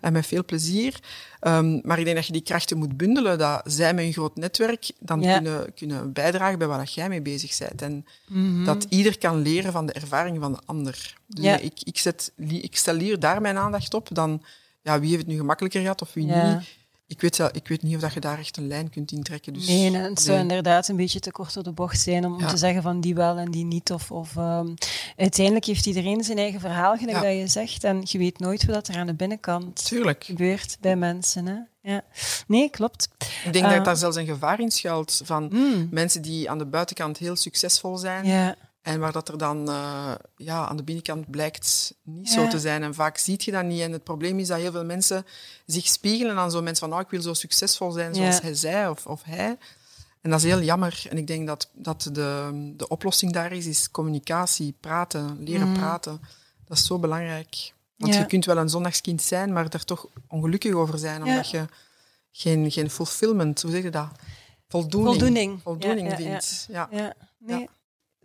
En 0.00 0.12
met 0.12 0.26
veel 0.26 0.44
plezier. 0.44 1.00
Um, 1.40 1.80
maar 1.84 1.98
ik 1.98 2.04
denk 2.04 2.16
dat 2.16 2.26
je 2.26 2.32
die 2.32 2.42
krachten 2.42 2.78
moet 2.78 2.96
bundelen, 2.96 3.38
dat 3.38 3.62
zij 3.64 3.94
met 3.94 4.04
een 4.04 4.12
groot 4.12 4.36
netwerk 4.36 4.90
dan 4.98 5.20
Ja. 5.20 5.34
kunnen, 5.34 5.74
kunnen 5.74 6.12
bijdragen 6.12 6.58
bij 6.58 6.66
waar 6.68 6.88
jij 6.94 7.08
mee 7.08 7.22
bezig 7.22 7.58
bent. 7.58 7.82
En 7.82 8.06
Mhm. 8.28 8.64
dat 8.64 8.86
ieder 8.88 9.18
kan 9.18 9.36
leren 9.42 9.72
van 9.72 9.86
de 9.86 9.92
ervaring 9.92 10.40
van 10.40 10.52
de 10.52 10.60
ander. 10.64 11.14
Dus 11.26 11.44
Ja. 11.44 11.58
ik, 11.58 11.80
ik, 11.82 11.98
zet, 11.98 12.32
ik 12.48 12.76
stel 12.76 12.96
hier 12.98 13.18
daar 13.20 13.40
mijn 13.40 13.56
aandacht 13.58 13.94
op 13.94 14.08
dan 14.12 14.42
ja, 14.82 15.00
wie 15.00 15.08
heeft 15.08 15.22
het 15.22 15.30
nu 15.30 15.36
gemakkelijker 15.36 15.80
gehad 15.80 16.02
of 16.02 16.12
wie 16.14 16.26
Ja. 16.26 16.54
niet. 16.58 16.68
Ik 17.06 17.20
weet, 17.20 17.36
wel- 17.36 17.48
ik 17.52 17.68
weet 17.68 17.82
niet 17.82 17.94
of 17.94 18.00
dat 18.00 18.12
je 18.12 18.20
daar 18.20 18.38
echt 18.38 18.56
een 18.56 18.66
lijn 18.66 18.90
kunt 18.90 19.12
intrekken. 19.12 19.52
Dus, 19.52 19.66
Nee, 19.68 19.86
en 19.86 19.94
het 19.94 20.20
zou 20.20 20.32
nee. 20.38 20.40
inderdaad 20.48 20.88
een 20.88 20.96
beetje 20.96 21.20
te 21.20 21.30
kort 21.30 21.54
door 21.54 21.62
de 21.62 21.72
bocht 21.72 22.00
zijn 22.00 22.24
om 22.24 22.40
Ja. 22.40 22.46
te 22.46 22.56
zeggen 22.56 22.82
van 22.82 23.00
die 23.00 23.14
wel 23.14 23.36
en 23.36 23.50
die 23.50 23.64
niet. 23.64 23.92
Of, 23.92 24.10
of 24.10 24.36
ehm, 24.36 24.74
uiteindelijk 25.16 25.64
heeft 25.66 25.86
iedereen 25.86 26.24
zijn 26.24 26.38
eigen 26.38 26.60
verhaal, 26.60 26.96
gelijk 26.96 27.16
Ja. 27.16 27.22
dat 27.22 27.32
je 27.38 27.46
zegt. 27.46 27.84
En 27.84 28.00
je 28.04 28.18
weet 28.18 28.38
nooit 28.38 28.64
wat 28.64 28.88
er 28.88 28.96
aan 28.96 29.06
de 29.06 29.14
binnenkant 29.14 29.84
Tuurlijk. 29.84 30.24
gebeurt 30.24 30.76
bij 30.80 30.96
mensen. 30.96 31.46
Hè? 31.46 31.56
Ja. 31.92 32.02
Nee, 32.46 32.70
klopt. 32.70 33.08
Ik 33.44 33.52
denk 33.52 33.68
dat 33.70 33.84
daar 33.84 33.96
zelfs 33.96 34.16
een 34.16 34.26
gevaar 34.26 34.60
in 34.60 34.70
schuilt 34.70 35.20
van 35.24 35.48
Mm. 35.52 35.88
mensen 35.90 36.22
die 36.22 36.50
aan 36.50 36.58
de 36.58 36.66
buitenkant 36.66 37.18
heel 37.18 37.36
succesvol 37.36 37.96
zijn. 37.96 38.26
Ja, 38.26 38.54
En 38.84 39.00
waar 39.00 39.12
dat 39.12 39.28
er 39.28 39.38
dan 39.38 39.68
eh, 39.68 40.12
ja, 40.36 40.66
aan 40.68 40.76
de 40.76 40.82
binnenkant 40.82 41.30
blijkt 41.30 41.94
niet 42.02 42.28
Ja. 42.32 42.34
zo 42.42 42.48
te 42.48 42.60
zijn. 42.60 42.82
En 42.82 42.94
vaak 42.94 43.18
ziet 43.18 43.44
je 43.44 43.50
dat 43.50 43.64
niet. 43.64 43.80
En 43.80 43.92
het 43.92 44.04
probleem 44.04 44.38
is 44.38 44.48
dat 44.48 44.58
heel 44.58 44.72
veel 44.72 44.84
mensen 44.84 45.26
zich 45.66 45.86
spiegelen 45.86 46.36
aan 46.36 46.50
zo'n 46.50 46.64
mensen 46.64 46.88
van 46.88 46.98
oh, 46.98 47.04
ik 47.04 47.10
wil 47.10 47.22
zo 47.22 47.34
succesvol 47.34 47.90
zijn 47.90 48.14
zoals 48.14 48.36
Ja. 48.36 48.42
hij 48.42 48.54
zei 48.54 48.88
of, 48.90 49.06
of 49.06 49.22
hij. 49.22 49.56
En 50.20 50.30
dat 50.30 50.38
is 50.38 50.44
heel 50.44 50.60
jammer. 50.62 51.06
En 51.10 51.16
ik 51.18 51.26
denk 51.26 51.46
dat, 51.46 51.68
dat 51.72 52.08
de, 52.12 52.50
de 52.76 52.88
oplossing 52.88 53.32
daar 53.32 53.52
is, 53.52 53.66
is 53.66 53.90
communicatie, 53.90 54.74
praten, 54.80 55.36
leren 55.44 55.68
Mhm. 55.70 55.78
praten. 55.78 56.20
Dat 56.64 56.78
is 56.78 56.86
zo 56.86 56.98
belangrijk. 56.98 57.72
Want 57.96 58.14
Ja. 58.14 58.20
je 58.20 58.26
kunt 58.26 58.44
wel 58.44 58.56
een 58.56 58.68
zondagskind 58.68 59.22
zijn, 59.22 59.52
maar 59.52 59.66
er 59.70 59.84
toch 59.84 60.06
ongelukkig 60.28 60.72
over 60.72 60.98
zijn, 60.98 61.22
omdat 61.22 61.50
je 61.50 61.64
geen, 62.32 62.70
geen 62.70 62.90
fulfillment, 62.90 63.62
hoe 63.62 63.70
zeg 63.70 63.82
je 63.82 63.90
dat? 63.90 64.08
Voldoening, 64.68 65.10
Voldoening. 65.18 65.60
voldoening 65.62 66.10
Ja, 66.10 66.18
ja, 66.18 66.24
ja. 66.24 66.30
vindt. 66.30 66.66
Ja. 66.70 66.88
ja. 66.90 67.14
Nee. 67.38 67.68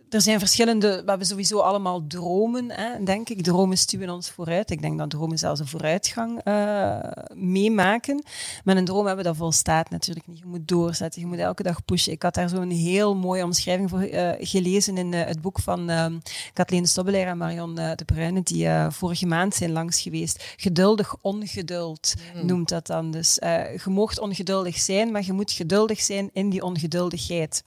Er 0.09 0.21
zijn 0.21 0.39
verschillende, 0.39 0.87
we 0.87 1.09
hebben 1.09 1.27
sowieso 1.27 1.59
allemaal 1.59 2.07
dromen, 2.07 2.71
hè, 2.71 3.03
denk 3.03 3.29
ik. 3.29 3.43
Dromen 3.43 3.77
stuwen 3.77 4.09
ons 4.09 4.29
vooruit. 4.29 4.71
Ik 4.71 4.81
denk 4.81 4.97
dat 4.97 5.09
dromen 5.09 5.37
zelfs 5.37 5.59
een 5.59 5.67
vooruitgang 5.67 6.41
eh, 6.43 6.99
meemaken. 7.33 8.23
Met 8.63 8.77
een 8.77 8.85
droom 8.85 9.05
hebben 9.05 9.25
dat 9.25 9.35
volstaat 9.35 9.89
natuurlijk 9.89 10.27
niet. 10.27 10.39
Je 10.39 10.45
moet 10.45 10.67
doorzetten, 10.67 11.21
je 11.21 11.27
moet 11.27 11.37
elke 11.37 11.63
dag 11.63 11.85
pushen. 11.85 12.11
Ik 12.11 12.21
had 12.21 12.33
daar 12.33 12.49
zo'n 12.49 12.69
heel 12.69 13.15
mooie 13.15 13.43
omschrijving 13.43 13.89
voor 13.89 14.01
eh, 14.01 14.47
gelezen 14.47 14.97
in 14.97 15.13
eh, 15.13 15.25
het 15.25 15.41
boek 15.41 15.59
van 15.59 15.89
eh 15.89 16.05
Kathleen 16.53 16.87
Stobbelaar 16.87 17.27
en 17.27 17.37
Marion 17.37 17.75
de 17.75 18.05
Bruyne, 18.05 18.43
die 18.43 18.67
vorige 18.89 19.25
maand 19.25 19.55
zijn 19.55 19.71
langs 19.71 20.01
geweest. 20.01 20.53
Geduldig 20.57 21.15
ongeduld 21.21 22.13
noemt 22.41 22.69
dat 22.69 22.87
dan. 22.87 23.11
Dus 23.11 23.35
je 23.35 23.81
moogt 23.85 24.19
ongeduldig 24.19 24.77
zijn, 24.77 25.11
maar 25.11 25.25
je 25.25 25.33
moet 25.33 25.51
geduldig 25.51 25.99
zijn 25.99 26.29
in 26.33 26.49
die 26.49 26.63
ongeduldigheid. 26.63 27.63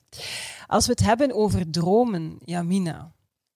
Als 0.73 0.87
we 0.87 0.93
het 0.93 1.01
hebben 1.05 1.33
over 1.35 1.71
dromen, 1.71 2.37
Jamina, 2.45 3.13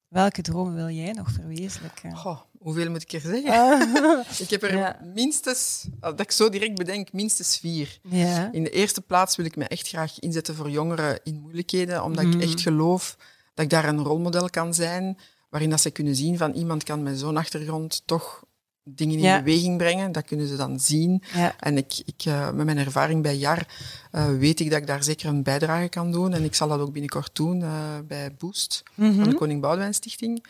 welke 0.08 0.42
dromen 0.42 0.74
wil 0.74 0.88
jij 0.88 1.12
nog 1.12 1.30
verwezenlijken? 1.30 2.16
Goh, 2.16 2.40
hoeveel 2.58 2.90
moet 2.90 3.02
ik 3.02 3.12
er 3.12 3.20
zeggen? 3.20 4.24
Ik 4.44 4.50
heb 4.50 4.62
er 4.62 4.76
Ja. 4.76 5.00
minstens, 5.14 5.86
als 6.00 6.14
ik 6.16 6.30
zo 6.30 6.48
direct 6.48 6.74
bedenk, 6.74 7.12
minstens 7.12 7.58
vier. 7.58 7.98
ja. 8.02 8.52
In 8.52 8.62
de 8.64 8.70
eerste 8.70 9.00
plaats 9.00 9.36
wil 9.36 9.44
ik 9.46 9.56
me 9.56 9.64
echt 9.64 9.88
graag 9.88 10.18
inzetten 10.18 10.54
voor 10.54 10.70
jongeren 10.70 11.20
in 11.24 11.40
moeilijkheden, 11.40 12.04
omdat 12.04 12.24
ik 12.24 12.40
echt 12.42 12.60
geloof 12.60 13.16
dat 13.54 13.64
ik 13.64 13.70
daar 13.70 13.88
een 13.88 14.02
rolmodel 14.02 14.50
kan 14.50 14.74
zijn, 14.74 15.18
waarin 15.50 15.70
dat 15.70 15.80
ze 15.80 15.90
kunnen 15.90 16.16
zien 16.16 16.38
van 16.38 16.52
iemand 16.52 16.82
kan 16.84 17.02
met 17.02 17.18
zo'n 17.18 17.36
achtergrond 17.36 18.02
toch 18.06 18.44
dingen 18.88 19.16
in 19.16 19.22
Ja. 19.22 19.42
beweging 19.42 19.76
brengen. 19.78 20.12
Dat 20.12 20.24
kunnen 20.24 20.48
ze 20.48 20.56
dan 20.56 20.80
zien. 20.80 21.22
Ja. 21.34 21.54
En 21.60 21.76
ik, 21.76 22.02
ik, 22.04 22.24
eh, 22.24 22.50
met 22.50 22.64
mijn 22.64 22.78
ervaring 22.78 23.22
bij 23.22 23.36
JAR 23.36 23.66
eh, 24.10 24.26
weet 24.38 24.60
ik 24.60 24.70
dat 24.70 24.78
ik 24.80 24.86
daar 24.86 25.02
zeker 25.04 25.28
een 25.28 25.42
bijdrage 25.42 25.88
kan 25.88 26.12
doen. 26.12 26.32
En 26.32 26.44
ik 26.44 26.54
zal 26.54 26.68
dat 26.68 26.80
ook 26.80 26.92
binnenkort 26.92 27.30
doen 27.32 27.62
eh, 27.62 27.70
bij 28.08 28.34
Boost 28.38 28.82
Mhm. 28.94 29.14
van 29.14 29.28
de 29.30 29.34
Koning 29.34 29.60
Boudewijn 29.60 29.94
Stichting. 29.94 30.44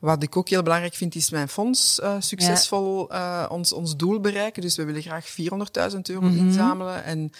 Wat 0.00 0.22
ik 0.22 0.36
ook 0.36 0.48
heel 0.48 0.62
belangrijk 0.62 0.94
vind, 0.94 1.14
is 1.14 1.30
mijn 1.30 1.48
fonds 1.48 2.00
succesvol 2.18 3.10
ons, 3.48 3.72
ons 3.72 3.96
doel 3.96 4.20
bereiken. 4.20 4.62
Dus 4.62 4.76
we 4.76 4.84
willen 4.84 5.02
graag 5.02 5.26
400.000 5.28 6.08
euro 6.08 6.26
Mhm. 6.26 6.36
inzamelen. 6.38 7.04
En 7.04 7.30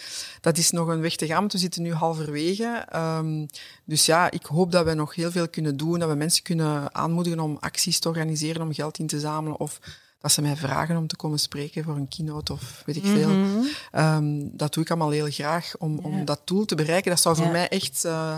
dat 0.41 0.57
is 0.57 0.71
nog 0.71 0.87
een 0.87 1.01
weg 1.01 1.15
te 1.15 1.25
gaan, 1.25 1.39
want 1.39 1.51
we 1.51 1.57
zitten 1.57 1.81
nu 1.81 1.93
halverwege. 1.93 2.85
Ehm, 2.89 3.45
dus 3.85 4.05
ja, 4.05 4.31
ik 4.31 4.45
hoop 4.45 4.71
dat 4.71 4.85
we 4.85 4.93
nog 4.93 5.15
heel 5.15 5.31
veel 5.31 5.49
kunnen 5.49 5.77
doen. 5.77 5.99
Dat 5.99 6.09
we 6.09 6.15
mensen 6.15 6.43
kunnen 6.43 6.95
aanmoedigen 6.95 7.39
om 7.39 7.57
acties 7.59 7.99
te 7.99 8.07
organiseren, 8.07 8.61
om 8.61 8.73
geld 8.73 8.97
in 8.99 9.07
te 9.07 9.19
zamelen. 9.19 9.59
Of 9.59 9.79
dat 10.25 10.33
ze 10.33 10.41
mij 10.41 10.55
vragen 10.55 10.97
om 10.97 11.07
te 11.07 11.15
komen 11.15 11.39
spreken 11.39 11.83
voor 11.83 11.95
een 11.95 12.07
keynote 12.07 12.53
of 12.53 12.83
weet 12.85 12.95
ik 12.95 13.05
veel. 13.05 13.29
Mhm. 13.29 13.65
Ehm, 13.91 14.41
dat 14.51 14.73
doe 14.73 14.83
ik 14.83 14.89
allemaal 14.89 15.09
heel 15.09 15.29
graag 15.29 15.73
om, 15.77 15.99
om 15.99 16.25
dat 16.25 16.41
doel 16.45 16.65
te 16.65 16.75
bereiken. 16.75 17.11
Dat 17.11 17.21
zou 17.21 17.35
voor 17.35 17.47
mij 17.47 17.69
echt... 17.69 18.05
eh, 18.05 18.37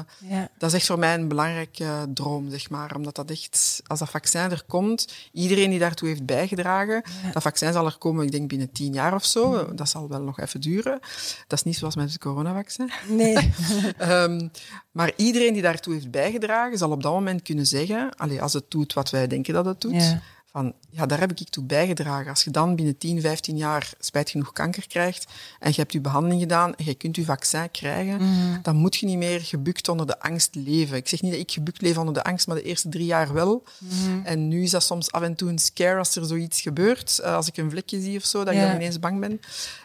dat 0.58 0.70
is 0.70 0.76
echt 0.76 0.86
voor 0.86 1.00
mij 1.00 1.14
een 1.14 1.28
belangrijke 1.28 1.86
droom, 2.14 2.50
zeg 2.50 2.70
maar. 2.70 2.96
Omdat 2.96 3.16
dat 3.16 3.32
echt, 3.32 3.82
als 3.88 4.00
dat 4.00 4.10
vaccin 4.10 4.52
er 4.52 4.64
komt, 4.68 5.14
iedereen 5.32 5.70
die 5.70 5.80
daartoe 5.80 6.08
heeft 6.08 6.26
bijgedragen, 6.26 7.04
dat 7.34 7.44
vaccin 7.44 7.74
zal 7.74 7.86
er 7.86 7.98
komen, 7.98 8.26
ik 8.26 8.32
denk 8.32 8.50
binnen 8.50 8.72
tien 8.72 8.94
jaar 8.94 9.14
of 9.14 9.26
zo. 9.26 9.74
Dat 9.76 9.90
zal 9.90 10.08
wel 10.10 10.22
nog 10.22 10.40
even 10.40 10.62
duren. 10.62 11.00
Dat 11.48 11.60
is 11.60 11.64
niet 11.64 11.78
zoals 11.78 11.96
met 11.96 12.12
het 12.12 12.20
coronavaccin. 12.20 12.92
Nee. 13.08 13.36
Ehm, 13.98 14.48
maar 14.92 15.12
iedereen 15.16 15.54
die 15.54 15.62
daartoe 15.62 15.94
heeft 15.94 16.12
bijgedragen, 16.12 16.78
zal 16.78 16.92
op 16.92 17.04
dat 17.04 17.14
moment 17.14 17.42
kunnen 17.42 17.66
zeggen, 17.66 18.10
als 18.40 18.54
het 18.54 18.72
doet 18.72 18.94
wat 18.94 19.10
wij 19.10 19.28
denken 19.28 19.54
dat 19.54 19.66
het 19.66 19.82
doet. 19.82 20.16
Van 20.52 20.74
ja, 20.90 21.06
daar 21.06 21.20
heb 21.20 21.32
ik 21.32 21.50
toe 21.50 21.64
bijgedragen. 21.64 22.30
Als 22.30 22.44
je 22.44 22.52
dan 22.52 22.76
binnen 22.76 22.98
10, 22.98 23.22
15 23.22 23.58
jaar 23.58 23.94
spijt 24.00 24.30
genoeg 24.30 24.54
kanker 24.54 24.88
krijgt 24.88 25.26
en 25.60 25.70
je 25.70 25.76
hebt 25.76 25.92
je 25.94 26.02
behandeling 26.02 26.42
gedaan 26.42 26.76
en 26.76 26.86
je 26.86 26.94
kunt 26.94 27.16
je 27.16 27.26
vaccin 27.26 27.72
krijgen, 27.72 28.16
Mhm. 28.16 28.62
dan 28.62 28.76
moet 28.76 28.96
je 28.96 29.06
niet 29.06 29.18
meer 29.18 29.40
gebukt 29.42 29.88
onder 29.90 30.06
de 30.08 30.20
angst 30.20 30.56
leven. 30.56 30.98
Ik 30.98 31.08
zeg 31.08 31.22
niet 31.22 31.32
dat 31.32 31.42
ik 31.42 31.52
gebukt 31.52 31.82
leef 31.82 31.98
onder 31.98 32.14
de 32.14 32.24
angst, 32.24 32.48
maar 32.48 32.56
de 32.56 32.64
eerste 32.64 32.90
drie 32.90 33.06
jaar 33.06 33.34
wel. 33.34 33.64
Mhm. 33.80 34.26
En 34.26 34.48
nu 34.48 34.64
is 34.64 34.72
dat 34.72 34.84
soms 34.84 35.12
af 35.12 35.22
en 35.22 35.36
toe 35.36 35.50
een 35.50 35.60
scare 35.60 35.98
als 35.98 36.16
er 36.16 36.26
zoiets 36.26 36.62
gebeurt. 36.62 37.20
Eh, 37.20 37.36
als 37.36 37.48
ik 37.48 37.58
een 37.58 37.70
vlekje 37.70 38.02
zie 38.02 38.18
of 38.18 38.26
zo, 38.26 38.44
dat 38.44 38.54
ik 38.54 38.60
dan 38.60 38.76
ineens 38.76 39.00
bang 39.00 39.20
ben. 39.20 39.40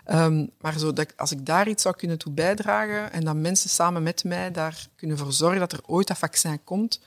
Ehm, 0.05 0.47
maar 0.61 0.79
zo 0.79 0.93
dat, 0.93 1.17
als 1.17 1.33
ik 1.33 1.47
daar 1.47 1.69
iets 1.69 1.83
zou 1.83 1.97
kunnen 1.97 2.19
toe 2.19 2.33
bijdragen 2.33 3.13
en 3.13 3.25
dat 3.25 3.37
mensen 3.37 3.71
samen 3.71 4.03
met 4.03 4.25
mij 4.25 4.51
daar 4.51 4.87
kunnen 4.97 5.19
voor 5.19 5.33
zorgen 5.33 5.61
dat 5.61 5.73
er 5.73 5.81
ooit 5.87 6.07
dat 6.07 6.19
vaccin 6.19 6.65
komt. 6.65 7.01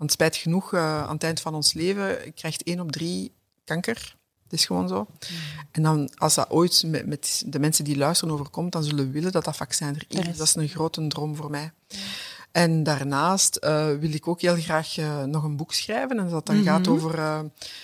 Want 0.00 0.12
spijt 0.12 0.36
genoeg, 0.36 0.72
eh, 0.72 1.02
aan 1.02 1.14
het 1.14 1.22
eind 1.22 1.40
van 1.40 1.54
ons 1.54 1.72
leven 1.72 2.34
krijgt 2.34 2.62
één 2.62 2.80
op 2.80 2.92
drie 2.92 3.32
kanker. 3.64 4.16
Het 4.42 4.52
is 4.52 4.66
gewoon 4.66 4.88
zo. 4.88 5.06
En 5.70 5.82
dan, 5.82 6.10
als 6.14 6.34
dat 6.34 6.50
ooit 6.50 6.84
met, 6.86 7.06
met 7.06 7.42
de 7.46 7.58
mensen 7.58 7.84
die 7.84 7.96
luisteren 7.96 8.34
overkomt, 8.34 8.72
dan 8.72 8.84
zullen 8.84 9.06
we 9.06 9.10
willen 9.10 9.32
dat 9.32 9.44
dat 9.44 9.56
vaccin 9.56 9.86
Er 9.86 10.04
is. 10.08 10.36
Dat 10.36 10.46
is 10.46 10.54
een 10.54 10.68
grote 10.68 11.06
droom 11.06 11.36
voor 11.36 11.50
mij. 11.50 11.72
En 12.52 12.82
daarnaast 12.82 13.56
eh, 13.56 13.86
wil 13.86 14.12
ik 14.12 14.28
ook 14.28 14.40
heel 14.40 14.56
graag 14.56 14.98
eh, 14.98 15.22
nog 15.22 15.44
een 15.44 15.56
boek 15.56 15.72
schrijven. 15.74 16.18
En 16.18 16.28
dat 16.28 16.46
dan 16.46 16.62
gaat 16.62 16.88
over... 16.88 17.16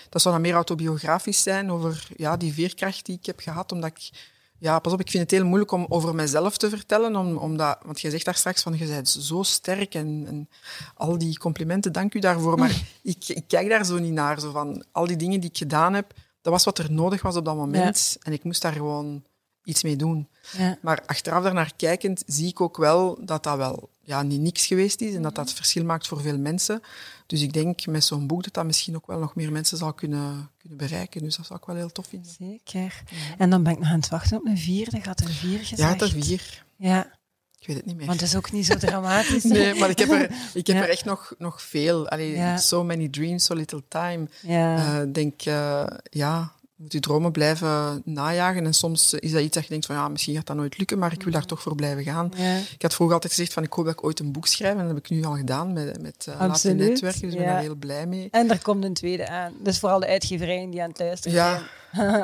dat 0.08 0.22
zou 0.22 0.34
dan 0.34 0.42
meer 0.42 0.54
autobiografisch 0.54 1.42
zijn, 1.42 1.70
over 1.70 2.08
ja, 2.16 2.36
die 2.36 2.52
veerkracht 2.52 3.06
die 3.06 3.16
ik 3.16 3.26
heb 3.26 3.40
gehad. 3.40 3.72
Omdat 3.72 3.90
ik... 3.90 4.10
Ja, 4.58 4.78
pas 4.78 4.92
op, 4.92 5.00
ik 5.00 5.10
vind 5.10 5.22
het 5.22 5.32
heel 5.32 5.44
moeilijk 5.44 5.70
om 5.72 5.86
over 5.88 6.14
mezelf 6.14 6.56
te 6.56 6.68
vertellen. 6.68 7.16
Om, 7.16 7.36
omdat, 7.36 7.78
want 7.84 8.00
jij 8.00 8.10
zegt 8.10 8.24
daar 8.24 8.34
straks 8.34 8.62
van, 8.62 8.78
je 8.78 8.86
bent 8.86 9.08
zo 9.08 9.42
sterk 9.42 9.94
en, 9.94 10.24
en 10.26 10.48
al 10.94 11.18
die 11.18 11.38
complimenten, 11.38 11.92
dank 11.92 12.14
u 12.14 12.18
daarvoor. 12.18 12.58
Maar 12.58 12.82
ik, 13.02 13.28
ik 13.28 13.44
kijk 13.46 13.68
daar 13.68 13.84
zo 13.84 13.98
niet 13.98 14.12
naar. 14.12 14.40
Zo 14.40 14.50
van, 14.50 14.84
al 14.92 15.06
die 15.06 15.16
dingen 15.16 15.40
die 15.40 15.50
ik 15.50 15.56
gedaan 15.56 15.94
heb, 15.94 16.12
dat 16.40 16.52
was 16.52 16.64
wat 16.64 16.78
er 16.78 16.92
nodig 16.92 17.22
was 17.22 17.36
op 17.36 17.44
dat 17.44 17.56
moment. 17.56 18.16
En 18.22 18.32
ik 18.32 18.44
moest 18.44 18.62
daar 18.62 18.72
gewoon 18.72 19.24
iets 19.64 19.82
mee 19.82 19.96
doen. 19.96 20.28
Ja. 20.56 20.78
Maar 20.82 21.02
achteraf 21.06 21.42
daarnaar 21.42 21.72
kijkend 21.76 22.22
zie 22.26 22.48
ik 22.48 22.60
ook 22.60 22.76
wel 22.76 23.18
dat 23.24 23.42
dat 23.42 23.56
wel 23.56 23.88
ja, 24.06 24.22
niet 24.22 24.40
niks 24.40 24.66
geweest 24.66 25.00
is 25.00 25.14
en 25.14 25.22
dat 25.22 25.34
dat 25.34 25.52
verschil 25.52 25.84
maakt 25.84 26.06
voor 26.06 26.20
veel 26.20 26.38
mensen. 26.38 26.80
Dus 27.26 27.42
ik 27.42 27.52
denk 27.52 27.86
met 27.86 28.04
zo'n 28.04 28.26
boek 28.26 28.44
dat 28.44 28.54
dat 28.54 28.64
misschien 28.64 28.96
ook 28.96 29.06
wel 29.06 29.18
nog 29.18 29.34
meer 29.34 29.52
mensen 29.52 29.78
zal 29.78 29.92
kunnen, 29.92 30.50
kunnen 30.58 30.78
bereiken. 30.78 31.22
Dus 31.22 31.36
dat 31.36 31.46
zou 31.46 31.58
ik 31.58 31.66
wel 31.66 31.76
heel 31.76 31.92
tof 31.92 32.06
vinden. 32.06 32.30
Zeker. 32.38 33.02
En 33.38 33.50
dan 33.50 33.62
ben 33.62 33.72
ik 33.72 33.78
nog 33.78 33.88
aan 33.88 34.00
het 34.00 34.08
wachten 34.08 34.36
op 34.38 34.46
een 34.46 34.58
vierde. 34.58 35.00
Gaat 35.00 35.20
er 35.20 35.30
vier 35.30 35.58
gezegd? 35.58 35.80
Ja, 36.00 36.06
er 36.06 36.10
vier. 36.10 36.64
Ja. 36.76 37.14
Ik 37.58 37.66
weet 37.66 37.76
het 37.76 37.86
niet 37.86 37.96
meer. 37.96 38.06
Want 38.06 38.20
het 38.20 38.28
is 38.28 38.36
ook 38.36 38.52
niet 38.52 38.66
zo 38.66 38.74
dramatisch. 38.76 39.42
nee, 39.58 39.74
maar 39.74 39.90
ik 39.90 39.98
heb 39.98 40.10
er, 40.10 40.22
ik 40.54 40.66
heb 40.66 40.76
Ja. 40.76 40.82
er 40.82 40.88
echt 40.88 41.04
nog, 41.04 41.34
nog 41.38 41.62
veel. 41.62 42.08
Allee, 42.08 42.30
Ja. 42.36 42.56
So 42.56 42.84
many 42.84 43.08
dreams, 43.08 43.44
so 43.44 43.54
little 43.54 43.82
time. 43.88 44.28
Ja. 44.42 44.76
Eh, 44.96 45.02
Ik 45.02 45.14
denk, 45.14 45.42
eh, 45.42 45.86
ja, 46.10 46.52
moet 46.76 46.92
je 46.92 47.00
dromen 47.00 47.32
blijven 47.32 48.02
najagen. 48.04 48.64
En 48.66 48.74
soms 48.74 49.14
is 49.14 49.32
dat 49.32 49.42
iets 49.42 49.54
dat 49.54 49.62
je 49.62 49.68
denkt 49.70 49.86
van, 49.86 49.94
ja, 49.94 50.08
misschien 50.08 50.34
gaat 50.34 50.46
dat 50.46 50.56
nooit 50.56 50.78
lukken, 50.78 50.98
maar 50.98 51.12
ik 51.12 51.22
wil 51.22 51.32
daar 51.32 51.46
toch 51.46 51.62
voor 51.62 51.74
blijven 51.74 52.04
gaan. 52.04 52.32
ja. 52.36 52.56
Ik 52.56 52.82
had 52.82 52.94
vroeger 52.94 53.14
altijd 53.14 53.32
gezegd 53.32 53.52
van, 53.52 53.62
ik 53.62 53.72
hoop 53.72 53.84
dat 53.84 53.94
ik 53.94 54.04
ooit 54.04 54.20
een 54.20 54.32
boek 54.32 54.46
schrijf. 54.46 54.72
En 54.72 54.78
dat 54.78 54.86
heb 54.86 54.96
ik 54.96 55.10
nu 55.10 55.24
al 55.24 55.34
gedaan 55.36 55.72
met, 55.72 56.02
met 56.02 56.26
uh, 56.28 56.40
Netwerken. 56.40 57.00
Dus 57.00 57.20
ik 57.20 57.30
ben 57.36 57.46
daar 57.46 57.60
heel 57.60 57.74
blij 57.74 58.06
mee. 58.06 58.28
En 58.30 58.50
er 58.50 58.62
komt 58.62 58.84
een 58.84 58.94
tweede 58.94 59.28
aan. 59.28 59.52
Dus 59.62 59.78
vooral 59.78 60.00
de 60.00 60.06
uitgeverijen 60.06 60.70
die 60.70 60.82
aan 60.82 60.88
het 60.88 60.98
luisteren 60.98 61.36
Ja, 61.36 61.50
zijn. 61.54 61.66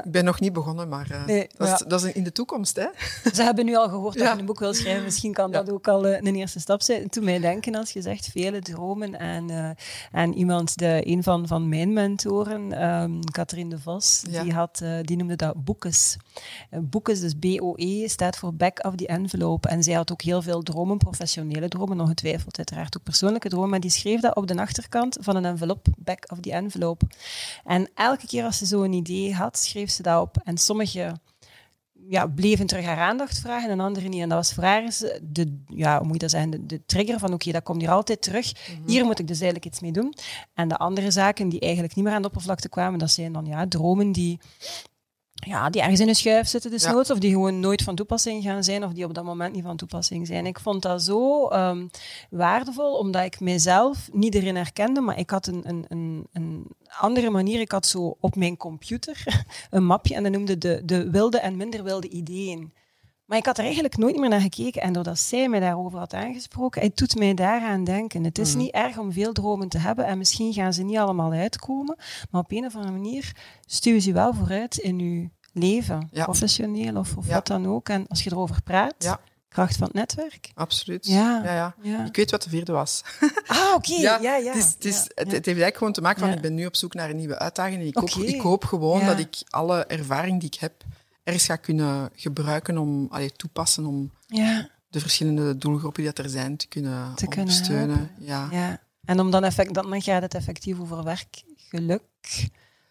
Ik 0.05 0.11
ben 0.11 0.25
nog 0.25 0.41
niet 0.41 0.53
begonnen, 0.53 0.89
maar 0.89 1.11
eh, 1.11 1.25
Nee, 1.25 1.47
dat, 1.57 1.68
is, 1.68 1.87
dat 1.87 2.05
is 2.05 2.12
in 2.12 2.25
de 2.25 2.33
toekomst. 2.33 2.77
Hè? 2.77 2.87
Ze 3.35 3.43
hebben 3.43 3.64
nu 3.64 3.77
al 3.77 3.89
gehoord 3.89 4.18
dat 4.18 4.33
je 4.33 4.39
een 4.39 4.47
boek 4.47 4.59
wil 4.59 4.75
schrijven. 4.83 5.05
Misschien 5.05 5.33
kan 5.33 5.51
dat 5.51 5.70
ook 5.70 5.89
al 5.89 6.07
eh, 6.07 6.20
een 6.20 6.37
eerste 6.37 6.61
stap 6.61 6.83
zijn. 6.83 7.09
Toen 7.09 7.25
mij 7.25 7.39
denken, 7.39 7.75
als 7.75 7.91
je 7.91 8.03
zegt, 8.03 8.29
vele 8.33 8.61
dromen. 8.61 9.18
En, 9.18 9.51
eh, 9.51 9.70
en 10.20 10.35
iemand, 10.35 10.79
de, 10.79 11.01
een 11.05 11.23
van, 11.23 11.47
van 11.47 11.68
mijn 11.68 11.93
mentoren, 11.93 12.73
ehm 12.73 13.20
Katrien 13.31 13.68
de 13.68 13.79
Vos, 13.79 14.23
die, 14.43 14.53
had, 14.53 14.83
die 15.03 15.16
noemde 15.16 15.37
dat 15.37 15.64
boekes. 15.64 16.16
Boekes, 16.81 17.20
dus 17.20 17.35
B-O-E, 17.35 18.09
staat 18.09 18.37
voor 18.37 18.55
back 18.55 18.85
of 18.87 18.95
the 18.95 19.07
envelope. 19.07 19.68
En 19.68 19.83
zij 19.83 19.95
had 19.95 20.12
ook 20.12 20.23
heel 20.23 20.43
veel 20.43 20.62
dromen, 20.62 20.99
professionele 20.99 21.68
dromen, 21.68 22.01
ongetwijfeld 22.01 22.57
uiteraard 22.57 22.97
ook 22.97 23.03
persoonlijke 23.03 23.49
dromen. 23.49 23.70
Maar 23.70 23.81
die 23.81 23.91
schreef 23.91 24.20
dat 24.20 24.37
op 24.37 24.47
de 24.47 24.61
achterkant 24.61 25.16
van 25.20 25.37
een 25.37 25.45
envelop, 25.45 25.87
back 25.99 26.25
of 26.31 26.41
the 26.41 26.53
envelope. 26.53 27.05
En 27.64 27.91
elke 27.95 28.27
keer 28.27 28.45
als 28.45 28.59
ze 28.59 28.66
zo'n 28.66 28.93
idee 28.93 29.35
had, 29.35 29.61
schreef 29.62 29.90
ze 29.90 30.02
dat 30.02 30.20
op. 30.20 30.36
En 30.44 30.58
sommige 30.58 31.16
ja, 32.08 32.26
bleven 32.26 32.66
terug 32.66 32.84
haar 32.84 32.98
aandacht 32.98 33.38
vragen 33.38 33.70
en 33.70 33.80
andere 33.80 34.08
niet. 34.08 34.22
En 34.22 34.28
dat 34.28 34.38
was 34.38 34.52
voor 34.52 34.64
haar 34.64 35.00
de, 35.22 35.62
ja, 35.66 35.96
hoe 35.98 36.06
moet 36.06 36.14
je 36.14 36.18
dat 36.18 36.30
zeggen, 36.30 36.50
de, 36.50 36.66
de 36.66 36.84
trigger 36.86 37.18
van 37.18 37.32
oké, 37.32 37.52
dat 37.52 37.62
komt 37.62 37.80
hier 37.80 37.90
altijd 37.90 38.22
terug. 38.22 38.52
Hier 38.86 39.04
moet 39.04 39.18
ik 39.18 39.26
dus 39.26 39.40
eigenlijk 39.40 39.66
iets 39.72 39.80
mee 39.80 39.92
doen. 39.92 40.14
En 40.54 40.68
de 40.68 40.76
andere 40.76 41.10
zaken 41.10 41.48
die 41.48 41.60
eigenlijk 41.60 41.94
niet 41.94 42.04
meer 42.04 42.14
aan 42.14 42.22
de 42.22 42.28
oppervlakte 42.28 42.68
kwamen, 42.68 42.98
dat 42.98 43.10
zijn 43.10 43.32
dan 43.32 43.46
ja, 43.46 43.68
dromen 43.68 44.12
die, 44.12 44.40
ja, 45.47 45.70
die 45.70 45.80
ergens 45.80 46.01
in 46.01 46.09
een 46.09 46.14
schuif 46.14 46.49
zitten 46.49 46.70
desnoods, 46.70 47.11
of 47.11 47.18
die 47.18 47.30
gewoon 47.30 47.61
nooit 47.61 47.82
van 47.82 47.95
toepassing 47.95 48.43
gaan 48.43 48.64
zijn, 48.64 48.84
of 48.84 48.93
die 48.93 49.05
op 49.05 49.14
dat 49.14 49.24
moment 49.24 49.55
niet 49.55 49.64
van 49.64 49.76
toepassing 49.76 50.26
zijn. 50.26 50.47
Ik 50.47 50.61
vond 50.61 50.82
dat 50.82 51.03
zo 51.03 51.49
ehm, 51.49 51.86
waardevol, 52.30 52.97
omdat 52.97 53.24
ik 53.24 53.40
mezelf 53.40 54.09
niet 54.12 54.34
erin 54.34 54.57
herkende, 54.57 55.01
maar 55.01 55.18
ik 55.18 55.30
had 55.30 55.47
een, 55.47 55.62
een, 55.68 55.84
een, 55.88 56.26
een 56.32 56.66
andere 56.99 57.30
manier. 57.30 57.61
Ik 57.61 57.72
had 57.72 57.86
zo 57.86 58.16
op 58.20 58.36
mijn 58.36 58.57
computer 58.57 59.45
een 59.70 59.86
mapje 59.86 60.14
en 60.14 60.22
dat 60.22 60.32
noemde 60.32 60.59
de, 60.59 60.82
de 60.84 61.11
wilde 61.11 61.38
en 61.38 61.57
minder 61.57 61.82
wilde 61.82 62.09
ideeën. 62.09 62.72
Maar 63.33 63.41
ik 63.41 63.47
had 63.47 63.59
er 63.59 63.64
eigenlijk 63.64 63.97
nooit 63.97 64.16
meer 64.16 64.28
naar 64.28 64.41
gekeken. 64.41 64.83
En 64.83 64.93
doordat 64.93 65.18
zij 65.18 65.49
mij 65.49 65.61
daarover 65.61 65.99
had 65.99 66.14
aangesproken, 66.14 66.83
het 66.83 66.97
doet 66.97 67.14
mij 67.14 67.35
daaraan 67.35 67.85
denken. 67.85 68.24
Het 68.24 68.39
is 68.39 68.49
Mhm. 68.51 68.59
niet 68.59 68.70
erg 68.72 68.99
om 68.99 69.12
veel 69.12 69.33
dromen 69.33 69.68
te 69.68 69.78
hebben 69.78 70.07
en 70.07 70.18
misschien 70.18 70.53
gaan 70.53 70.72
ze 70.72 70.83
niet 70.83 70.97
allemaal 70.99 71.33
uitkomen. 71.33 71.97
Maar 72.30 72.41
op 72.41 72.51
een 72.53 72.64
of 72.66 72.74
andere 72.74 72.93
manier 72.93 73.33
stuwen 73.66 74.01
ze 74.03 74.12
wel 74.12 74.35
vooruit 74.35 74.76
in 74.76 74.99
je 74.99 75.28
leven. 75.53 76.09
Ja. 76.12 76.24
Professioneel 76.24 76.97
of, 76.97 77.16
of 77.16 77.26
Ja. 77.26 77.35
wat 77.35 77.47
dan 77.47 77.66
ook. 77.66 77.89
En 77.89 78.07
als 78.09 78.22
je 78.24 78.30
erover 78.30 78.62
praat, 78.62 78.95
Ja. 78.99 79.20
kracht 79.49 79.76
van 79.76 79.87
het 79.87 79.95
netwerk. 79.95 80.51
Absoluut. 80.55 81.07
Ja. 81.07 81.74
Ja. 81.83 82.05
Ik 82.05 82.16
weet 82.16 82.30
wat 82.30 82.43
de 82.43 82.49
vierde 82.49 82.72
was. 82.72 83.03
Ah, 83.47 83.74
oké. 83.74 83.95
Ja, 83.95 84.18
ja. 84.20 84.35
Het, 84.37 84.55
is, 84.57 84.64
het, 84.74 84.85
is, 84.85 84.95
Ja, 84.97 85.01
het, 85.01 85.09
ja. 85.14 85.22
het 85.22 85.30
heeft 85.33 85.47
eigenlijk 85.47 85.76
gewoon 85.76 85.93
te 85.93 86.01
maken 86.01 86.20
van, 86.20 86.30
ik 86.30 86.41
ben 86.41 86.55
nu 86.55 86.66
op 86.66 86.76
zoek 86.76 86.95
naar 86.95 87.11
een 87.11 87.16
nieuwe 87.16 87.39
uitdaging. 87.39 87.80
En 87.80 87.87
ik, 87.87 87.97
hoop, 87.97 88.09
ik 88.11 88.41
hoop 88.41 88.64
gewoon 88.64 89.07
dat 89.07 89.18
ik 89.18 89.37
alle 89.51 89.85
ervaring 89.87 90.41
die 90.41 90.49
ik 90.53 90.61
heb, 90.61 90.72
ergens 91.23 91.45
ga 91.45 91.57
kunnen 91.57 92.11
gebruiken 92.14 92.79
om, 92.79 93.07
allee, 93.11 93.33
toepassen 93.33 93.87
om 93.87 94.12
ja. 94.27 94.68
de 94.89 95.01
verschillende 95.01 95.57
doelgroepen 95.57 96.03
die 96.03 96.12
dat 96.12 96.25
er 96.25 96.31
zijn 96.31 96.57
te 96.57 96.68
kunnen 96.68 97.14
Te 97.14 97.27
kunnen 97.27 97.39
ondersteunen. 97.39 98.11
ja. 98.18 98.49
Ja, 98.51 98.81
en 99.05 99.20
om 99.20 99.31
dan, 99.31 99.45
effect, 99.45 99.75
dan 99.75 100.03
gaat 100.03 100.23
het 100.23 100.35
effectief 100.35 100.81
over 100.81 101.05
werkgeluk. 101.05 102.03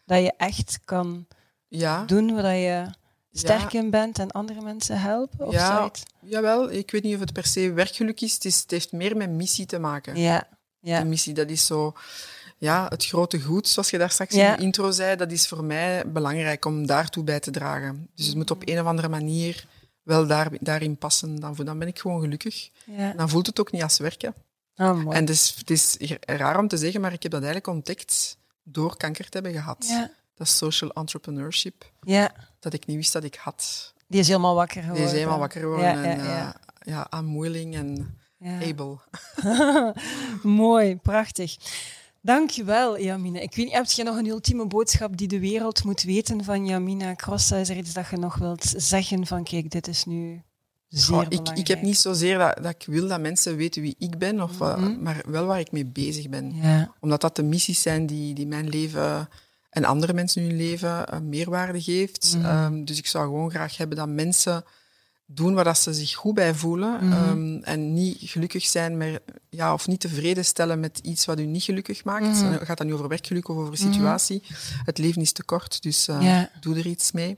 Dat 0.06 0.22
je 0.24 0.34
echt 0.38 0.80
kan 0.86 1.28
Ja. 1.68 2.06
doen 2.06 2.34
waar 2.36 2.56
je 2.56 2.86
sterk 3.32 3.74
in 3.74 3.90
bent 3.90 4.20
en 4.20 4.32
andere 4.32 4.62
mensen 4.62 5.00
helpen? 5.02 5.48
Of 5.48 5.54
Ja. 5.54 5.92
Jawel, 6.22 6.72
ik 6.72 6.92
weet 6.92 7.04
niet 7.04 7.14
of 7.14 7.20
het 7.20 7.34
per 7.34 7.46
se 7.46 7.72
werkgeluk 7.74 8.22
is. 8.22 8.34
Het, 8.34 8.46
is, 8.46 8.60
het 8.62 8.72
heeft 8.72 8.92
meer 8.92 9.18
met 9.18 9.30
missie 9.30 9.66
te 9.66 9.80
maken. 9.80 10.16
ja. 10.16 10.48
ja. 10.80 11.00
De 11.00 11.06
missie, 11.06 11.34
dat 11.34 11.50
is 11.50 11.66
zo... 11.66 11.94
Ja, 12.62 12.86
het 12.90 13.06
grote 13.06 13.42
goed, 13.42 13.68
zoals 13.68 13.90
je 13.90 13.98
daar 13.98 14.10
straks 14.10 14.36
Ja. 14.36 14.52
in 14.52 14.58
de 14.58 14.64
intro 14.64 14.92
zei, 14.92 15.16
dat 15.16 15.32
is 15.32 15.48
voor 15.48 15.64
mij 15.64 16.04
belangrijk 16.12 16.66
om 16.66 16.86
daartoe 16.88 17.24
bij 17.24 17.40
te 17.40 17.52
dragen. 17.52 18.08
Dus 18.16 18.26
het 18.26 18.36
moet 18.36 18.52
op 18.52 18.62
een 18.70 18.80
of 18.80 18.86
andere 18.86 19.08
manier 19.10 19.66
wel 20.04 20.28
daar, 20.28 20.48
daarin 20.60 20.98
passen. 20.98 21.36
Dan, 21.40 21.56
dan 21.64 21.80
ben 21.80 21.88
ik 21.88 22.00
gewoon 22.00 22.22
gelukkig. 22.22 22.70
ja. 22.86 23.14
Dan 23.14 23.30
voelt 23.30 23.48
het 23.48 23.60
ook 23.60 23.72
niet 23.72 23.84
als 23.84 23.98
werken. 23.98 24.34
Mooi. 24.76 25.08
En 25.10 25.14
het 25.14 25.30
is, 25.30 25.56
het 25.58 25.70
is 25.70 25.98
raar 26.26 26.60
om 26.60 26.68
te 26.68 26.78
zeggen, 26.78 27.02
maar 27.02 27.14
ik 27.14 27.24
heb 27.24 27.32
dat 27.32 27.44
eigenlijk 27.44 27.74
ontdekt 27.76 28.38
door 28.64 28.98
kanker 28.98 29.26
te 29.30 29.38
hebben 29.38 29.52
gehad. 29.62 29.86
ja. 29.90 30.12
Dat 30.36 30.48
social 30.50 30.92
entrepreneurship, 30.92 31.92
ja, 32.02 32.32
dat 32.60 32.74
ik 32.74 32.86
niet 32.86 32.96
wist 32.98 33.14
dat 33.14 33.24
ik 33.24 33.36
had. 33.36 33.94
die 34.08 34.20
is 34.20 34.28
helemaal 34.28 34.56
wakker 34.56 34.82
geworden. 34.82 35.02
Die 35.04 35.12
is 35.14 35.18
helemaal 35.20 35.40
wakker 35.40 35.62
geworden. 35.62 36.04
En, 36.04 36.24
ja. 36.24 36.56
eh, 36.56 36.94
ja, 36.94 37.08
I'm 37.20 37.40
willing 37.40 37.76
en 37.76 38.18
Ja. 38.38 38.60
able. 38.62 38.98
Mooi, 40.44 40.96
prachtig. 40.98 41.56
Dankjewel, 42.22 43.00
Jamina. 43.00 43.40
Ik 43.40 43.56
weet 43.56 43.66
niet, 43.66 43.74
heb 43.76 43.86
je 43.92 44.04
nog 44.04 44.18
een 44.18 44.28
ultieme 44.28 44.68
boodschap 44.68 45.18
die 45.18 45.28
de 45.28 45.40
wereld 45.40 45.84
moet 45.84 46.04
weten 46.04 46.44
van 46.44 46.66
Jamina 46.66 47.16
Crossa? 47.16 47.56
Is 47.58 47.70
er 47.70 47.78
iets 47.78 47.94
dat 47.94 48.08
je 48.10 48.18
nog 48.18 48.36
wilt 48.36 48.74
zeggen 48.78 49.28
van, 49.28 49.44
kijk, 49.44 49.72
dit 49.72 49.88
is 49.88 50.06
nu 50.06 50.42
zeer 50.88 51.14
Goh, 51.16 51.22
ik, 51.24 51.30
belangrijk? 51.30 51.60
ik 51.60 51.68
heb 51.68 51.82
niet 51.82 51.98
zozeer 51.98 52.38
dat, 52.38 52.58
dat 52.64 52.76
ik 52.80 52.84
wil 52.86 53.08
dat 53.08 53.20
mensen 53.22 53.56
weten 53.56 53.82
wie 53.82 53.96
ik 53.98 54.18
ben, 54.18 54.42
of, 54.42 54.60
Mhm. 54.60 55.02
maar 55.02 55.24
wel 55.26 55.46
waar 55.46 55.60
ik 55.60 55.72
mee 55.72 55.86
bezig 55.86 56.30
ben. 56.30 56.56
Ja, 56.56 56.94
Omdat 57.00 57.22
dat 57.22 57.36
de 57.36 57.44
missies 57.44 57.82
zijn 57.82 58.06
die, 58.06 58.34
die 58.34 58.48
mijn 58.48 58.70
leven 58.70 59.30
en 59.70 59.86
andere 59.86 60.14
mensen 60.14 60.42
hun 60.44 60.56
leven 60.56 61.08
eh, 61.08 61.20
meerwaarde 61.20 61.82
geeft. 61.82 62.38
Ehm, 62.44 62.84
dus 62.84 62.98
ik 62.98 63.08
zou 63.08 63.26
gewoon 63.26 63.50
graag 63.50 63.78
hebben 63.78 63.98
dat 63.98 64.10
mensen 64.10 64.64
doen 65.34 65.54
waar 65.54 65.64
dat 65.64 65.78
ze 65.78 65.94
zich 65.94 66.14
goed 66.14 66.34
bij 66.34 66.54
voelen. 66.54 67.06
Mhm. 67.06 67.14
ehm, 67.14 67.64
en 67.64 67.94
niet 67.94 68.18
gelukkig 68.20 68.66
zijn 68.66 68.98
met, 68.98 69.22
ja, 69.50 69.74
of 69.74 69.88
niet 69.88 70.00
tevreden 70.00 70.46
stellen 70.46 70.80
met 70.80 71.00
iets 71.04 71.26
wat 71.26 71.40
u 71.40 71.46
niet 71.46 71.64
gelukkig 71.64 72.04
maakt. 72.04 72.26
Mhm. 72.26 72.46
En 72.46 72.66
gaat 72.66 72.78
dat 72.78 72.88
nu 72.88 72.94
over 72.94 73.08
werkgeluk 73.08 73.48
of 73.50 73.58
over 73.58 73.78
situatie? 73.78 74.44
Het 74.86 74.98
leven 74.98 75.22
is 75.22 75.32
te 75.32 75.44
kort, 75.44 75.82
dus 75.82 76.08
eh, 76.08 76.40
doe 76.60 76.78
er 76.78 76.86
iets 76.86 77.12
mee. 77.12 77.38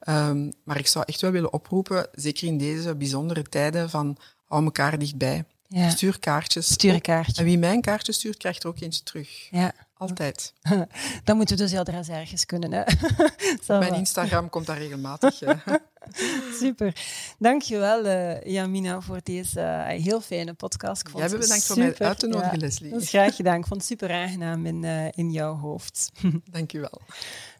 Ehm, 0.00 0.50
maar 0.64 0.78
ik 0.78 0.86
zou 0.86 1.04
echt 1.08 1.20
wel 1.20 1.30
willen 1.30 1.52
oproepen, 1.52 2.08
zeker 2.12 2.46
in 2.46 2.58
deze 2.58 2.94
bijzondere 2.94 3.42
tijden, 3.42 3.90
van 3.90 4.16
hou 4.46 4.64
elkaar 4.64 4.98
dichtbij. 4.98 5.44
ja. 5.66 5.90
Stuur 5.90 6.18
kaartjes. 6.18 6.72
Stuur 6.72 6.94
een 6.94 7.00
kaartje. 7.00 7.34
En 7.36 7.44
wie 7.44 7.58
mij 7.58 7.72
een 7.72 7.80
kaartje 7.80 8.12
stuurt, 8.12 8.36
krijgt 8.36 8.62
er 8.62 8.68
ook 8.68 8.80
eentje 8.80 9.02
terug. 9.02 9.48
Ja, 9.50 9.72
Altijd. 9.98 10.52
dan 11.24 11.36
moeten 11.36 11.56
we 11.56 11.62
dus 11.62 11.72
heel 11.72 11.84
ergens 11.84 12.46
kunnen. 12.46 12.72
Hè? 12.72 12.82
Mijn. 13.78 13.94
Instagram 13.94 14.48
komt 14.48 14.66
daar 14.66 14.78
regelmatig. 14.78 15.40
Super. 16.60 16.92
Dankjewel, 17.38 18.04
eh 18.04 18.52
Jamina, 18.52 19.00
voor 19.00 19.20
deze 19.22 19.60
eh, 19.60 20.02
heel 20.02 20.20
fijne 20.20 20.54
podcast. 20.54 21.00
Ik 21.00 21.08
vond 21.08 21.22
Jij 21.22 21.32
het 21.32 21.40
bedankt 21.40 21.64
voor 21.66 21.78
mij 21.78 21.88
super- 21.88 22.06
uit 22.06 22.18
te 22.18 22.26
nodigen, 22.26 22.52
Ja, 22.58 22.60
Leslie. 22.66 22.90
dat 22.90 23.02
is 23.02 23.08
graag 23.08 23.36
gedaan. 23.36 23.58
Ik 23.58 23.66
vond 23.66 23.80
het 23.80 23.90
super 23.90 24.12
aangenaam 24.12 24.66
in, 24.66 24.84
eh, 24.84 25.06
in 25.14 25.30
jouw 25.30 25.54
hoofd. 25.56 26.10
Dank 26.50 26.70
je 26.70 26.80
wel. 26.80 27.00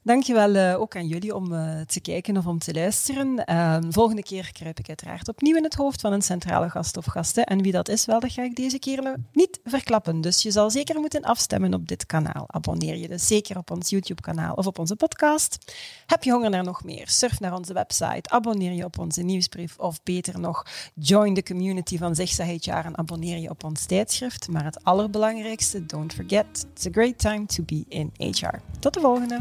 Dankjewel 0.09 0.55
uh, 0.55 0.81
ook 0.81 0.97
aan 0.97 1.07
jullie 1.07 1.35
om 1.35 1.53
uh, 1.53 1.81
te 1.81 2.01
kijken 2.01 2.37
of 2.37 2.47
om 2.47 2.59
te 2.59 2.75
luisteren. 2.75 3.43
Uh, 3.51 3.77
volgende 3.89 4.23
keer 4.23 4.53
kruip 4.53 4.79
ik 4.79 4.89
uiteraard 4.89 5.29
opnieuw 5.29 5.57
in 5.57 5.65
het 5.65 5.75
hoofd 5.75 6.01
van 6.01 6.13
een 6.13 6.23
centrale 6.23 6.71
gast 6.71 6.97
of 6.97 7.05
gasten. 7.05 7.45
En 7.45 7.63
wie 7.63 7.73
dat 7.73 7.89
is, 7.89 8.05
wel, 8.05 8.21
dat 8.21 8.33
ga 8.33 8.43
ik 8.43 8.57
deze 8.57 8.79
keer 8.79 9.17
niet 9.33 9.61
verklappen. 9.65 10.21
Dus 10.21 10.43
je 10.43 10.51
zal 10.51 10.71
zeker 10.71 11.01
moeten 11.01 11.23
afstemmen 11.23 11.75
op 11.75 11.89
dit 11.89 12.07
kanaal. 12.07 12.45
Abonneer 12.47 12.97
je 12.97 13.09
dus 13.09 13.27
zeker 13.27 13.57
op 13.57 13.71
ons 13.71 13.91
YouTube-kanaal 13.91 14.55
of 14.55 14.67
op 14.67 14.79
onze 14.79 14.97
podcast. 14.97 15.75
Heb 16.07 16.23
je 16.23 16.31
honger 16.31 16.51
naar 16.51 16.65
nog 16.65 16.85
meer? 16.85 17.09
Surf 17.09 17.41
naar 17.41 17.55
onze 17.55 17.73
website, 17.73 18.31
abonneer 18.31 18.73
je 18.73 18.85
op 18.85 18.99
onze 18.99 19.23
nieuwsbrief 19.23 19.79
of 19.79 20.03
beter 20.03 20.41
nog, 20.41 20.67
join 20.95 21.35
de 21.35 21.43
community 21.43 21.99
van 21.99 22.15
Zigzag 22.15 22.47
HR 22.47 22.71
en 22.71 22.99
abonneer 22.99 23.39
je 23.39 23.51
op 23.51 23.65
ons 23.65 23.85
tijdschrift. 23.85 24.49
Maar 24.49 24.65
het 24.65 24.85
allerbelangrijkste, 24.85 25.87
don't 25.87 26.13
forget, 26.13 26.67
it's 26.75 26.87
a 26.87 26.91
great 26.93 27.19
time 27.19 27.47
to 27.47 27.63
be 27.63 27.85
in 27.89 28.13
HR. 28.17 28.59
Tot 28.81 28.95
de 28.95 29.01
volgende! 29.01 29.41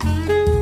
Thank 0.00 0.30
you. 0.30 0.59